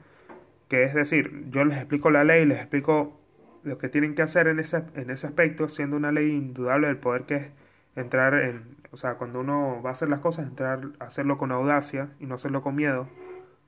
que 0.69 0.83
es 0.83 0.93
decir, 0.93 1.45
yo 1.49 1.65
les 1.65 1.77
explico 1.77 2.11
la 2.11 2.23
ley, 2.23 2.45
les 2.45 2.59
explico 2.59 3.19
lo 3.65 3.77
que 3.77 3.89
tienen 3.89 4.15
que 4.15 4.21
hacer 4.21 4.47
en 4.47 4.59
ese, 4.59 4.83
en 4.95 5.09
ese 5.09 5.27
aspecto, 5.27 5.67
siendo 5.67 5.97
una 5.97 6.11
ley 6.11 6.29
indudable 6.31 6.87
del 6.87 6.97
poder 6.97 7.23
que 7.23 7.35
es 7.35 7.51
entrar 7.95 8.35
en, 8.35 8.77
o 8.91 8.97
sea, 8.97 9.15
cuando 9.15 9.39
uno 9.39 9.81
va 9.83 9.89
a 9.89 9.93
hacer 9.93 10.07
las 10.07 10.19
cosas, 10.19 10.47
entrar, 10.47 10.89
hacerlo 10.99 11.37
con 11.37 11.51
audacia 11.51 12.09
y 12.19 12.27
no 12.27 12.35
hacerlo 12.35 12.61
con 12.61 12.75
miedo, 12.75 13.09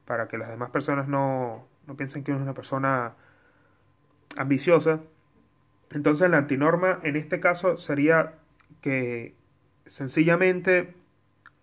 para 0.05 0.27
que 0.27 0.37
las 0.37 0.49
demás 0.49 0.69
personas 0.69 1.07
no, 1.07 1.67
no 1.87 1.97
piensen 1.97 2.23
que 2.23 2.31
uno 2.31 2.41
es 2.41 2.43
una 2.43 2.53
persona 2.53 3.13
ambiciosa. 4.37 5.01
Entonces 5.91 6.29
la 6.29 6.37
antinorma 6.37 6.99
en 7.03 7.15
este 7.15 7.39
caso 7.39 7.75
sería 7.77 8.35
que 8.81 9.35
sencillamente 9.85 10.93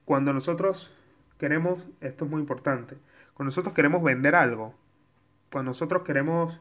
cuando 0.05 0.32
nosotros 0.32 0.95
queremos, 1.39 1.87
esto 2.01 2.24
es 2.24 2.30
muy 2.30 2.41
importante, 2.41 2.97
cuando 3.35 3.49
nosotros 3.49 3.74
queremos 3.74 4.03
vender 4.03 4.35
algo, 4.35 4.74
cuando 5.53 5.70
nosotros 5.70 6.03
queremos 6.03 6.61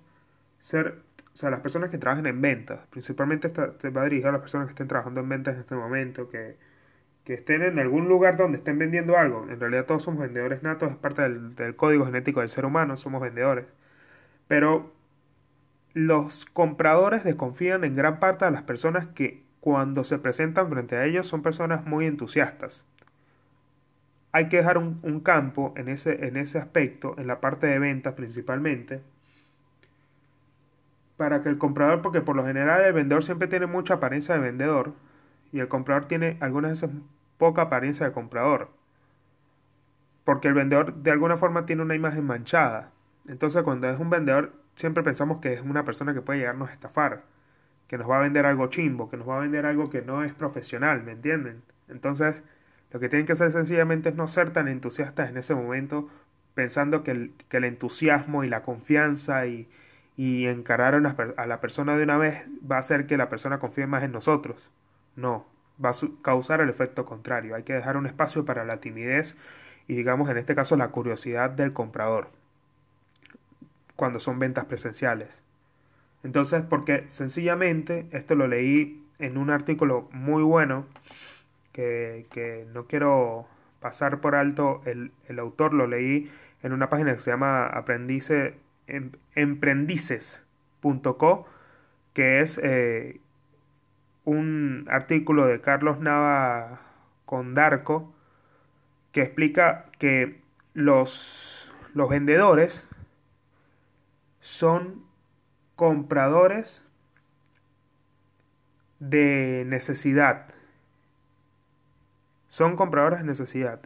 ser, 0.60 1.02
o 1.34 1.38
sea, 1.38 1.50
las 1.50 1.62
personas 1.62 1.90
que 1.90 1.98
trabajan 1.98 2.28
en 2.28 2.42
ventas, 2.42 2.80
principalmente 2.92 3.48
esta, 3.48 3.74
se 3.80 3.90
va 3.90 4.02
a 4.02 4.04
dirigir 4.04 4.28
a 4.28 4.32
las 4.32 4.42
personas 4.42 4.68
que 4.68 4.74
estén 4.74 4.88
trabajando 4.88 5.22
en 5.22 5.30
ventas 5.30 5.56
en 5.56 5.62
este 5.62 5.76
momento, 5.76 6.30
que, 6.30 6.58
que 7.24 7.34
estén 7.36 7.64
en 7.64 7.80
algún 7.80 8.08
lugar 8.08 8.38
donde 8.38 8.60
estén 8.60 8.78
vendiendo 8.78 9.18
algo. 9.18 9.48
En 9.50 9.60
realidad 9.60 9.86
todos 9.86 10.04
somos 10.04 10.22
vendedores 10.22 10.62
natos, 10.62 10.92
es 10.92 10.98
parte 10.98 11.24
del, 11.24 11.76
código 11.76 12.06
genético 12.06 12.42
del 12.42 12.50
ser 12.50 12.66
humano, 12.66 12.98
somos 12.98 13.22
vendedores. 13.22 13.66
Pero 14.48 14.94
los 15.94 16.46
compradores 16.46 17.24
desconfían 17.24 17.84
en 17.84 17.96
gran 17.96 18.20
parte 18.20 18.46
de 18.46 18.52
las 18.52 18.64
personas 18.64 19.08
que 19.08 19.44
cuando 19.60 20.04
se 20.04 20.20
presentan 20.20 20.70
frente 20.70 20.98
a 20.98 21.06
ellos 21.06 21.28
son 21.28 21.42
personas 21.42 21.86
muy 21.86 22.06
entusiastas. 22.06 22.86
Hay 24.32 24.50
que 24.50 24.58
dejar 24.58 24.78
un, 24.78 25.00
un 25.04 25.20
campo 25.22 25.74
en 25.78 25.90
ese, 25.90 26.28
en 26.28 26.38
ese 26.38 26.60
aspecto, 26.60 27.16
en 27.18 27.28
la 27.28 27.40
parte 27.42 27.68
de 27.68 27.80
ventas 27.80 28.14
principalmente, 28.16 29.02
para 31.24 31.42
que 31.42 31.48
el 31.48 31.58
comprador, 31.58 32.02
porque 32.02 32.20
por 32.20 32.36
lo 32.36 32.46
general 32.46 32.82
el 32.82 32.92
vendedor 32.92 33.24
siempre 33.24 33.48
tiene 33.48 33.66
mucha 33.66 33.94
apariencia 33.94 34.36
de 34.36 34.42
vendedor, 34.42 34.92
y 35.54 35.62
el 35.62 35.70
comprador 35.70 36.04
tiene 36.04 36.36
algunas 36.42 36.72
veces 36.72 36.90
poca 37.38 37.62
apariencia 37.62 38.06
de 38.06 38.12
comprador. 38.12 38.72
Porque 40.26 40.50
el 40.50 40.54
vendedor 40.54 40.96
de 40.96 41.12
alguna 41.12 41.38
forma 41.38 41.66
tiene 41.66 41.82
una 41.82 41.96
imagen 41.96 42.26
manchada. 42.26 42.92
Entonces 43.26 43.64
cuando 43.64 43.90
es 43.90 43.98
un 44.02 44.10
vendedor 44.10 44.52
siempre 44.76 45.02
pensamos 45.02 45.38
que 45.38 45.54
es 45.54 45.62
una 45.62 45.86
persona 45.86 46.14
que 46.14 46.20
puede 46.20 46.40
llegarnos 46.40 46.70
a 46.70 46.74
estafar, 46.74 47.24
que 47.88 47.98
nos 47.98 48.10
va 48.10 48.18
a 48.18 48.24
vender 48.24 48.46
algo 48.46 48.68
chimbo, 48.68 49.10
que 49.10 49.16
nos 49.16 49.30
va 49.30 49.38
a 49.38 49.40
vender 49.40 49.66
algo 49.66 49.90
que 49.90 50.02
no 50.02 50.26
es 50.26 50.34
profesional, 50.34 51.04
¿me 51.04 51.14
entienden? 51.14 51.62
Entonces 51.88 52.44
lo 52.92 53.00
que 53.00 53.08
tienen 53.08 53.26
que 53.26 53.32
hacer 53.32 53.54
sencillamente 53.54 54.10
es 54.10 54.16
no 54.16 54.28
ser 54.28 54.50
tan 54.50 54.68
entusiastas 54.68 55.30
en 55.30 55.38
ese 55.38 55.56
momento 55.56 56.10
pensando 56.54 57.02
que 57.02 57.12
el, 57.12 57.34
que 57.48 57.56
el 57.56 57.64
entusiasmo 57.64 58.44
y 58.44 58.50
la 58.50 58.62
confianza 58.64 59.46
y, 59.46 59.70
y 60.16 60.48
encarar 60.48 60.96
a, 60.96 61.46
la 61.46 61.62
persona 61.62 61.98
de 61.98 62.04
una 62.04 62.18
vez 62.18 62.46
va 62.70 62.78
a 62.78 62.80
hacer 62.80 63.08
que 63.08 63.18
la 63.18 63.30
persona 63.30 63.60
confíe 63.60 63.88
más 63.88 64.04
en 64.04 64.12
nosotros. 64.12 64.70
No, 65.16 65.46
va 65.84 65.90
a 65.90 65.94
causar 66.22 66.62
el 66.62 66.70
efecto 66.70 67.06
contrario. 67.06 67.56
Hay 67.56 67.64
que 67.64 67.74
dejar 67.74 67.98
un 67.98 68.06
espacio 68.06 68.46
para 68.46 68.66
la 68.66 68.78
timidez 68.78 69.36
y 69.88 69.96
digamos 69.96 70.30
en 70.30 70.38
este 70.38 70.56
caso 70.56 70.78
la 70.78 70.90
curiosidad 70.90 71.50
del 71.50 71.74
comprador 71.74 72.30
cuando 73.96 74.20
son 74.20 74.40
ventas 74.40 74.66
presenciales. 74.66 75.42
Entonces, 76.24 76.64
porque 76.68 77.06
sencillamente, 77.10 78.08
esto 78.12 78.36
lo 78.36 78.48
leí 78.48 79.04
en 79.20 79.38
un 79.38 79.50
artículo 79.50 80.10
muy 80.12 80.42
bueno, 80.42 80.86
que, 81.74 82.28
que 82.32 82.66
no 82.74 82.86
quiero 82.86 83.46
pasar 83.80 84.22
por 84.22 84.36
alto, 84.36 84.82
el, 84.86 85.12
el, 85.28 85.40
autor 85.40 85.74
lo 85.74 85.88
leí 85.88 86.32
en 86.62 86.72
una 86.72 86.90
página 86.90 87.14
que 87.14 87.20
se 87.20 87.32
llama 87.32 87.66
aprendice, 87.66 88.56
emprendices.co, 88.88 91.48
que 92.14 92.42
es 92.42 92.60
eh, 92.62 93.22
un 94.26 94.88
artículo 94.90 95.46
de 95.46 95.62
Carlos 95.62 96.00
Nava 96.00 96.82
Condarco 97.26 98.14
que 99.12 99.22
explica 99.22 99.86
que 100.00 100.42
los, 100.74 101.72
los 101.94 102.10
vendedores 102.10 102.88
son 104.42 105.04
compradores 105.76 106.84
de 109.00 109.64
necesidad. 109.68 110.48
Son 112.48 112.76
compradores 112.76 113.20
de 113.20 113.26
necesidad. 113.26 113.82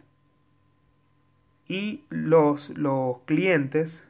Y 1.66 2.04
los, 2.08 2.70
los 2.70 3.18
clientes, 3.20 4.04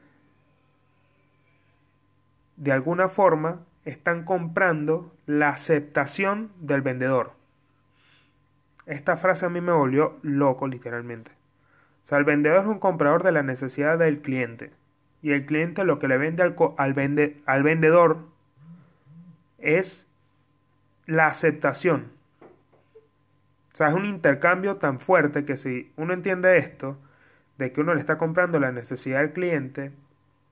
de 2.59 2.73
alguna 2.73 3.09
forma, 3.09 3.61
están 3.85 4.25
comprando 4.25 5.15
la 5.27 5.51
aceptación 5.51 6.51
del 6.61 6.83
vendedor. 6.83 7.33
Esta 8.85 9.17
frase 9.17 9.47
a 9.47 9.49
mí 9.49 9.61
me 9.61 9.73
volvió 9.73 10.19
loco 10.23 10.67
literalmente. 10.67 11.31
O 12.03 12.07
sea, 12.07 12.19
el 12.19 12.25
vendedor 12.25 12.59
es 12.59 12.67
un 12.67 12.81
comprador 12.81 13.23
de 13.23 13.33
la 13.33 13.43
necesidad 13.43 13.99
del 13.99 14.21
cliente. 14.21 14.73
Y 15.23 15.33
el 15.33 15.47
cliente 15.47 15.85
lo 15.85 15.99
que 15.99 16.09
le 16.09 16.19
vende 16.19 16.43
al, 16.43 16.57
al, 16.77 16.95
vende, 16.95 17.41
al 17.47 17.63
vendedor 17.63 18.19
es 19.59 20.07
la 21.07 21.27
aceptación. 21.27 22.11
O 23.73 23.77
sea, 23.77 23.89
es 23.89 23.95
un 23.95 24.07
intercambio 24.07 24.77
tan 24.77 24.99
fuerte 24.99 25.45
que 25.45 25.57
si 25.57 25.93
uno 25.97 26.13
entiende 26.13 26.59
esto, 26.59 26.99
de 27.59 27.73
que 27.73 27.81
uno 27.81 27.95
le 27.95 28.01
está 28.01 28.19
comprando 28.19 28.59
la 28.59 28.73
necesidad 28.73 29.21
del 29.21 29.33
cliente 29.33 29.93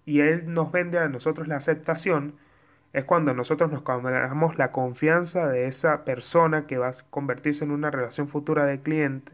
y 0.07 0.20
él 0.20 0.54
nos 0.54 0.72
vende 0.72 0.98
a 0.98 1.09
nosotros 1.09 1.48
la 1.48 1.57
aceptación, 1.57 2.34
es 2.92 3.04
cuando 3.04 3.34
nosotros 3.34 3.70
nos 3.70 3.84
ganamos 3.84 4.57
la 4.57 4.72
confianza 4.72 5.48
de 5.48 5.66
esa 5.66 6.04
persona 6.04 6.66
que 6.66 6.78
va 6.78 6.88
a 6.88 6.94
convertirse 7.11 7.64
en 7.64 7.72
una 7.72 7.90
relación 7.90 8.28
futura 8.28 8.64
de 8.64 8.80
cliente. 8.80 9.32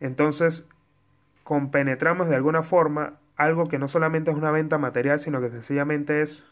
Entonces, 0.00 0.66
compenetramos 1.44 2.28
de 2.28 2.36
alguna 2.36 2.62
forma 2.62 3.14
algo 3.36 3.68
que 3.68 3.78
no 3.78 3.88
solamente 3.88 4.30
es 4.30 4.36
una 4.36 4.50
venta 4.50 4.76
material, 4.76 5.20
sino 5.20 5.40
que 5.40 5.48
sencillamente 5.48 6.20
es 6.20 6.44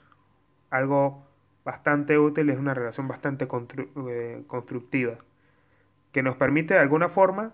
algo 0.71 1.23
bastante 1.65 2.19
útil, 2.19 2.49
es 2.49 2.59
una 2.59 2.75
relación 2.75 3.09
bastante 3.09 3.47
eh, 4.09 4.43
constructiva, 4.47 5.19
que 6.13 6.23
nos 6.23 6.37
permite 6.37 6.75
de 6.75 6.81
alguna 6.81 7.09
forma 7.09 7.53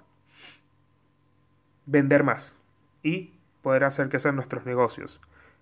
vender 1.87 2.23
más 2.23 2.55
y 3.03 3.33
poder 3.63 3.85
hacer 3.85 4.21
sean 4.21 4.37
nuestros 4.37 4.67
negocios. 4.67 5.21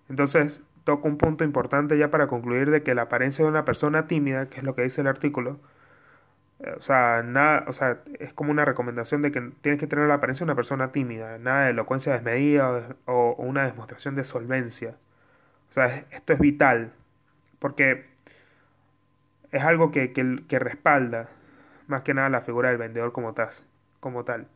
Entonces, 0.09 0.61
toco 0.83 1.07
un 1.07 1.17
punto 1.17 1.43
importante 1.43 1.97
ya 1.97 2.11
para 2.11 2.27
concluir 2.27 2.71
de 2.71 2.83
que 2.83 2.95
la 2.95 3.03
apariencia 3.03 3.43
de 3.43 3.51
una 3.51 3.65
persona 3.65 4.07
tímida, 4.07 4.47
que 4.49 4.59
es 4.59 4.63
lo 4.63 4.75
que 4.75 4.83
dice 4.83 5.01
el 5.01 5.07
artículo, 5.07 5.59
eh, 6.59 6.73
o 6.77 6.81
sea, 6.81 7.21
nada, 7.23 7.65
o 7.67 7.73
sea, 7.73 8.01
es 8.19 8.33
como 8.33 8.51
una 8.51 8.65
recomendación 8.65 9.21
de 9.21 9.31
que 9.31 9.41
tienes 9.61 9.79
que 9.79 9.87
tener 9.87 10.07
la 10.07 10.15
apariencia 10.15 10.45
de 10.45 10.51
una 10.51 10.55
persona 10.55 10.91
tímida, 10.91 11.37
nada 11.37 11.65
de 11.65 11.71
elocuencia 11.71 12.13
desmedida 12.13 12.95
o, 13.05 13.35
una 13.37 13.65
demostración 13.65 14.15
de 14.15 14.23
solvencia. 14.23 14.95
O 15.69 15.73
sea, 15.73 15.87
esto 16.11 16.33
es 16.33 16.39
vital, 16.39 16.93
porque 17.59 18.05
es 19.51 19.63
algo 19.63 19.91
que, 19.91 20.13
que, 20.13 20.59
respalda 20.59 21.29
más 21.87 22.01
que 22.01 22.13
nada 22.13 22.29
la 22.29 22.41
figura 22.41 22.69
del 22.69 22.77
vendedor 22.77 23.11
como 23.13 23.33
tal, 23.33 23.49
como 23.99 24.23
tal. 24.25 24.47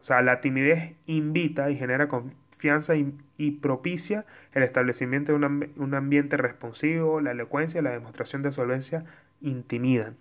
O 0.00 0.04
sea, 0.04 0.22
la 0.22 0.40
timidez 0.40 0.94
invita 1.06 1.70
y 1.70 1.76
genera 1.76 2.08
confianza 2.60 2.94
y, 2.94 3.50
propicia 3.62 4.26
el 4.52 4.62
establecimiento 4.62 5.32
de 5.32 5.38
un, 5.38 5.72
un, 5.76 5.94
ambiente 5.94 6.36
responsivo, 6.36 7.22
la 7.22 7.30
elocuencia 7.30 7.80
y 7.80 7.82
la 7.82 7.90
demostración 7.90 8.42
de 8.42 8.52
solvencia 8.52 9.04
intimidan. 9.40 10.16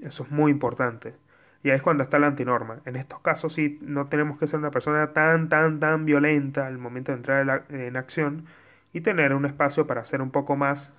Eso 0.00 0.22
es 0.22 0.30
muy 0.30 0.50
importante. 0.50 1.14
Y 1.62 1.68
ahí 1.68 1.76
es 1.76 1.82
cuando 1.82 2.04
está 2.04 2.18
la 2.18 2.28
antinorma. 2.28 2.80
En 2.86 2.96
estos 2.96 3.20
casos 3.20 3.52
sí 3.52 3.78
no 3.82 4.06
tenemos 4.06 4.38
que 4.38 4.46
ser 4.46 4.58
una 4.58 4.70
persona 4.70 5.12
tan, 5.12 5.50
tan, 5.50 5.78
tan 5.78 6.06
violenta 6.06 6.66
al 6.66 6.78
momento 6.78 7.12
de 7.12 7.18
entrar 7.18 7.66
en 7.68 7.96
acción 7.98 8.46
y 8.94 9.02
tener 9.02 9.34
un 9.34 9.44
espacio 9.44 9.86
para 9.86 10.06
ser 10.06 10.22
un 10.22 10.30
poco 10.30 10.56
más 10.56 10.94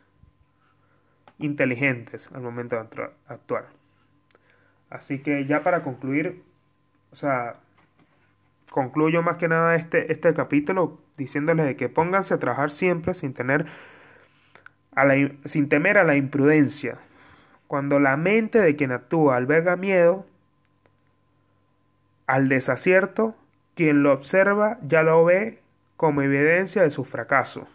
inteligentes 1.40 2.30
al 2.32 2.42
momento 2.42 2.76
de 2.76 3.10
actuar. 3.28 3.66
Así 4.92 5.20
que 5.20 5.46
ya 5.46 5.64
para 5.64 5.82
concluir, 5.82 6.44
o 7.12 7.16
sea, 7.16 7.56
concluyo 8.72 9.22
más 9.22 9.38
que 9.38 9.48
nada 9.48 9.76
este, 9.76 10.12
este 10.12 10.34
capítulo 10.34 11.00
diciéndoles 11.18 11.76
que 11.76 11.90
pónganse 11.90 12.34
a 12.34 12.40
trabajar 12.40 12.72
siempre 12.72 13.14
sin 13.14 13.34
tener 13.34 13.66
a 14.94 15.06
la, 15.06 15.32
sin 15.46 15.70
temer 15.70 15.98
a 15.98 16.04
la 16.04 16.16
imprudencia. 16.16 16.98
Cuando 17.68 18.00
la 18.00 18.18
mente 18.18 18.60
de 18.60 18.76
quien 18.76 18.92
actúa 18.92 19.36
alberga 19.36 19.76
miedo 19.76 20.26
al 22.26 22.50
desacierto, 22.50 23.36
quien 23.76 24.04
lo 24.04 24.14
observa 24.14 24.80
ya 24.82 25.04
lo 25.04 25.24
ve 25.24 25.62
como 25.98 26.22
evidencia 26.22 26.84
de 26.84 26.92
su 26.92 27.04
fracaso. 27.04 27.68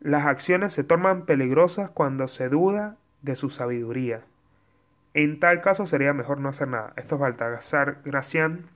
Las 0.00 0.26
acciones 0.26 0.72
se 0.72 0.84
tornan 0.84 1.24
peligrosas 1.24 1.90
cuando 1.90 2.28
se 2.28 2.48
duda 2.48 2.96
de 3.22 3.36
su 3.36 3.48
sabiduría. 3.48 4.22
En 5.14 5.40
tal 5.40 5.60
caso 5.60 5.86
sería 5.86 6.12
mejor 6.12 6.40
no 6.40 6.48
hacer 6.48 6.68
nada. 6.68 6.92
Esto 6.96 7.14
es 7.14 7.20
Baltasar 7.20 7.98
Gracián 8.04 8.66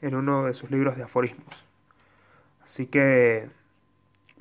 en 0.00 0.14
uno 0.14 0.44
de 0.44 0.54
sus 0.54 0.70
libros 0.70 0.96
de 0.96 1.04
aforismos. 1.04 1.66
Así 2.62 2.86
que, 2.86 3.48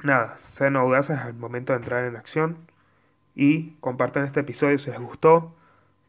nada, 0.03 0.38
sean 0.47 0.76
audaces 0.76 1.20
al 1.20 1.34
momento 1.34 1.74
de 1.74 1.80
entrar 1.80 2.06
en 2.06 2.16
acción 2.16 2.58
y 3.36 3.72
compartan 3.82 4.24
este 4.26 4.39
episodio 4.39 4.80
si 4.80 4.89
les 4.89 4.99
gustó 4.99 5.53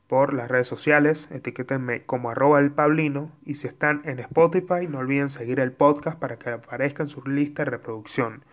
por 0.07 0.33
las 0.33 0.49
redes 0.49 0.69
sociales, 0.69 1.29
etiquétenme 1.33 2.05
como 2.05 2.31
arroba 2.31 2.61
el 2.61 2.71
Pablino 2.71 3.33
y 3.45 3.55
si 3.55 3.67
están 3.67 4.03
en 4.05 4.21
Spotify 4.21 4.87
no 4.89 4.99
olviden 4.99 5.31
seguir 5.31 5.59
el 5.59 5.73
podcast 5.73 6.19
para 6.19 6.39
que 6.39 6.51
aparezca 6.51 7.03
en 7.03 7.09
su 7.09 7.23
lista 7.27 7.65
de 7.65 7.71
reproducción. 7.71 8.45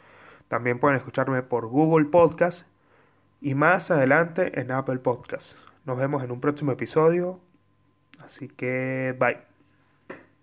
También 0.48 0.80
pueden 0.80 0.98
escucharme 0.98 1.44
por 1.44 1.68
Google 1.68 2.06
Podcast 2.06 2.66
y 3.40 3.54
más 3.54 3.92
adelante 3.92 4.60
en 4.60 4.72
Apple 4.72 4.98
Podcast. 4.98 5.58
Nos 5.86 5.98
vemos 5.98 6.24
en 6.24 6.32
un 6.32 6.42
próximo 6.42 6.72
episodio. 6.72 7.40
Así 8.20 8.48
que 8.48 9.16
bye. 9.20 9.53